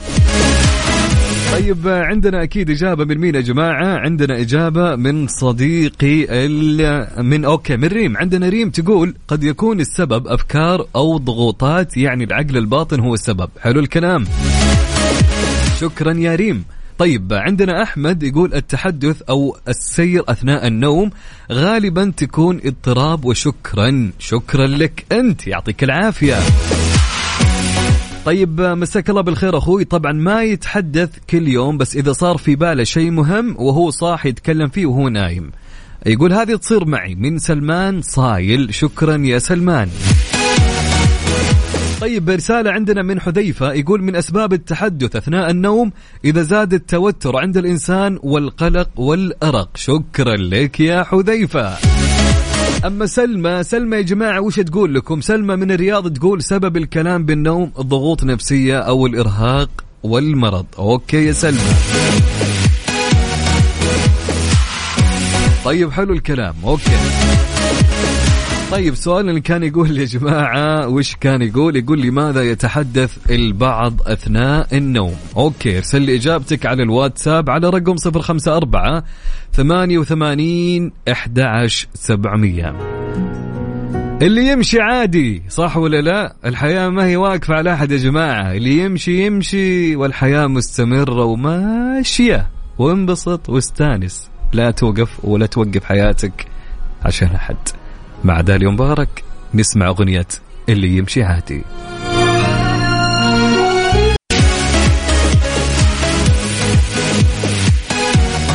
طيب 1.51 1.87
عندنا 1.87 2.43
أكيد 2.43 2.69
إجابة 2.69 3.05
من 3.05 3.17
مين 3.17 3.35
يا 3.35 3.41
جماعة؟ 3.41 3.97
عندنا 3.99 4.41
إجابة 4.41 4.95
من 4.95 5.27
صديقي 5.27 6.25
ال- 6.45 7.25
من 7.25 7.45
أوكي 7.45 7.77
من 7.77 7.87
ريم. 7.87 8.17
عندنا 8.17 8.49
ريم 8.49 8.69
تقول 8.69 9.15
قد 9.27 9.43
يكون 9.43 9.79
السبب 9.79 10.27
أفكار 10.27 10.87
أو 10.95 11.17
ضغوطات 11.17 11.97
يعني 11.97 12.23
العقل 12.23 12.57
الباطن 12.57 12.99
هو 12.99 13.13
السبب. 13.13 13.49
حلو 13.59 13.79
الكلام. 13.79 14.25
شكرا 15.79 16.13
يا 16.13 16.35
ريم. 16.35 16.63
طيب 16.97 17.33
عندنا 17.33 17.83
أحمد 17.83 18.23
يقول 18.23 18.53
التحدث 18.53 19.21
أو 19.21 19.57
السير 19.67 20.23
أثناء 20.27 20.67
النوم 20.67 21.09
غالبا 21.51 22.13
تكون 22.17 22.59
اضطراب 22.65 23.25
وشكرا. 23.25 24.11
شكرا 24.19 24.67
لك 24.67 25.05
أنت. 25.11 25.47
يعطيك 25.47 25.83
العافية. 25.83 26.35
طيب 28.25 28.61
مساك 28.61 29.09
الله 29.09 29.21
بالخير 29.21 29.57
أخوي. 29.57 29.83
طبعا 29.83 30.11
ما 30.11 30.43
يتحدث 30.43 31.09
كل 31.29 31.47
يوم 31.47 31.77
بس 31.77 31.95
إذا 31.95 32.13
صار 32.13 32.37
في 32.37 32.55
باله 32.55 32.83
شيء 32.83 33.11
مهم 33.11 33.55
وهو 33.59 33.89
صاحي 33.89 34.29
يتكلم 34.29 34.69
فيه 34.69 34.85
وهو 34.85 35.09
نايم. 35.09 35.51
يقول 36.05 36.33
هذه 36.33 36.55
تصير 36.55 36.85
معي. 36.85 37.15
من 37.15 37.39
سلمان 37.39 38.01
صايل. 38.01 38.73
شكرا 38.73 39.17
يا 39.17 39.39
سلمان. 39.39 39.89
طيب 42.01 42.29
رسالة 42.29 42.71
عندنا 42.71 43.01
من 43.01 43.19
حذيفة. 43.19 43.73
يقول 43.73 44.03
من 44.03 44.15
أسباب 44.15 44.53
التحدث 44.53 45.15
أثناء 45.15 45.51
النوم 45.51 45.91
إذا 46.25 46.41
زاد 46.41 46.73
التوتر 46.73 47.37
عند 47.37 47.57
الإنسان 47.57 48.19
والقلق 48.23 48.89
والأرق. 48.99 49.77
شكرا 49.77 50.35
لك 50.35 50.79
يا 50.79 51.03
حذيفة. 51.03 51.90
أما 52.85 53.05
سلمى 53.05 53.63
سلمى 53.63 53.97
يا 53.97 54.01
جماعة 54.01 54.41
وش 54.41 54.59
تقول 54.59 54.95
لكم؟ 54.95 55.21
سلمى 55.21 55.55
من 55.55 55.71
الرياض 55.71 56.13
تقول 56.13 56.43
سبب 56.43 56.77
الكلام 56.77 57.25
بالنوم 57.25 57.71
ضغوط 57.81 58.23
نفسية 58.23 58.79
أو 58.79 59.07
الإرهاق 59.07 59.69
والمرض. 60.03 60.65
okay 60.79 61.25
يا 61.25 61.31
سلمى. 61.31 61.59
طيب 65.65 65.91
حلو 65.91 66.13
الكلام. 66.13 66.55
okay. 66.63 66.91
طيب 68.71 68.95
سؤالنا 68.95 69.29
اللي 69.29 69.41
كان 69.41 69.63
يقول 69.63 69.97
يا 69.97 70.05
جماعة 70.05 70.87
وش 70.87 71.15
كان 71.15 71.41
يقول؟ 71.41 71.75
يقول 71.75 72.01
لماذا 72.01 72.43
يتحدث 72.43 73.31
البعض 73.31 74.01
أثناء 74.01 74.77
النوم؟ 74.77 75.15
أوكي 75.37 75.77
ارسل 75.77 76.01
لي 76.01 76.15
إجابتك 76.15 76.65
على 76.65 76.83
الواتساب 76.83 77.49
على 77.49 77.69
رقم 77.69 77.95
054 78.05 79.01
88 79.53 80.91
11 81.11 81.87
700 81.93 83.01
اللي 84.21 84.47
يمشي 84.47 84.81
عادي 84.81 85.43
صح 85.49 85.77
ولا 85.77 86.01
لا؟ 86.01 86.35
الحياة 86.45 86.89
ما 86.89 87.05
هي 87.05 87.15
واقفة 87.15 87.55
على 87.55 87.73
أحد 87.73 87.91
يا 87.91 87.97
جماعة. 87.97 88.51
اللي 88.51 88.77
يمشي 88.77 89.25
يمشي 89.25 89.95
والحياة 89.95 90.47
مستمرة 90.47 91.23
وماشية. 91.23 92.47
وانبسط 92.77 93.49
واستانس. 93.49 94.29
لا 94.53 94.71
توقف 94.71 95.25
ولا 95.25 95.45
توقف 95.45 95.83
حياتك 95.83 96.45
عشان 97.05 97.27
أحد. 97.27 97.57
مع 98.23 98.41
داليا 98.41 98.69
مبارك 98.69 99.23
نسمع 99.53 99.87
أغنية 99.87 100.27
اللي 100.69 100.97
يمشي 100.97 101.23
عادي. 101.23 101.63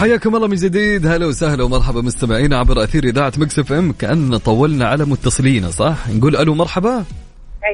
حياكم 0.00 0.36
الله 0.36 0.48
من 0.48 0.56
جديد. 0.56 1.06
هلا 1.06 1.26
وسهلا 1.26 1.64
ومرحبا 1.64 2.00
مستمعينا 2.00 2.58
عبر 2.58 2.84
أثير 2.84 3.04
إذاعة 3.04 3.32
Mix 3.38 3.58
FM. 3.58 3.92
كاننا 3.92 4.38
طولنا 4.38 4.88
على 4.88 5.04
متصلين 5.04 5.70
صح؟ 5.70 6.08
نقول 6.08 6.36
ألو 6.36 6.54
مرحبا. 6.54 7.04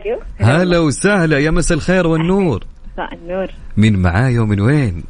ألو. 0.06 0.20
هلا 0.38 0.78
وسهلا 0.78 1.38
يا 1.38 1.50
مساء 1.50 1.78
الخير 1.78 2.06
والنور. 2.06 2.64
مساء 2.92 3.14
النور. 3.14 3.46
مين 3.76 4.02
معايا 4.02 4.40
ومن 4.40 4.60
وين؟ 4.60 5.04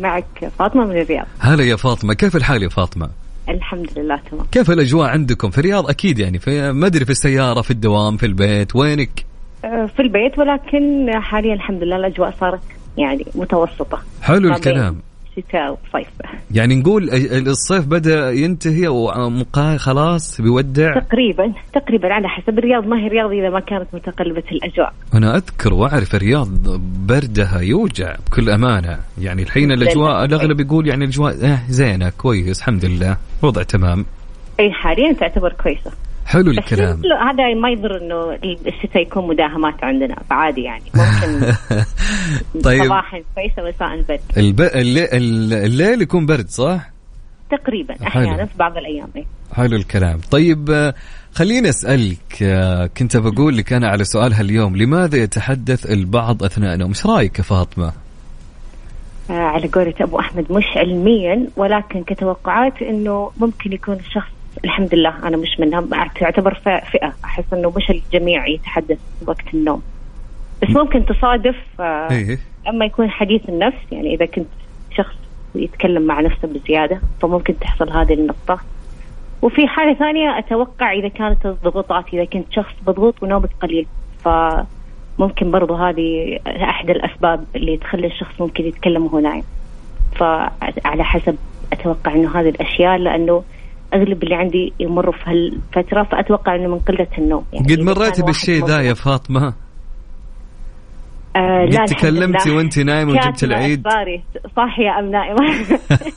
معك 0.00 0.50
فاطمة 0.58 0.84
من 0.84 1.00
الرياض. 1.00 1.26
هلا 1.38 1.64
يا 1.64 1.76
فاطمة 1.76 2.14
كيف 2.14 2.36
الحال 2.36 2.62
يا 2.62 2.68
فاطمة؟ 2.68 3.10
الحمد 3.50 3.88
لله 3.96 4.20
تمام. 4.30 4.46
كيف 4.52 4.70
الأجواء 4.70 5.08
عندكم؟ 5.08 5.50
في 5.50 5.58
الرياض 5.58 5.90
أكيد 5.90 6.18
يعني 6.18 6.38
في 6.38 6.72
ما 6.72 6.86
أدري 6.86 7.04
في 7.04 7.10
السيارة 7.10 7.60
في 7.60 7.70
الدوام 7.70 8.16
في 8.16 8.26
البيت 8.26 8.76
وينك؟ 8.76 9.24
آه، 9.64 9.86
في 9.86 10.02
البيت 10.02 10.38
ولكن 10.38 11.10
حاليا 11.14 11.54
الحمد 11.54 11.82
لله 11.82 11.96
الأجواء 11.96 12.34
صارت 12.40 12.60
يعني 12.98 13.26
متوسطة. 13.34 13.98
حلو 14.22 14.48
الكلام. 14.48 14.96
شتاء 15.40 15.72
وصيف 15.72 16.08
يعني 16.50 16.74
نقول 16.74 17.10
الصيف 17.48 17.86
بدأ 17.86 18.30
ينتهي 18.30 18.88
خلاص 19.78 20.40
بيودع. 20.40 21.00
تقريبا 21.00 21.54
تقريبا 21.74 22.08
على 22.14 22.28
حسب 22.28 22.58
الرياض. 22.58 22.86
ما 22.86 22.96
هي 22.96 23.08
رياض 23.08 23.30
إذا 23.30 23.50
ما 23.50 23.60
كانت 23.60 23.86
متقلبة 23.92 24.44
الأجواء. 24.52 24.92
أنا 25.14 25.36
أذكر 25.36 25.74
وأعرف 25.74 26.14
الرياض 26.14 26.48
بردها 27.08 27.60
يوجع 27.60 28.16
بكل 28.26 28.50
أمانة. 28.50 28.98
يعني 29.18 29.42
الحين 29.42 29.72
الأجواء 29.72 30.24
الأغلب 30.24 30.60
يقول 30.60 30.88
يعني 30.88 31.04
الأجواء 31.04 31.34
آه 31.44 31.58
زينة 31.68 32.10
كويس 32.10 32.58
الحمد 32.60 32.84
لله 32.84 33.16
وضع 33.42 33.62
تمام. 33.62 34.04
أي 34.60 34.72
حاليا 34.72 35.12
تعتبر 35.12 35.52
كويسة. 35.52 35.90
حلو 36.30 36.50
الكلام. 36.50 37.00
لا، 37.02 37.30
هذا 37.30 37.54
ما 37.54 37.70
يضر 37.70 37.96
إنه 37.96 38.38
الشتاء 38.66 39.02
يكون 39.02 39.28
مداهمات 39.28 39.84
عندنا 39.84 40.16
فعادي 40.30 40.62
يعني. 40.62 40.84
ممكن 40.94 41.52
طيب. 42.64 42.84
صباحا 42.84 43.20
كويسة 43.34 43.62
مساء 43.68 44.02
برد. 44.08 44.20
الب... 44.36 44.60
الليل, 44.60 45.08
الليل 45.54 46.02
يكون 46.02 46.26
برد 46.26 46.48
صح؟ 46.48 46.90
تقريبا. 47.50 47.94
أحيانا 48.06 48.44
في 48.44 48.58
بعض 48.58 48.76
الأيام 48.76 49.08
إيه. 49.16 49.24
حلو 49.52 49.76
الكلام. 49.76 50.20
طيب 50.30 50.70
آه، 50.70 50.94
خليني 51.34 51.68
أسألك 51.68 52.42
آه، 52.42 52.86
كنت 52.86 53.16
بقول 53.16 53.56
لك 53.56 53.72
أنا 53.72 53.88
على 53.88 54.04
سؤال 54.04 54.32
هاليوم 54.32 54.76
لماذا 54.76 55.16
يتحدث 55.16 55.90
البعض 55.90 56.42
أثناء 56.42 56.74
النوم 56.74 56.88
إيش 56.88 57.06
رأيك 57.06 57.38
يا 57.38 57.44
فاطمة؟ 57.44 57.92
آه، 59.30 59.32
على 59.32 59.68
قولة 59.68 59.94
أبو 60.00 60.20
أحمد 60.20 60.52
مش 60.52 60.64
علميا 60.76 61.46
ولكن 61.56 62.02
كتوقعات 62.04 62.82
إنه 62.82 63.30
ممكن 63.40 63.72
يكون 63.72 63.94
الشخص 63.94 64.39
الحمد 64.64 64.94
لله 64.94 65.28
أنا 65.28 65.36
مش 65.36 65.60
منها 65.60 65.84
تعتبر 66.20 66.54
ف- 66.54 66.90
فئة 66.90 67.12
أحس 67.24 67.44
إنه 67.52 67.72
مش 67.76 67.90
الجميع 67.90 68.46
يتحدث 68.48 68.98
وقت 69.26 69.54
النوم. 69.54 69.82
بس 70.62 70.68
ممكن 70.70 71.06
تصادف 71.06 71.56
آه، 71.80 72.10
إيه 72.10 72.38
أما 72.68 72.84
يكون 72.84 73.10
حديث 73.10 73.48
النفس 73.48 73.76
يعني 73.92 74.14
إذا 74.14 74.26
كنت 74.26 74.46
شخص 74.96 75.14
يتكلم 75.54 76.02
مع 76.02 76.20
نفسه 76.20 76.48
بزيادة 76.48 77.00
فممكن 77.22 77.58
تحصل 77.58 77.90
هذه 77.90 78.14
النقطة. 78.14 78.60
وفي 79.42 79.66
حالة 79.66 79.94
ثانية 79.94 80.38
أتوقع 80.38 80.92
إذا 80.92 81.08
كانت 81.08 81.46
الضغوطات 81.46 82.04
إذا 82.12 82.24
كنت 82.24 82.52
شخص 82.52 82.72
مضغوط 82.88 83.22
ونومك 83.22 83.50
قليل 83.62 83.86
فممكن 84.24 85.50
برضو 85.50 85.74
هذه 85.74 86.38
أحد 86.46 86.90
الأسباب 86.90 87.44
اللي 87.56 87.76
تخلي 87.76 88.06
الشخص 88.06 88.40
ممكن 88.40 88.64
يتكلم 88.64 89.04
وهو 89.04 89.18
نايم 89.18 89.42
فعلى 90.16 91.04
حسب 91.04 91.36
أتوقع 91.72 92.14
إنه 92.14 92.40
هذه 92.40 92.48
الأشياء 92.48 92.96
لأنه 92.96 93.42
أغلب 93.94 94.22
اللي 94.22 94.34
عندي 94.34 94.72
يمروا 94.80 95.12
في 95.12 95.30
هالفترة 95.30 96.02
فأتوقع 96.02 96.54
إنه 96.54 96.68
من 96.68 96.78
قلة 96.78 97.08
النوم 97.18 97.44
يعني. 97.52 97.74
قد 97.74 97.80
مريتي 97.80 98.22
بالشيء 98.22 98.66
ذا 98.66 98.80
يا 98.80 98.94
فاطمة؟ 98.94 99.54
آه 101.36 101.64
لا 101.64 101.84
تكلمتي. 101.84 102.50
وأنت 102.50 102.78
نايمة 102.78 103.12
وجبت 103.12 103.44
العيد؟ 103.44 103.86
أم 104.98 105.10
نائمة 105.10 105.40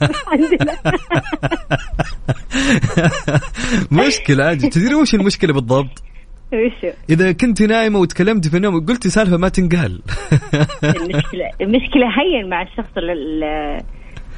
الحمد 0.02 0.62
لله. 0.62 0.76
مشكلة 4.06 4.44
عادي. 4.44 4.68
تدري 4.68 4.94
وش 4.94 5.14
المشكلة 5.14 5.52
بالضبط؟ 5.52 6.02
إذا 7.10 7.32
كنت 7.32 7.62
نايمة 7.62 7.98
وتكلمتي 7.98 8.50
في 8.50 8.56
النوم 8.56 8.86
قلتي 8.86 9.10
سالفة 9.10 9.36
ما 9.36 9.48
تنقال. 9.48 10.02
المشكلة 10.84 11.50
المشكلة 11.60 12.06
هين 12.18 12.48
مع 12.48 12.62
الشخص 12.62 12.96
اللي, 12.96 13.14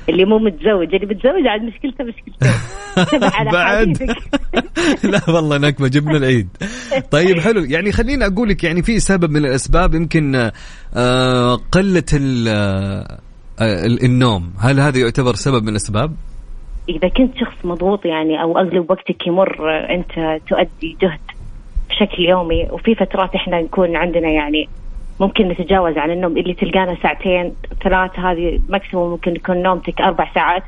اللي 0.08 0.24
مو 0.24 0.38
متزوج 0.38 0.94
اللي 0.94 1.06
متزوج 1.06 1.46
عاد 1.46 1.62
مشكلته 1.62 2.04
مشكلته 2.04 2.56
على 3.38 3.50
بعد؟ 3.50 3.98
لا 5.12 5.20
والله 5.34 5.58
نكبة 5.58 5.88
جبنا 5.88 6.16
العيد. 6.16 6.48
طيب 7.10 7.40
حلو. 7.40 7.64
يعني 7.64 7.92
خليني 7.92 8.26
أقول 8.26 8.48
لك 8.48 8.64
يعني 8.64 8.82
في 8.82 8.98
سبب 8.98 9.30
من 9.30 9.36
الأسباب 9.44 9.94
يمكن 9.94 10.50
آه، 10.96 11.54
قلة 11.72 12.04
ال- 12.14 12.48
آه، 12.48 13.86
ال- 13.86 14.04
النوم. 14.04 14.52
هل 14.60 14.80
هذا 14.80 14.98
يعتبر 14.98 15.34
سبب 15.34 15.62
من 15.62 15.68
الأسباب؟ 15.68 16.12
إذا 16.88 17.08
كنت 17.08 17.38
شخص 17.38 17.64
مضغوط 17.64 18.04
يعني 18.06 18.42
أو 18.42 18.58
أغلب 18.58 18.90
وقتك 18.90 19.26
يمر 19.26 19.70
آه، 19.70 19.94
أنت 19.94 20.40
تؤدي 20.48 20.96
جهد 21.02 21.20
بشكل 21.90 22.22
يومي 22.28 22.68
وفي 22.70 22.94
فترات 22.94 23.34
إحنا 23.34 23.60
نكون 23.62 23.96
عندنا 23.96 24.28
يعني 24.28 24.68
ممكن 25.20 25.48
نتجاوز 25.48 25.98
عن 25.98 26.10
النوم 26.10 26.36
اللي 26.36 26.54
تلقانا 26.54 26.96
ساعتين 27.02 27.54
ثلاث 27.84 28.18
هذه 28.18 28.60
ماكسيموم 28.68 29.10
ممكن 29.10 29.36
يكون 29.36 29.62
نومتك 29.62 30.00
أربع 30.00 30.34
ساعات. 30.34 30.62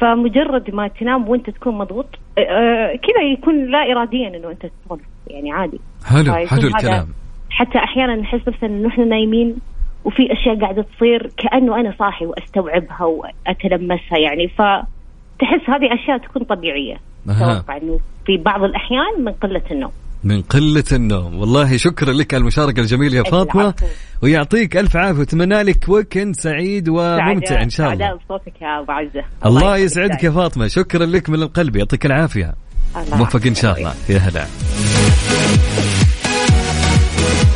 فمجرد 0.00 0.74
ما 0.74 0.88
تنام 0.88 1.28
وأنت 1.28 1.50
تكون 1.50 1.78
مضغوط 1.78 2.06
آه، 2.38 2.40
آه، 2.40 2.96
كذا 2.96 3.22
يكون 3.32 3.70
لا 3.70 3.78
اراديا 3.78 4.28
إنه 4.28 4.50
أنت 4.50 4.66
تضغط 4.66 5.00
يعني 5.26 5.52
عادي. 5.52 5.80
حلو 6.04 6.32
حلو 6.32 6.68
الكلام. 6.68 7.08
حتى 7.50 7.78
أحيانا 7.78 8.16
نحس 8.16 8.40
مثلا 8.48 8.70
إنه 8.70 8.88
إحنا 8.88 9.04
نايمين 9.04 9.56
وفي 10.04 10.32
أشياء 10.32 10.60
قاعدة 10.60 10.82
تصير 10.96 11.30
كأنه 11.36 11.80
أنا 11.80 11.94
صاحي 11.98 12.26
وأستوعبها 12.26 13.04
وأتلمسها 13.04 14.18
يعني. 14.18 14.48
فتحس 14.48 15.70
هذه 15.70 15.94
أشياء 15.94 16.18
تكون 16.18 16.42
طبيعية. 16.44 16.96
أتوقع 17.28 17.76
إنه 17.76 18.00
في 18.26 18.36
بعض 18.36 18.62
الأحيان 18.64 19.24
من 19.24 19.32
قلة 19.32 19.62
النوم. 19.70 19.92
من 20.26 20.42
قلة 20.42 20.84
النوم. 20.92 21.38
والله 21.38 21.76
شكرا 21.76 22.12
لك 22.12 22.34
على 22.34 22.40
المشاركة 22.40 22.80
الجميلة 22.80 23.16
يا 23.16 23.22
فاطمة. 23.22 23.74
ويعطيك 24.22 24.76
ألف 24.76 24.96
عافية. 24.96 25.18
وأتمنى 25.18 25.62
لك 25.62 25.88
ويكند 25.88 26.36
سعيد 26.36 26.88
وممتع 26.88 27.62
إن 27.62 27.70
شاء 27.70 27.92
الله. 27.92 28.14
بصوتك 28.14 28.62
يا 28.62 28.80
أبو 28.80 28.92
عزة. 28.92 29.24
الله 29.46 29.76
يخليك 29.76 29.84
يسعدك 29.90 30.24
يا 30.24 30.30
فاطمة. 30.30 30.68
شكرا 30.68 31.06
لك 31.06 31.30
من 31.30 31.42
القلب. 31.42 31.76
يعطيك 31.76 32.06
العافية. 32.06 32.54
الله 32.96 33.16
موفق 33.16 33.46
إن 33.46 33.54
شاء 33.54 33.78
الله. 33.78 33.94
يا 34.08 34.18
هلا. 34.18 34.46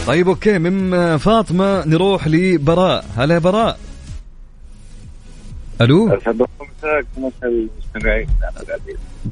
طيب 0.07 0.29
أوكي. 0.29 0.59
من 0.59 1.17
فاطمة 1.17 1.85
نروح 1.87 2.29
لبراء. 2.29 3.05
هلا 3.17 3.35
يا 3.35 3.39
براء. 3.39 3.79
ألو؟ 5.81 6.09
أسعد 6.09 6.35
الله 6.35 6.47
مساك. 6.61 7.07
مساء 7.17 7.51
المستمعين. 7.51 8.27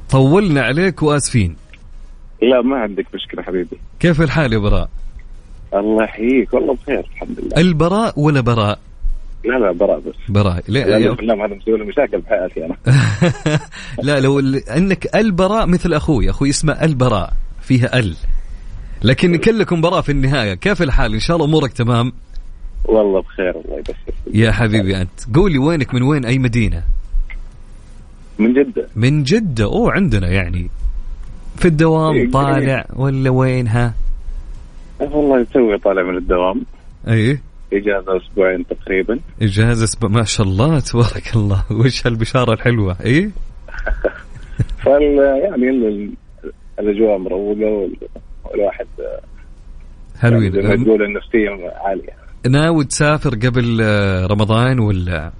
طولنا 0.09 0.61
عليك 0.61 1.03
وآسفين. 1.03 1.55
لا 2.41 2.61
ما 2.61 2.77
عندك 2.77 3.05
مشكلة 3.13 3.43
حبيبي. 3.43 3.77
كيف 3.99 4.21
الحال 4.21 4.53
يا 4.53 4.57
براء؟ 4.57 4.89
الله 5.73 6.03
يحييك 6.03 6.53
والله 6.53 6.73
بخير 6.73 6.99
الحمد 6.99 7.39
لله. 7.39 7.57
البراء 7.61 8.19
ولا 8.19 8.41
براء؟ 8.41 8.79
لا 9.45 9.59
لا 9.59 9.71
براء 9.71 9.99
بس. 9.99 10.15
براء. 10.29 10.63
لا 10.67 10.79
لا, 10.79 10.99
لا 10.99 11.13
بالله 11.13 11.45
هذا 11.45 11.55
مسوي 11.55 11.85
مشاكل 11.85 12.17
بحياتي 12.17 12.65
أنا. 12.65 12.75
لا 14.07 14.19
لو 14.19 14.39
انك 14.77 15.15
البراء 15.15 15.67
مثل 15.67 15.93
أخوي. 15.93 16.29
أخوي 16.29 16.49
اسمه 16.49 16.73
البراء 16.73 17.33
فيها 17.61 17.99
ال. 17.99 18.15
لكن 19.03 19.35
كلكم 19.35 19.81
براء 19.81 20.01
في 20.01 20.11
النهاية. 20.11 20.53
كيف 20.53 20.81
الحال؟ 20.81 21.13
إن 21.13 21.19
شاء 21.19 21.37
الله 21.37 21.47
أمورك 21.47 21.73
تمام؟ 21.73 22.11
والله 22.85 23.21
بخير 23.21 23.49
الله 23.49 23.77
يبشر 23.77 24.13
يا 24.33 24.51
حبيبي 24.51 25.01
أنت. 25.01 25.35
قولي 25.35 25.57
وينك؟ 25.57 25.93
من 25.93 26.03
وين؟ 26.03 26.25
أي 26.25 26.39
مدينة؟ 26.39 26.83
من 28.39 28.53
جدة. 28.53 28.87
من 28.95 29.23
جدة. 29.23 29.65
أوه 29.65 29.91
عندنا 29.91 30.27
يعني. 30.27 30.69
في 31.59 31.65
الدوام 31.67 32.15
إيه، 32.15 32.31
طالع 32.31 32.85
ولا 32.95 33.29
وينها 33.29 33.93
والله 34.99 35.43
توي 35.43 35.77
طالع 35.77 36.03
من 36.03 36.17
الدوام. 36.17 36.61
إيه. 37.07 37.41
إجازة 37.73 38.17
أسبوعين 38.17 38.65
تقريبا. 38.67 39.19
إجازة 39.41 39.85
سب... 39.85 40.05
ما 40.11 40.23
شاء 40.23 40.47
الله 40.47 40.79
تبارك 40.79 41.35
الله. 41.35 41.63
وش 41.85 42.07
هالبشارة 42.07 42.53
الحلوة؟ 42.53 42.97
إيه؟ 43.05 43.29
فال 44.83 45.01
يعني 45.43 45.69
ال- 45.69 46.11
الأجواء 46.79 47.17
مروقة 47.17 47.65
وال- 47.65 47.95
والواحد 48.45 48.87
حلوين. 50.19 50.55
يعني 50.55 50.85
تقول 50.85 51.03
النفسيه 51.03 51.49
عالية. 51.85 52.19
ناوي 52.49 52.85
تسافر 52.85 53.29
قبل 53.35 53.79
آه، 53.81 54.25
رمضان 54.25 54.79
ولا؟ 54.79 55.31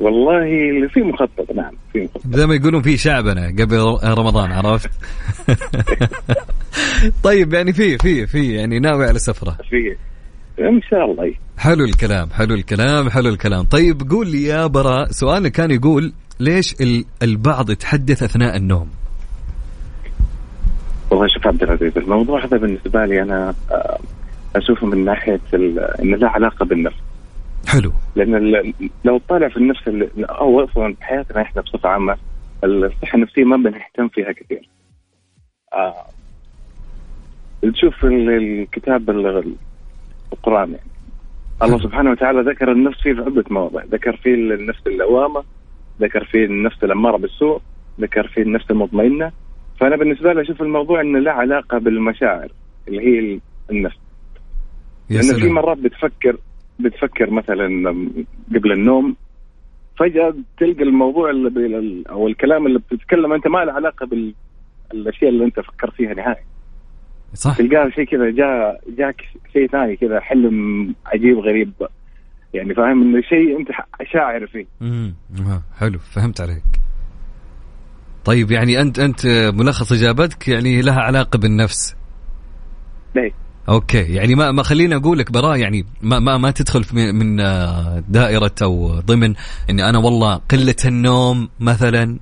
والله 0.00 0.40
في 0.88 1.00
مخطط 1.00 1.52
نعم 1.54 1.72
في 1.92 2.00
مخطط. 2.00 2.20
زي 2.36 2.46
ما 2.46 2.54
يقولون 2.54 2.82
في 2.82 2.96
شعبنا 2.96 3.46
قبل 3.46 3.76
رمضان 4.04 4.52
عرفت؟ 4.52 4.90
طيب 7.24 7.54
يعني 7.54 7.72
في 7.72 7.98
في 7.98 8.26
في 8.26 8.54
يعني 8.54 8.78
ناوي 8.78 9.06
على 9.06 9.18
سفرة. 9.18 9.56
في 9.70 9.96
إن 10.60 10.80
شاء 10.90 11.04
الله 11.10 11.34
حلو 11.58 11.84
الكلام 11.84 12.30
حلو 12.30 12.54
الكلام 12.54 13.10
حلو 13.10 13.28
الكلام. 13.28 13.64
طيب 13.64 14.10
قول 14.10 14.28
لي 14.28 14.42
يا 14.42 14.66
براء 14.66 15.10
سؤالنا 15.10 15.48
كان 15.48 15.70
يقول 15.70 16.12
ليش 16.40 16.74
ال- 16.80 17.04
البعض 17.22 17.70
يتحدث 17.70 18.22
أثناء 18.22 18.56
النوم؟ 18.56 18.88
والله 21.10 21.26
شوف 21.28 21.46
عبد 21.46 21.62
العزيز 21.62 21.92
الموضوع 21.98 22.44
هذا 22.44 22.56
بالنسبة 22.56 23.04
لي 23.04 23.22
أنا 23.22 23.54
آه، 23.70 23.98
أشوفه 24.56 24.86
من 24.86 25.04
ناحية 25.04 25.40
إنه 26.02 26.16
له 26.16 26.28
علاقة 26.28 26.64
بالنفس. 26.64 26.96
حلو. 27.66 27.92
لأن 28.16 28.72
لو 29.04 29.20
طالع 29.28 29.48
في 29.48 29.56
النفس 29.56 29.88
ال- 29.88 30.24
أو 30.24 30.64
أصلا 30.64 30.94
بحياتنا 31.00 31.42
إحنا 31.42 31.62
بصفة 31.62 31.88
عامة 31.88 32.16
الصحة 32.64 33.16
النفسية 33.16 33.44
ما 33.44 33.56
بنهتم 33.56 34.08
فيها 34.08 34.32
كثير. 34.32 34.68
آه 35.72 36.06
تشوف 37.62 38.04
ال- 38.04 38.30
الكتاب 38.30 39.10
ال- 39.10 39.54
القرآن 40.32 40.70
يعني. 40.70 40.86
الله 41.62 41.78
سبحانه 41.78 42.10
وتعالى 42.10 42.40
ذكر 42.40 42.72
النفس 42.72 43.00
فيه 43.00 43.12
في 43.12 43.20
عدة 43.20 43.44
مواضع، 43.50 43.84
ذكر 43.84 44.16
فيه 44.16 44.34
النفس 44.34 44.86
اللوامة، 44.86 45.44
ذكر 46.00 46.24
فيه 46.24 46.44
النفس 46.44 46.84
الأمارة 46.84 47.16
بالسوء، 47.16 47.60
ذكر 48.00 48.28
فيه 48.28 48.42
النفس 48.42 48.70
المطمئنة، 48.70 49.32
فأنا 49.80 49.96
بالنسبة 49.96 50.32
لي 50.32 50.42
أشوف 50.42 50.62
الموضوع 50.62 51.00
إنه 51.00 51.18
له 51.18 51.30
علاقة 51.30 51.78
بالمشاعر 51.78 52.48
اللي 52.88 53.00
هي 53.06 53.18
ال- 53.18 53.40
النفس. 53.70 53.96
يا 55.10 55.22
لأنه 55.22 55.38
في 55.38 55.48
مرات 55.48 55.78
بتفكر 55.78 56.36
بتفكر 56.80 57.30
مثلا 57.30 57.90
قبل 58.54 58.72
النوم 58.72 59.16
فجأة 59.98 60.34
تلقى 60.58 60.82
الموضوع 60.82 61.30
اللي 61.30 62.04
أو 62.10 62.26
الكلام 62.26 62.66
اللي 62.66 62.78
بتتكلم 62.78 63.32
أنت 63.32 63.48
ما 63.48 63.64
له 63.64 63.72
علاقة 63.72 64.06
بالأشياء 64.06 65.30
اللي 65.30 65.44
أنت 65.44 65.60
فكرت 65.60 65.94
فيها 65.94 66.14
نهائي. 66.14 66.44
صح. 67.34 67.56
تلقاه 67.56 67.88
شيء 67.88 68.04
كذا 68.04 68.30
جاء 68.30 68.80
جاك 68.98 69.22
شيء 69.52 69.66
ثاني 69.66 69.96
كذا 69.96 70.20
حلم 70.20 70.94
عجيب 71.06 71.38
غريب. 71.38 71.72
يعني 72.54 72.74
فاهم 72.74 73.02
انه 73.02 73.20
شيء 73.20 73.60
أنت 73.60 73.68
شاعر 74.12 74.46
فيه. 74.46 74.66
امم 74.82 75.14
حلو 75.78 75.98
فهمت 75.98 76.40
عليك. 76.40 76.62
طيب 78.24 78.50
يعني 78.50 78.80
انت 78.80 78.98
أنت 78.98 79.26
ملخص 79.54 79.92
إجابتك 79.92 80.48
يعني 80.48 80.82
لها 80.82 81.00
علاقة 81.00 81.38
بالنفس. 81.38 81.96
ليه؟ 83.14 83.32
أوكي. 83.68 84.14
يعني 84.14 84.34
ما 84.34 84.50
ما 84.52 84.62
خليني 84.62 84.96
أقول 84.96 85.18
لك 85.18 85.32
براء 85.32 85.56
يعني 85.56 85.84
ما 86.02 86.18
ما 86.18 86.36
ما 86.38 86.50
تدخل 86.50 86.84
في 86.84 87.12
من- 87.12 87.40
آه، 87.40 88.02
دائرة 88.08 88.54
أو 88.62 89.00
ضمن 89.00 89.34
إني 89.70 89.88
أنا 89.88 89.98
والله 89.98 90.34
قلة 90.50 90.76
النوم 90.86 91.48
مثلا. 91.60 92.18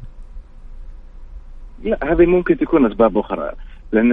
لا 1.85 1.99
هذه 2.03 2.27
ممكن 2.27 2.59
تكون 2.59 2.87
أسباب 2.93 3.19
أخرى. 3.19 3.51
لأن 3.93 4.11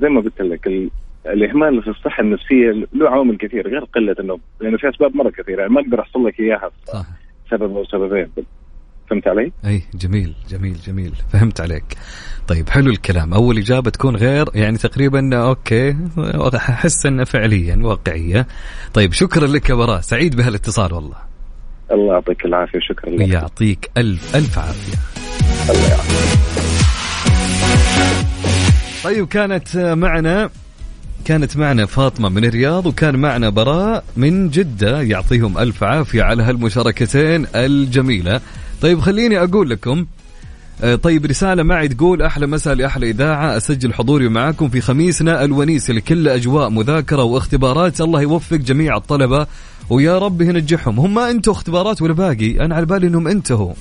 زي 0.00 0.08
ما 0.08 0.20
قلت 0.20 0.40
لك 0.40 0.66
ال- 0.66 0.90
الإهمال 1.26 1.82
في 1.82 1.90
الصحة 1.90 2.20
النفسية 2.22 2.70
له 2.92 3.08
عوامل 3.10 3.36
كثير 3.36 3.68
غير 3.68 3.84
قلة 3.84 4.16
النوم. 4.20 4.40
لأنه 4.60 4.76
في 4.76 4.88
أسباب 4.88 5.16
مرة 5.16 5.30
كثيرة. 5.30 5.60
يعني 5.60 5.72
ما 5.72 5.80
أقدر 5.80 6.00
أحصل 6.00 6.26
لك 6.26 6.40
إياها 6.40 6.70
صح. 6.86 7.04
سبب 7.50 7.76
أو 7.76 7.84
سببين. 7.84 8.28
فهمت 9.10 9.28
علي؟ 9.28 9.52
أي 9.64 9.82
جميل 9.94 10.34
جميل 10.50 10.76
جميل 10.86 11.12
فهمت 11.32 11.60
عليك. 11.60 11.84
طيب 12.48 12.68
حلو 12.68 12.90
الكلام. 12.90 13.34
أول 13.34 13.58
إجابة 13.58 13.90
تكون 13.90 14.16
غير 14.16 14.48
يعني 14.54 14.78
تقريبا 14.78 15.36
أوكي 15.36 15.96
أحس 16.54 17.06
انها 17.06 17.24
فعليا 17.24 17.76
واقعية. 17.76 18.46
طيب 18.94 19.12
شكرا 19.12 19.46
لك 19.46 19.70
يا 19.70 19.74
براء. 19.74 20.00
سعيد 20.00 20.36
بهالاتصال 20.36 20.94
والله. 20.94 21.16
الله 21.92 22.12
يعطيك 22.12 22.44
العافية 22.44 22.78
شكرا 22.80 23.10
لك. 23.10 23.20
ويعطيك 23.20 23.90
ألف 23.96 24.36
ألف 24.36 24.58
عافية. 24.58 24.98
الله 25.70 25.88
يعافيك. 25.88 26.40
طيب 29.04 29.26
كانت 29.28 29.76
معنا 29.76 30.50
كانت 31.24 31.56
معنا 31.56 31.86
فاطمة 31.86 32.28
من 32.28 32.44
الرياض 32.44 32.86
وكان 32.86 33.16
معنا 33.16 33.48
براء 33.48 34.04
من 34.16 34.50
جدة 34.50 35.02
يعطيهم 35.02 35.58
ألف 35.58 35.84
عافية 35.84 36.22
على 36.22 36.42
هالمشاركتين 36.42 37.46
الجميلة. 37.54 38.40
طيب 38.80 39.00
خليني 39.00 39.38
أقول 39.38 39.70
لكم 39.70 40.06
آه، 40.82 40.94
طيب 40.94 41.26
رسالة 41.26 41.62
معي 41.62 41.88
تقول 41.88 42.22
أحلى 42.22 42.46
مساء 42.46 42.74
لأحلى 42.74 43.10
إذاعة 43.10 43.56
أسجل 43.56 43.94
حضوري 43.94 44.28
معكم 44.28 44.68
في 44.68 44.80
خميسنا 44.80 45.44
الونيس 45.44 45.90
لكل 45.90 46.28
أجواء 46.28 46.70
مذاكرة 46.70 47.22
واختبارات 47.22 48.00
الله 48.00 48.22
يوفق 48.22 48.56
جميع 48.56 48.96
الطلبة 48.96 49.46
ويا 49.90 50.18
رب 50.18 50.40
ينجحهم 50.40 51.00
هم 51.00 51.14
ما 51.14 51.30
أنتوا 51.30 51.52
اختبارات 51.52 52.02
ولا 52.02 52.12
باقي؟ 52.12 52.60
أنا 52.60 52.74
على 52.74 52.86
بالي 52.86 53.06
أنهم 53.06 53.28
انتهوا. 53.28 53.72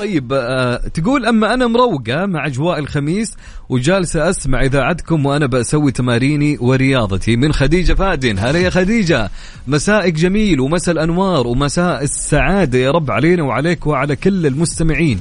طيب 0.00 0.32
آه 0.32 0.76
تقول 0.76 1.26
أما 1.26 1.54
أنا 1.54 1.66
مروقة 1.66 2.26
مع 2.26 2.46
أجواء 2.46 2.78
الخميس 2.78 3.36
وجالسة 3.68 4.30
أسمع 4.30 4.62
إذاعتكم 4.62 5.26
وأنا 5.26 5.46
بسوي 5.46 5.92
تماريني 5.92 6.58
ورياضتي 6.60 7.36
من 7.36 7.52
خديجة 7.52 7.94
فادن. 7.94 8.38
هلا 8.38 8.58
يا 8.58 8.70
خديجة. 8.70 9.30
مسائك 9.66 10.14
جميل 10.14 10.60
ومساء 10.60 10.94
الأنوار 10.94 11.46
ومساء 11.46 12.02
السعادة 12.02 12.78
يا 12.78 12.90
رب 12.90 13.10
علينا 13.10 13.42
وعليك 13.42 13.86
وعلى 13.86 14.16
كل 14.16 14.46
المستمعين. 14.46 15.20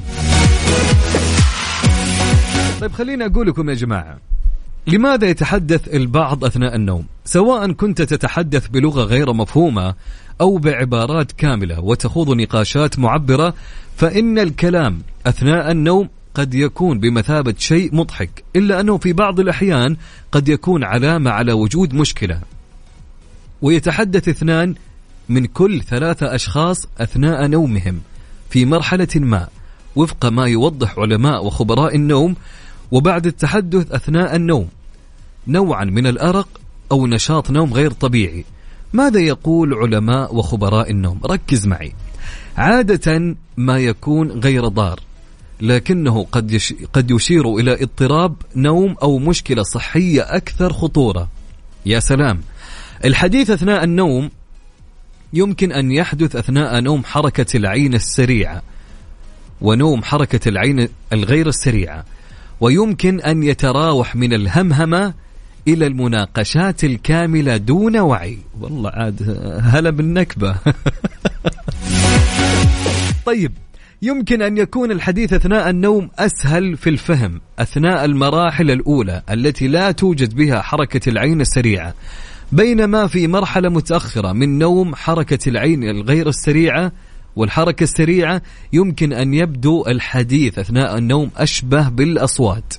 طيب 2.82 2.92
خليني 2.92 3.26
أقول 3.26 3.48
لكم 3.48 3.70
يا 3.70 3.76
جماعة 3.76 4.18
لماذا 4.88 5.28
يتحدث 5.30 5.94
البعض 5.94 6.46
أثناء 6.46 6.76
النوم؟ 6.76 7.06
سواء 7.26 7.72
كنت 7.72 8.02
تتحدث 8.02 8.68
بلغة 8.68 9.04
غير 9.04 9.34
مفهومة 9.34 9.96
أو 10.42 10.58
بعبارات 10.58 11.32
كاملة 11.32 11.80
وتخوض 11.80 12.30
نقاشات 12.30 13.00
معبرة 13.00 13.54
فإن 13.98 14.40
الكلام 14.40 15.02
أثناء 15.28 15.72
النوم 15.72 16.10
قد 16.34 16.54
يكون 16.54 17.00
بمثابة 17.00 17.56
شيء 17.58 17.96
مضحك 17.96 18.44
إلا 18.56 18.80
أنه 18.80 18.98
في 18.98 19.14
بعض 19.14 19.40
الأحيان 19.40 19.98
قد 20.32 20.50
يكون 20.50 20.84
علامة 20.84 21.32
على 21.32 21.54
وجود 21.54 21.94
مشكلة. 21.94 22.42
ويتحدث 23.62 24.30
اثنان 24.30 24.76
من 25.30 25.46
كل 25.46 25.82
ثلاثة 25.82 26.36
أشخاص 26.36 26.88
أثناء 26.98 27.48
نومهم 27.48 28.02
في 28.50 28.66
مرحلة 28.66 29.08
ما 29.16 29.48
وفق 29.96 30.26
ما 30.26 30.46
يوضح 30.46 31.00
علماء 31.00 31.46
وخبراء 31.46 31.96
النوم 31.96 32.36
وبعد 32.92 33.28
التحدث 33.28 33.92
أثناء 33.92 34.36
النوم 34.36 34.70
نوعا 35.48 35.86
من 35.86 36.08
الأرق 36.08 36.48
أو 36.92 37.08
نشاط 37.08 37.52
نوم 37.52 37.74
غير 37.74 37.92
طبيعي. 37.92 38.46
ماذا 38.94 39.20
يقول 39.20 39.74
علماء 39.74 40.36
وخبراء 40.36 40.92
النوم؟ 40.92 41.20
ركز 41.26 41.68
معي. 41.68 41.94
عادة 42.58 43.36
ما 43.58 43.78
يكون 43.78 44.32
غير 44.32 44.68
ضار 44.68 45.00
لكنه 45.62 46.28
قد 46.32 46.52
يش 46.52 46.74
قد 46.94 47.12
يشير 47.12 47.56
إلى 47.56 47.84
اضطراب 47.84 48.36
نوم 48.56 48.96
أو 49.02 49.20
مشكلة 49.20 49.64
صحية 49.64 50.22
أكثر 50.22 50.74
خطورة. 50.74 51.28
يا 51.86 52.00
سلام. 52.00 52.42
الحديث 53.06 53.50
أثناء 53.50 53.84
النوم 53.84 54.30
يمكن 55.34 55.72
أن 55.72 55.92
يحدث 55.92 56.36
أثناء 56.36 56.80
نوم 56.80 57.04
حركة 57.04 57.58
العين 57.58 57.94
السريعة 57.94 58.62
ونوم 59.62 60.04
حركة 60.04 60.50
العين 60.50 60.90
الغير 61.14 61.48
السريعة 61.48 62.06
ويمكن 62.62 63.22
أن 63.22 63.44
يتراوح 63.44 64.16
من 64.16 64.34
الهمهمة 64.34 65.14
إلى 65.68 65.88
المناقشات 65.88 66.84
الكاملة 66.84 67.58
دون 67.58 67.98
وعي. 67.98 68.38
والله 68.62 68.90
عاد 68.90 69.40
هلا 69.64 69.90
بالنكبة. 69.90 70.56
طيب 73.26 73.52
يمكن 74.02 74.42
أن 74.42 74.58
يكون 74.58 74.92
الحديث 74.92 75.34
أثناء 75.34 75.70
النوم 75.70 76.10
أسهل 76.20 76.78
في 76.78 76.90
الفهم 76.90 77.42
أثناء 77.60 78.06
المراحل 78.06 78.72
الأولى 78.72 79.22
التي 79.30 79.68
لا 79.68 79.92
توجد 79.92 80.36
بها 80.36 80.62
حركة 80.62 81.10
العين 81.10 81.42
السريعة 81.42 81.94
بينما 82.52 83.08
في 83.08 83.28
مرحلة 83.28 83.70
متأخرة 83.70 84.32
من 84.32 84.60
نوم 84.60 84.96
حركة 84.96 85.50
العين 85.50 85.84
الغير 85.84 86.30
السريعة 86.30 86.92
والحركة 87.36 87.84
السريعة 87.84 88.42
يمكن 88.74 89.14
أن 89.14 89.34
يبدو 89.34 89.86
الحديث 89.88 90.60
أثناء 90.60 90.98
النوم 90.98 91.32
أشبه 91.38 91.90
بالأصوات. 91.90 92.74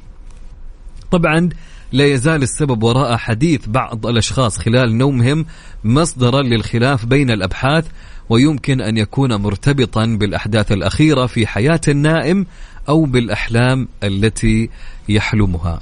طبعا 1.11 1.49
لا 1.93 2.05
يزال 2.05 2.43
السبب 2.43 2.82
وراء 2.82 3.16
حديث 3.16 3.68
بعض 3.68 4.07
الأشخاص 4.07 4.59
خلال 4.59 4.99
نومهم 4.99 5.47
مصدرا 5.84 6.43
للخلاف 6.43 7.07
بين 7.07 7.30
الأبحاث 7.30 7.86
ويمكن 8.28 8.80
أن 8.80 8.97
يكون 8.97 9.34
مرتبطا 9.34 10.07
بالأحداث 10.07 10.72
الأخيرة 10.72 11.26
في 11.26 11.47
حياة 11.47 11.80
النائم 11.88 12.47
أو 12.88 13.05
بالأحلام 13.05 13.88
التي 14.03 14.70
يحلمها. 15.09 15.80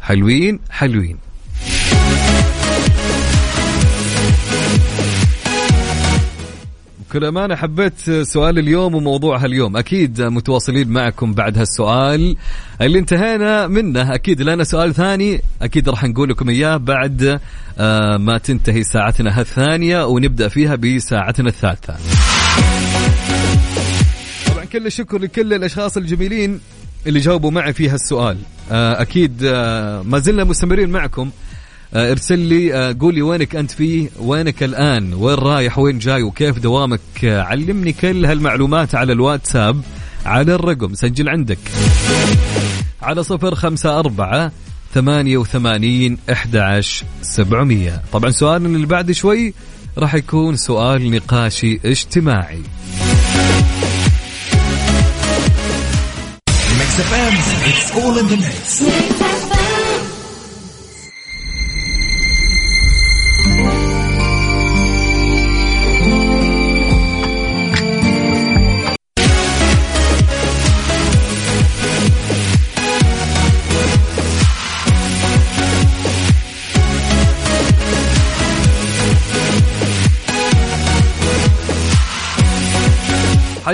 حلوين 0.00 0.60
حلوين. 0.70 1.16
بكل 7.08 7.24
أمانة 7.24 7.56
حبيت 7.56 8.10
سؤال 8.10 8.58
اليوم 8.58 8.94
وموضوع 8.94 9.38
هاليوم. 9.38 9.76
أكيد 9.76 10.22
متواصلين 10.22 10.88
معكم 10.88 11.34
بعد 11.34 11.58
هالسؤال. 11.58 12.36
اللي 12.80 12.98
انتهينا 12.98 13.66
منه 13.66 14.14
أكيد 14.14 14.42
لنا 14.42 14.64
سؤال 14.64 14.94
ثاني. 14.94 15.40
أكيد 15.62 15.88
راح 15.88 16.04
نقول 16.04 16.28
لكم 16.28 16.48
إياه 16.48 16.76
بعد 16.76 17.40
آه 17.78 18.16
ما 18.16 18.38
تنتهي 18.38 18.82
ساعتنا 18.82 19.40
الثانية 19.40 20.06
ونبدأ 20.06 20.48
فيها 20.48 20.74
بساعتنا 20.74 21.48
الثالثة. 21.48 21.96
طبعا 24.46 24.64
كل 24.64 24.86
الشكر 24.86 25.18
لكل 25.18 25.54
الأشخاص 25.54 25.96
الجميلين 25.96 26.60
اللي 27.06 27.20
جاوبوا 27.20 27.50
معي 27.50 27.72
في 27.72 27.88
هالسؤال. 27.88 28.38
آه، 28.70 29.02
أكيد 29.02 29.40
آه، 29.44 30.02
ما 30.02 30.18
زلنا 30.18 30.44
مستمرين 30.44 30.90
معكم. 30.90 31.30
ارسل 31.94 32.38
لي 32.38 32.74
آه، 32.74 32.96
قول 33.00 33.14
لي 33.14 33.22
وينك 33.22 33.56
أنت 33.56 33.70
فيه 33.70 34.08
وينك 34.20 34.62
الآن؟ 34.62 35.14
وين 35.14 35.34
رايح؟ 35.34 35.78
وين 35.78 35.98
جاي؟ 35.98 36.22
وكيف 36.22 36.58
دوامك؟ 36.58 37.00
آه، 37.24 37.42
علمني 37.42 37.92
كل 37.92 38.24
هالمعلومات 38.24 38.94
على 38.94 39.12
الواتساب 39.12 39.82
على 40.26 40.54
الرقم. 40.54 40.94
سجل 40.94 41.28
عندك. 41.28 41.58
على 43.02 43.22
صفر 43.22 43.54
خمسة 43.54 43.98
أربعة 43.98 44.52
ثمانية 44.94 45.36
وثمانين 45.36 46.18
أحد 46.32 46.82
سبعمية. 47.22 48.02
طبعا 48.12 48.30
سؤالنا 48.30 48.68
اللي 48.68 48.86
بعد 48.86 49.12
شوي 49.12 49.54
راح 49.98 50.14
يكون 50.14 50.56
سؤال 50.56 51.10
نقاشي 51.10 51.80
اجتماعي. 51.84 52.62
It's 57.70 57.90
all 57.96 58.18
in 58.18 58.26
the 58.26 58.36
mix. 58.36 59.37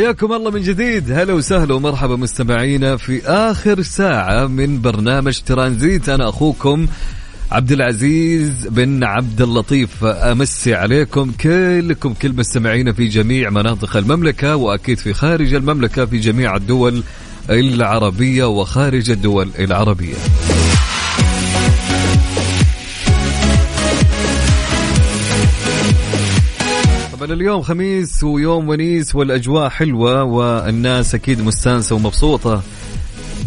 حياكم 0.04 0.32
الله 0.32 0.50
من 0.50 0.62
جديد. 0.62 1.12
هلا 1.12 1.32
وسهلا 1.32 1.74
ومرحبا 1.74 2.16
مستمعينا 2.16 2.96
في 2.96 3.26
آخر 3.26 3.82
ساعة 3.82 4.46
من 4.46 4.80
برنامج 4.80 5.38
ترانزيت. 5.46 6.08
أنا 6.08 6.28
أخوكم 6.28 6.86
عبد 7.52 7.72
العزيز 7.72 8.66
بن 8.68 9.04
عبد 9.04 9.42
اللطيف. 9.42 10.04
أمسي 10.04 10.74
عليكم 10.74 11.32
كلكم 11.40 12.14
كل 12.22 12.32
مستمعينا 12.32 12.92
في 12.92 13.06
جميع 13.08 13.50
مناطق 13.50 13.96
المملكة 13.96 14.56
وأكيد 14.56 14.98
في 14.98 15.12
خارج 15.12 15.54
المملكة 15.54 16.06
في 16.06 16.18
جميع 16.18 16.56
الدول 16.56 17.02
العربية 17.50 18.44
وخارج 18.44 19.10
الدول 19.10 19.48
العربية. 19.58 20.14
طبعا 27.24 27.36
اليوم 27.36 27.62
خميس 27.62 28.24
ويوم 28.24 28.68
ونيس 28.68 29.14
والأجواء 29.14 29.68
حلوة 29.68 30.22
والناس 30.24 31.14
أكيد 31.14 31.40
مستانسة 31.40 31.96
ومبسوطة. 31.96 32.62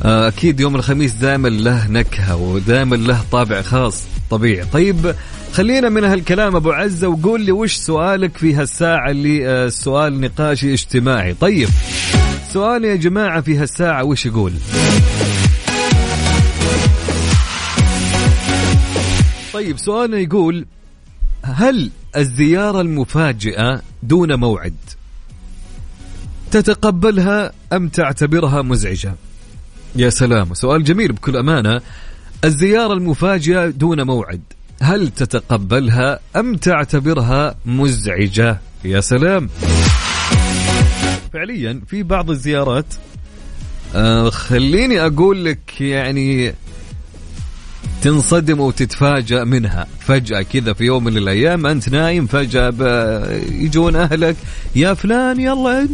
آه، 0.06 0.28
أكيد 0.28 0.60
يوم 0.60 0.76
الخميس 0.76 1.14
دائما 1.14 1.48
له 1.48 1.88
نكهة 1.88 2.36
ودائما 2.36 2.96
له 2.96 3.22
طابع 3.32 3.62
خاص 3.62 4.04
طبيعي. 4.30 4.66
طيب 4.66 5.16
خلينا 5.54 5.90
من 5.90 6.04
هالكلام 6.04 6.56
أبو 6.56 6.72
عزة 6.72 7.08
وقول 7.08 7.42
لي 7.42 7.52
وش 7.52 7.76
سؤالك 7.76 8.38
في 8.38 8.54
هالساعة 8.54 9.12
اللي 9.12 9.48
آه، 9.50 9.70
سؤال 9.70 10.22
نقاشي 10.22 10.74
اجتماعي. 10.74 11.34
طيب 11.34 11.70
سؤال 12.54 12.86
يا 12.86 12.96
جماعة 12.96 13.42
في 13.42 13.58
هالساعة 13.58 14.04
وش 14.04 14.26
يقول؟ 14.26 14.54
طيب 19.54 19.78
سؤالنا 19.78 20.18
يقول 20.18 20.66
هل 21.44 21.90
الزيارة 22.18 22.82
المفاجئة 22.82 23.82
دون 24.04 24.34
موعد. 24.34 24.76
تتقبلها 26.52 27.52
أم 27.74 27.90
تعتبرها 27.90 28.62
مزعجة؟ 28.62 29.16
يا 29.96 30.10
سلام 30.10 30.54
سؤال 30.54 30.84
جميل 30.84 31.12
بكل 31.12 31.38
أمانة. 31.38 31.82
الزيارة 32.46 32.94
المفاجئة 32.94 33.68
دون 33.68 34.02
موعد 34.02 34.42
هل 34.82 35.10
تتقبلها 35.10 36.20
أم 36.36 36.56
تعتبرها 36.56 37.56
مزعجة؟ 37.66 38.60
يا 38.86 39.02
سلام. 39.02 39.50
فعليا 41.34 41.82
في 41.88 42.04
بعض 42.04 42.30
الزيارات 42.30 42.86
آه 43.96 44.30
خليني 44.30 45.06
أقول 45.06 45.46
لك 45.46 45.82
يعني 45.82 46.54
تنصدم 48.02 48.60
وتتفاجأ 48.60 49.44
منها. 49.44 49.88
فجأة 50.00 50.42
كذا 50.42 50.74
في 50.74 50.84
يوم 50.84 51.04
من 51.04 51.18
الأيام 51.18 51.66
أنت 51.66 51.90
نايم 51.90 52.28
فجأة 52.28 52.74
يجون 53.52 53.96
أهلك 53.96 54.36
يا 54.76 54.94
فلان 54.94 55.40
يلا 55.40 55.88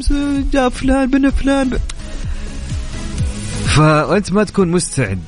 جاء 0.53 0.69
فلان 0.69 1.09
بن 1.09 1.29
فلان. 1.29 1.69
ب... 1.69 1.77
فأنت 3.65 4.31
ما 4.31 4.43
تكون 4.43 4.67
مستعد 4.67 5.19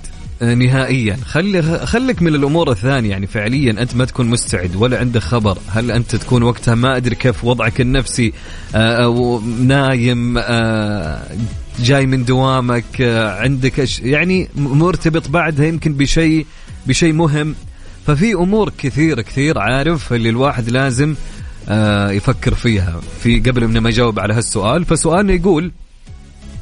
نهائيا. 0.42 1.18
خلي 1.26 1.62
خليك 1.86 2.22
من 2.22 2.36
الأمور 2.36 2.72
الثانية 2.72 3.10
يعني 3.10 3.28
فعليا 3.28 3.72
أنت 3.72 3.96
ما 3.96 4.06
تكون 4.06 4.28
مستعد 4.28 4.76
ولا 4.76 5.00
عندك 5.00 5.22
خبر. 5.22 5.58
هل 5.70 5.92
أنت 5.92 6.16
تكون 6.16 6.44
وقتها 6.44 6.76
ما 6.76 6.98
أدري 6.98 7.16
كيف 7.16 7.46
وضعك 7.46 7.82
النفسي 7.82 8.34
آه، 8.76 9.04
أو 9.04 9.42
نايم 9.60 10.38
آه، 10.38 11.22
جاي 11.80 12.06
من 12.06 12.26
دوامك 12.26 13.02
آه، 13.02 13.42
عندك. 13.42 14.02
يعني 14.02 14.50
مرتبط 14.56 15.30
بعدها 15.30 15.66
يمكن 15.66 15.94
بشيء 15.94 16.46
بشيء 16.88 17.14
مهم. 17.14 17.56
ففي 18.08 18.34
أمور 18.34 18.72
كثير 18.78 19.22
كثير 19.22 19.60
عارف 19.60 20.14
اللي 20.14 20.30
الواحد 20.30 20.70
لازم 20.70 21.16
آه، 21.70 22.12
يفكر 22.12 22.54
فيها. 22.54 23.02
في 23.20 23.40
قبل 23.40 23.80
ما 23.80 23.90
يجاوب 23.90 24.20
على 24.20 24.34
هالسؤال 24.34 24.86
فسؤالنا 24.86 25.34
يقول 25.34 25.72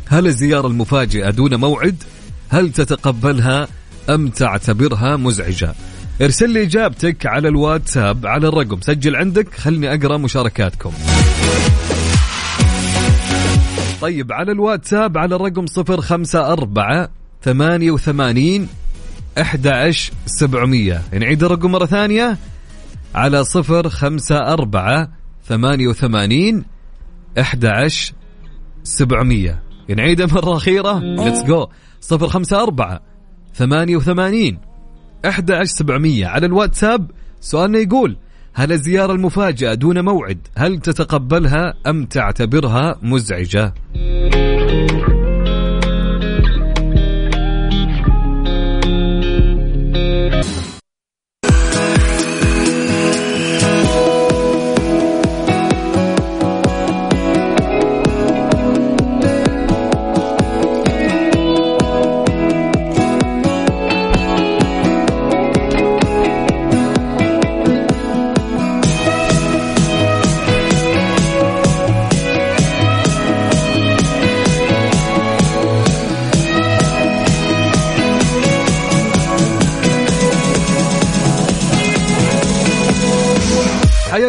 هل 0.08 0.28
الزيارة 0.28 0.68
المفاجئة 0.68 1.30
دون 1.30 1.56
موعد؟ 1.56 2.04
هل 2.50 2.72
تتقبلها 2.72 3.68
أم 4.10 4.28
تعتبرها 4.28 5.16
مزعجة؟ 5.16 5.74
ارسل 6.22 6.50
لي 6.50 6.64
إجابتك 6.64 7.26
على 7.26 7.48
الواتساب 7.48 8.26
على 8.26 8.48
الرقم. 8.48 8.82
سجل 8.82 9.16
عندك 9.16 9.54
خلني 9.54 9.94
أقرأ 9.94 10.18
مشاركاتكم. 10.18 10.92
طيب 14.02 14.32
على 14.32 14.52
الواتساب 14.52 15.18
على 15.18 15.36
الرقم 15.36 15.66
صفر 15.66 16.02
خمسة 16.02 16.54
أربعة 19.38 19.48
ثمانية 19.48 19.58
وثمانين 19.58 19.64
أحد 19.64 19.68
عشر 19.68 20.14
سبعمية. 20.26 21.02
نعيد 21.14 21.44
الرقم 21.44 21.72
مرة 21.72 21.86
ثانية 21.86 22.38
على 23.16 23.44
صفر 23.44 23.90
خمسة 23.90 24.38
أربعة 24.38 25.10
ثمانية 25.46 25.88
وثمانين 25.88 26.66
أحد 27.40 27.66
عشر 27.66 28.14
سبعمية. 28.84 29.64
نعيدها 29.90 30.26
مرة 30.26 30.57
أخيرة. 30.57 30.99
ليتس 30.99 31.44
جو 31.44 31.68
صفر 32.02 32.28
خمسة 32.28 32.64
أربعة 32.64 32.99
ثمانية 33.56 33.95
وثمانين 33.95 34.60
أحد 35.26 35.52
عشر 35.52 35.74
سبعمية. 35.74 36.28
على 36.28 36.45
الواتساب 36.45 37.12
سؤالنا 37.41 37.80
يقول 37.80 38.18
هل 38.53 38.72
الزيارة 38.72 39.12
المفاجئة 39.12 39.74
دون 39.74 40.06
موعد 40.06 40.48
هل 40.56 40.80
تتقبلها 40.80 41.74
أم 41.88 42.06
تعتبرها 42.06 42.99
مزعجة؟ 43.02 43.74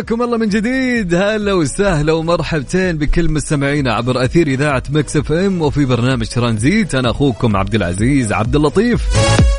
حياكم 0.05 0.23
الله 0.23 0.37
من 0.37 0.49
جديد. 0.49 1.15
هلا 1.15 1.53
وسهلا 1.53 2.13
ومرحبتين 2.13 2.99
بكل 2.99 3.31
مستمعينا 3.31 3.95
عبر 3.95 4.25
أثير 4.25 4.47
إذاعة 4.47 4.83
Mix 4.91 5.17
FM 5.17 5.63
وفي 5.63 5.85
برنامج 5.85 6.27
ترانزيت. 6.27 6.95
أنا 6.95 7.11
أخوكم 7.11 7.57
عبد 7.57 7.75
العزيز 7.75 8.33
عبد 8.33 8.57
اللطيف. 8.57 9.03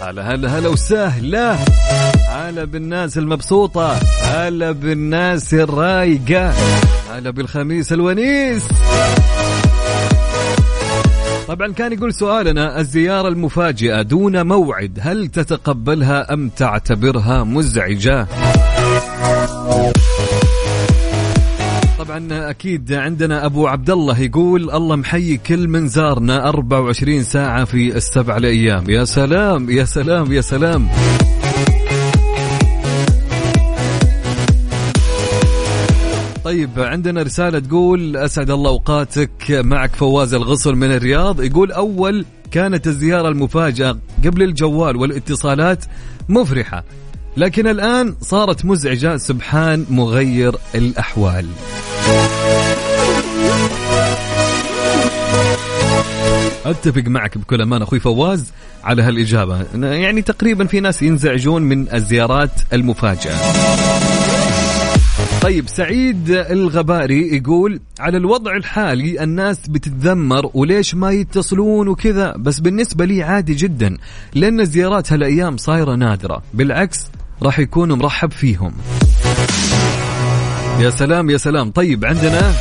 هلا 0.02 0.34
هلا 0.34 0.60
هلا 0.60 0.68
وسهلا. 0.70 1.58
هلا 2.30 2.64
بالناس 2.66 3.18
المبسوطة. 3.18 3.94
هلا 4.24 4.72
بالناس 4.72 5.54
الرايقة. 5.54 6.54
هلا 7.12 7.30
بالخميس 7.30 7.94
الونيس. 7.94 8.64
طبعا 11.48 11.74
كان 11.74 11.94
يقول 11.94 12.14
سؤالنا 12.14 12.80
الزيارة 12.80 13.28
المفاجئة 13.28 14.02
دون 14.02 14.48
موعد 14.48 15.00
هل 15.02 15.28
تتقبلها 15.28 16.34
أم 16.34 16.50
تعتبرها 16.50 17.44
مزعجة؟ 17.44 18.28
طبعا 22.08 22.50
أكيد 22.50 22.94
عندنا 22.94 23.46
أبو 23.46 23.68
عبد 23.68 23.90
الله 23.90 24.20
يقول 24.20 24.72
الله 24.72 24.96
محيي 24.96 25.38
كل 25.38 25.68
من 25.68 25.88
زارنا 25.88 26.50
24 26.50 27.24
ساعة 27.24 27.66
في 27.66 27.98
السبع 27.98 28.38
الأيام 28.38 28.90
يا 28.90 29.06
سلام 29.06 29.70
يا 29.70 29.86
سلام 29.86 30.32
يا 30.32 30.42
سلام. 30.42 30.88
طيب 36.44 36.70
عندنا 36.78 37.22
رسالة 37.22 37.60
تقول 37.60 38.18
أسعد 38.18 38.50
الله 38.50 38.70
أوقاتك 38.70 39.32
معك 39.50 39.96
فواز 39.96 40.34
الغصن 40.34 40.76
من 40.76 40.92
الرياض. 40.92 41.42
يقول 41.42 41.72
أول 41.72 42.26
كانت 42.52 42.88
الزيارة 42.88 43.30
المفاجأة 43.30 43.98
قبل 44.26 44.44
الجوال 44.44 44.98
والاتصالات 44.98 45.86
مفرحة 46.30 46.84
لكن 47.38 47.68
الآن 47.68 48.16
صارت 48.22 48.66
مزعجة 48.66 49.18
سبحان 49.18 49.86
مغير 49.90 50.56
الأحوال. 50.76 51.46
أتفق 56.66 57.04
معك 57.08 57.38
بكل 57.38 57.62
أمان 57.62 57.82
أخوي 57.82 58.00
فواز 58.00 58.52
على 58.84 59.02
هالإجابة. 59.02 59.66
يعني 59.76 60.22
تقريبا 60.22 60.66
في 60.66 60.80
ناس 60.80 61.02
ينزعجون 61.02 61.62
من 61.62 61.94
الزيارات 61.94 62.52
المفاجئة. 62.74 63.36
طيب 65.42 65.68
سعيد 65.68 66.30
الغباري 66.30 67.36
يقول 67.36 67.80
على 68.00 68.18
الوضع 68.18 68.56
الحالي 68.56 69.24
الناس 69.24 69.68
بتتذمر 69.68 70.52
وليش 70.54 70.96
ما 70.96 71.12
يتصلون 71.12 71.88
وكذا؟ 71.88 72.34
بس 72.38 72.60
بالنسبة 72.60 73.06
لي 73.06 73.24
عادي 73.24 73.54
جدا 73.54 73.98
لأن 74.34 74.60
الزيارات 74.60 75.14
هالأيام 75.14 75.58
صايرة 75.58 75.96
نادرة. 75.96 76.44
بالعكس 76.54 77.00
راح 77.44 77.60
يكون 77.60 77.92
مرحب 77.94 78.32
فيهم. 78.32 78.74
يا 80.80 80.90
سلام 80.90 81.30
يا 81.30 81.38
سلام. 81.38 81.72
طيب 81.72 82.06
عندنا 82.06 82.54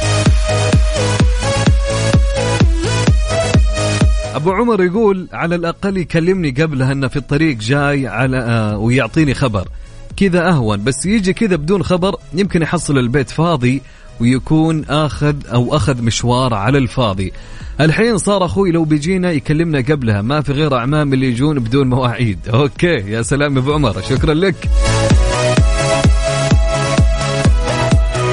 أبو 4.35 4.53
عمر 4.53 4.85
يقول 4.85 5.29
على 5.33 5.55
الأقل 5.55 5.97
يكلمني 5.97 6.51
قبلها 6.51 6.93
انه 6.93 7.09
في 7.09 7.17
الطريق 7.17 7.57
جاي 7.57 8.07
على 8.07 8.39
آه 8.39 8.79
ويعطيني 8.79 9.35
خبر. 9.35 9.69
كذا 10.17 10.49
أهون 10.49 10.85
بس 10.85 11.07
يجي 11.07 11.33
كذا 11.33 11.57
بدون 11.57 11.83
خبر 11.83 12.17
يمكن 12.35 12.63
يحصل 12.63 12.99
البيت 12.99 13.31
فاضي 13.31 13.83
ويكون 14.21 14.85
آخذ 14.85 15.35
أو 15.53 15.77
أخذ 15.77 16.03
مشوار 16.03 16.55
على 16.55 16.79
الفاضي. 16.79 17.33
الحين 17.81 18.19
صار 18.19 18.45
أخوي 18.45 18.71
لو 18.71 18.85
بيجينا 18.85 19.33
يكلمنا 19.33 19.79
قبلها 19.79 20.23
ما 20.23 20.41
في 20.41 20.53
غير 20.53 20.77
أعمام 20.77 21.13
اللي 21.13 21.27
يجون 21.27 21.59
بدون 21.59 21.89
مواعيد. 21.89 22.39
okay 22.55 22.87
يا 22.87 23.23
سلام 23.23 23.59
أبو 23.59 23.73
عمر 23.73 24.03
شكرا 24.03 24.35
لك. 24.35 24.71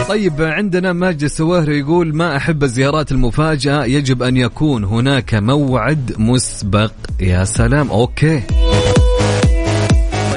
طيب 0.09 0.41
عندنا 0.41 0.93
ماجد 0.93 1.23
السواهري 1.23 1.79
يقول 1.79 2.15
ما 2.15 2.37
أحب 2.37 2.63
الزيارات 2.63 3.11
المفاجئة 3.11 3.83
يجب 3.85 4.23
أن 4.23 4.37
يكون 4.37 4.83
هناك 4.83 5.33
موعد 5.35 6.15
مسبق. 6.17 6.91
يا 7.19 7.43
سلام 7.43 7.89
okay. 7.89 8.41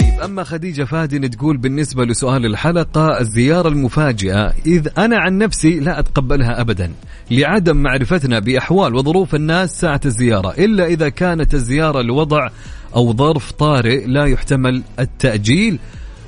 طيب 0.00 0.20
أما 0.24 0.44
خديجة 0.44 0.84
فادن 0.84 1.30
تقول 1.30 1.56
بالنسبة 1.56 2.04
لسؤال 2.04 2.46
الحلقة 2.46 3.20
الزيارة 3.20 3.68
المفاجئة 3.68 4.52
إذ 4.66 4.88
أنا 4.98 5.18
عن 5.18 5.38
نفسي 5.38 5.80
لا 5.80 5.98
أتقبلها 5.98 6.60
أبدا 6.60 6.92
لعدم 7.30 7.76
معرفتنا 7.76 8.38
بأحوال 8.38 8.94
وظروف 8.94 9.34
الناس 9.34 9.80
ساعة 9.80 10.00
الزيارة 10.04 10.50
إلا 10.50 10.86
إذا 10.86 11.08
كانت 11.08 11.54
الزيارة 11.54 12.02
لوضع 12.02 12.48
أو 12.96 13.12
ظرف 13.16 13.52
طارئ 13.52 14.06
لا 14.06 14.24
يحتمل 14.24 14.82
التأجيل 14.98 15.78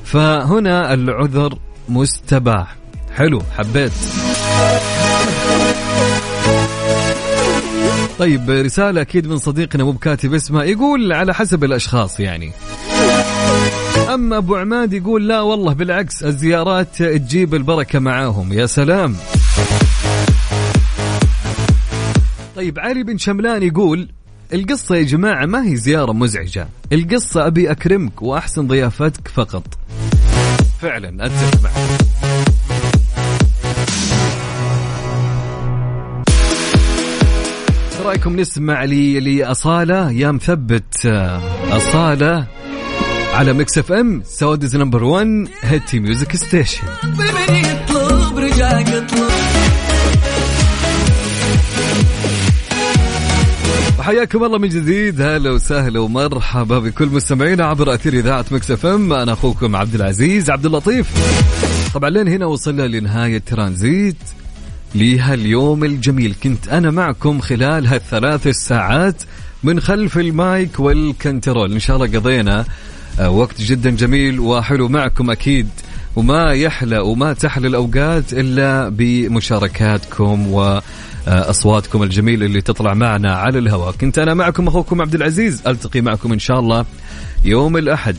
فهنا 0.04 0.94
العذر 0.94 1.58
مستباح. 1.88 2.76
حلو 3.16 3.42
حبيت. 3.56 3.92
طيب 8.18 8.50
رسالة 8.50 9.00
أكيد 9.00 9.26
من 9.26 9.38
صديقنا 9.38 9.84
مو 9.84 9.92
بكاتب 9.92 10.34
اسمه 10.34 10.62
يقول 10.64 11.12
على 11.12 11.34
حسب 11.34 11.64
الأشخاص 11.64 12.20
يعني. 12.20 12.52
أما 14.14 14.36
أبو 14.36 14.56
عماد 14.56 14.92
يقول 14.92 15.28
لا 15.28 15.40
والله 15.40 15.72
بالعكس 15.72 16.22
الزيارات 16.24 17.02
تجيب 17.02 17.54
البركة 17.54 17.98
معاهم. 17.98 18.52
يا 18.52 18.66
سلام. 18.66 19.16
طيب 22.56 22.78
علي 22.78 23.02
بن 23.02 23.18
شملان 23.18 23.62
يقول 23.62 24.08
القصة 24.52 24.96
يا 24.96 25.02
جماعة 25.02 25.46
ما 25.46 25.66
هي 25.66 25.76
زيارة 25.76 26.12
مزعجة. 26.12 26.68
القصة 26.92 27.46
أبي 27.46 27.70
أكرمك 27.70 28.22
وأحسن 28.22 28.66
ضيافتك 28.66 29.28
فقط. 29.28 29.64
فعلا 30.80 31.26
أتفق 31.26 31.62
معك. 31.62 31.72
رأيكم 38.06 38.40
نسمع 38.40 38.84
لي 38.84 39.20
لأصالة؟ 39.20 40.10
يا 40.10 40.30
مثبت 40.30 41.06
أصالة 41.70 42.46
على 43.34 43.52
Mix 43.52 43.78
FM 43.78 44.22
Saudi's 44.24 44.76
number 44.76 45.04
1 45.04 45.48
hit 45.62 46.00
music 46.00 46.36
station 46.36 46.86
وحياكم 53.98 54.44
الله 54.44 54.58
من 54.58 54.68
جديد 54.68 55.20
هلا 55.20 55.50
وسهلا 55.50 56.00
ومرحبا 56.00 56.78
بكل 56.78 57.06
مستمعينا 57.06 57.64
عبر 57.64 57.94
أثير 57.94 58.12
إذاعة 58.12 58.44
Mix 58.50 58.70
FM 58.70 59.12
أنا 59.12 59.32
أخوكم 59.32 59.76
عبد 59.76 59.94
العزيز 59.94 60.50
عبد 60.50 60.66
اللطيف. 60.66 61.06
طبعا 61.94 62.10
لين 62.10 62.28
هنا 62.28 62.46
وصلنا 62.46 62.82
لنهاية 62.82 63.38
ترانزيت. 63.38 64.16
لهاليوم 64.94 65.84
الجميل. 65.84 66.34
كنت 66.42 66.68
أنا 66.68 66.90
معكم 66.90 67.40
خلال 67.40 67.86
هالثلاث 67.86 68.48
ساعات 68.48 69.22
من 69.64 69.80
خلف 69.80 70.18
ال 70.18 70.34
mic 70.34 70.80
وال 70.80 70.99
control. 70.99 71.72
إن 71.72 71.78
شاء 71.78 71.96
الله 71.96 72.18
قضينا 72.18 72.64
آه، 73.20 73.30
وقت 73.30 73.60
جدا 73.60 73.90
جميل 73.90 74.40
وحلو 74.40 74.88
معكم 74.88 75.30
أكيد. 75.30 75.68
وما 76.16 76.52
يحلى 76.52 76.98
وما 76.98 77.32
تحلى 77.32 77.68
الأوقات 77.68 78.32
إلا 78.32 78.88
بمشاركاتكم 78.88 80.52
وأصواتكم 80.52 82.02
الجميلة 82.02 82.46
اللي 82.46 82.60
تطلع 82.60 82.94
معنا 82.94 83.34
على 83.34 83.58
الهواء. 83.58 83.92
كنت 83.92 84.18
أنا 84.18 84.34
معكم 84.34 84.68
أخوكم 84.68 85.02
عبد 85.02 85.14
العزيز. 85.14 85.62
ألتقي 85.66 86.00
معكم 86.00 86.32
إن 86.32 86.38
شاء 86.38 86.60
الله 86.60 86.84
يوم 87.44 87.76
الأحد. 87.76 88.16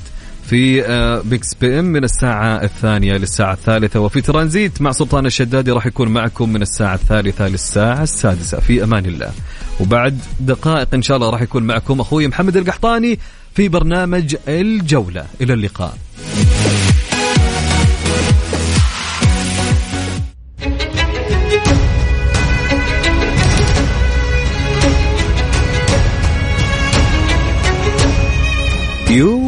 في 0.49 0.81
Mix 1.25 1.53
FM 1.53 1.85
من 1.85 2.03
الساعة 2.03 2.63
الثانية 2.63 3.13
للساعة 3.13 3.53
الثالثة. 3.53 3.99
وفي 3.99 4.21
ترانزيت 4.21 4.81
مع 4.81 4.91
سلطان 4.91 5.25
الشدادي 5.25 5.71
راح 5.71 5.85
يكون 5.85 6.07
معكم 6.07 6.53
من 6.53 6.61
الساعة 6.61 6.95
الثالثة 6.95 7.47
للساعة 7.47 8.03
السادسة. 8.03 8.59
في 8.59 8.83
أمان 8.83 9.05
الله. 9.05 9.31
وبعد 9.79 10.19
دقائق 10.39 10.87
إن 10.93 11.01
شاء 11.01 11.17
الله 11.17 11.29
راح 11.29 11.41
يكون 11.41 11.63
معكم 11.63 11.99
أخوي 11.99 12.27
محمد 12.27 12.57
القحطاني 12.57 13.19
في 13.55 13.69
برنامج 13.69 14.35
الجولة. 14.47 15.25
إلى 15.41 15.53
اللقاء. 15.53 15.97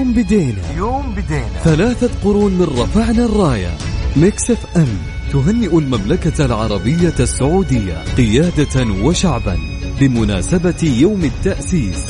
يوم 0.10 0.24
بدينا. 0.24 0.62
يوم 0.78 1.16
بدينا. 1.16 1.62
ثلاثة 1.64 2.10
قرون 2.24 2.54
من 2.54 2.64
رفعنا 2.64 3.26
الراية. 3.26 3.78
Mix 4.16 4.52
FM 4.52 4.88
تهنئ 5.32 5.78
المملكة 5.78 6.46
العربية 6.46 7.14
السعودية 7.20 8.04
قيادة 8.18 9.04
وشعبا 9.04 9.60
بمناسبة 10.00 10.84
يوم 10.84 11.24
التأسيس. 11.24 12.06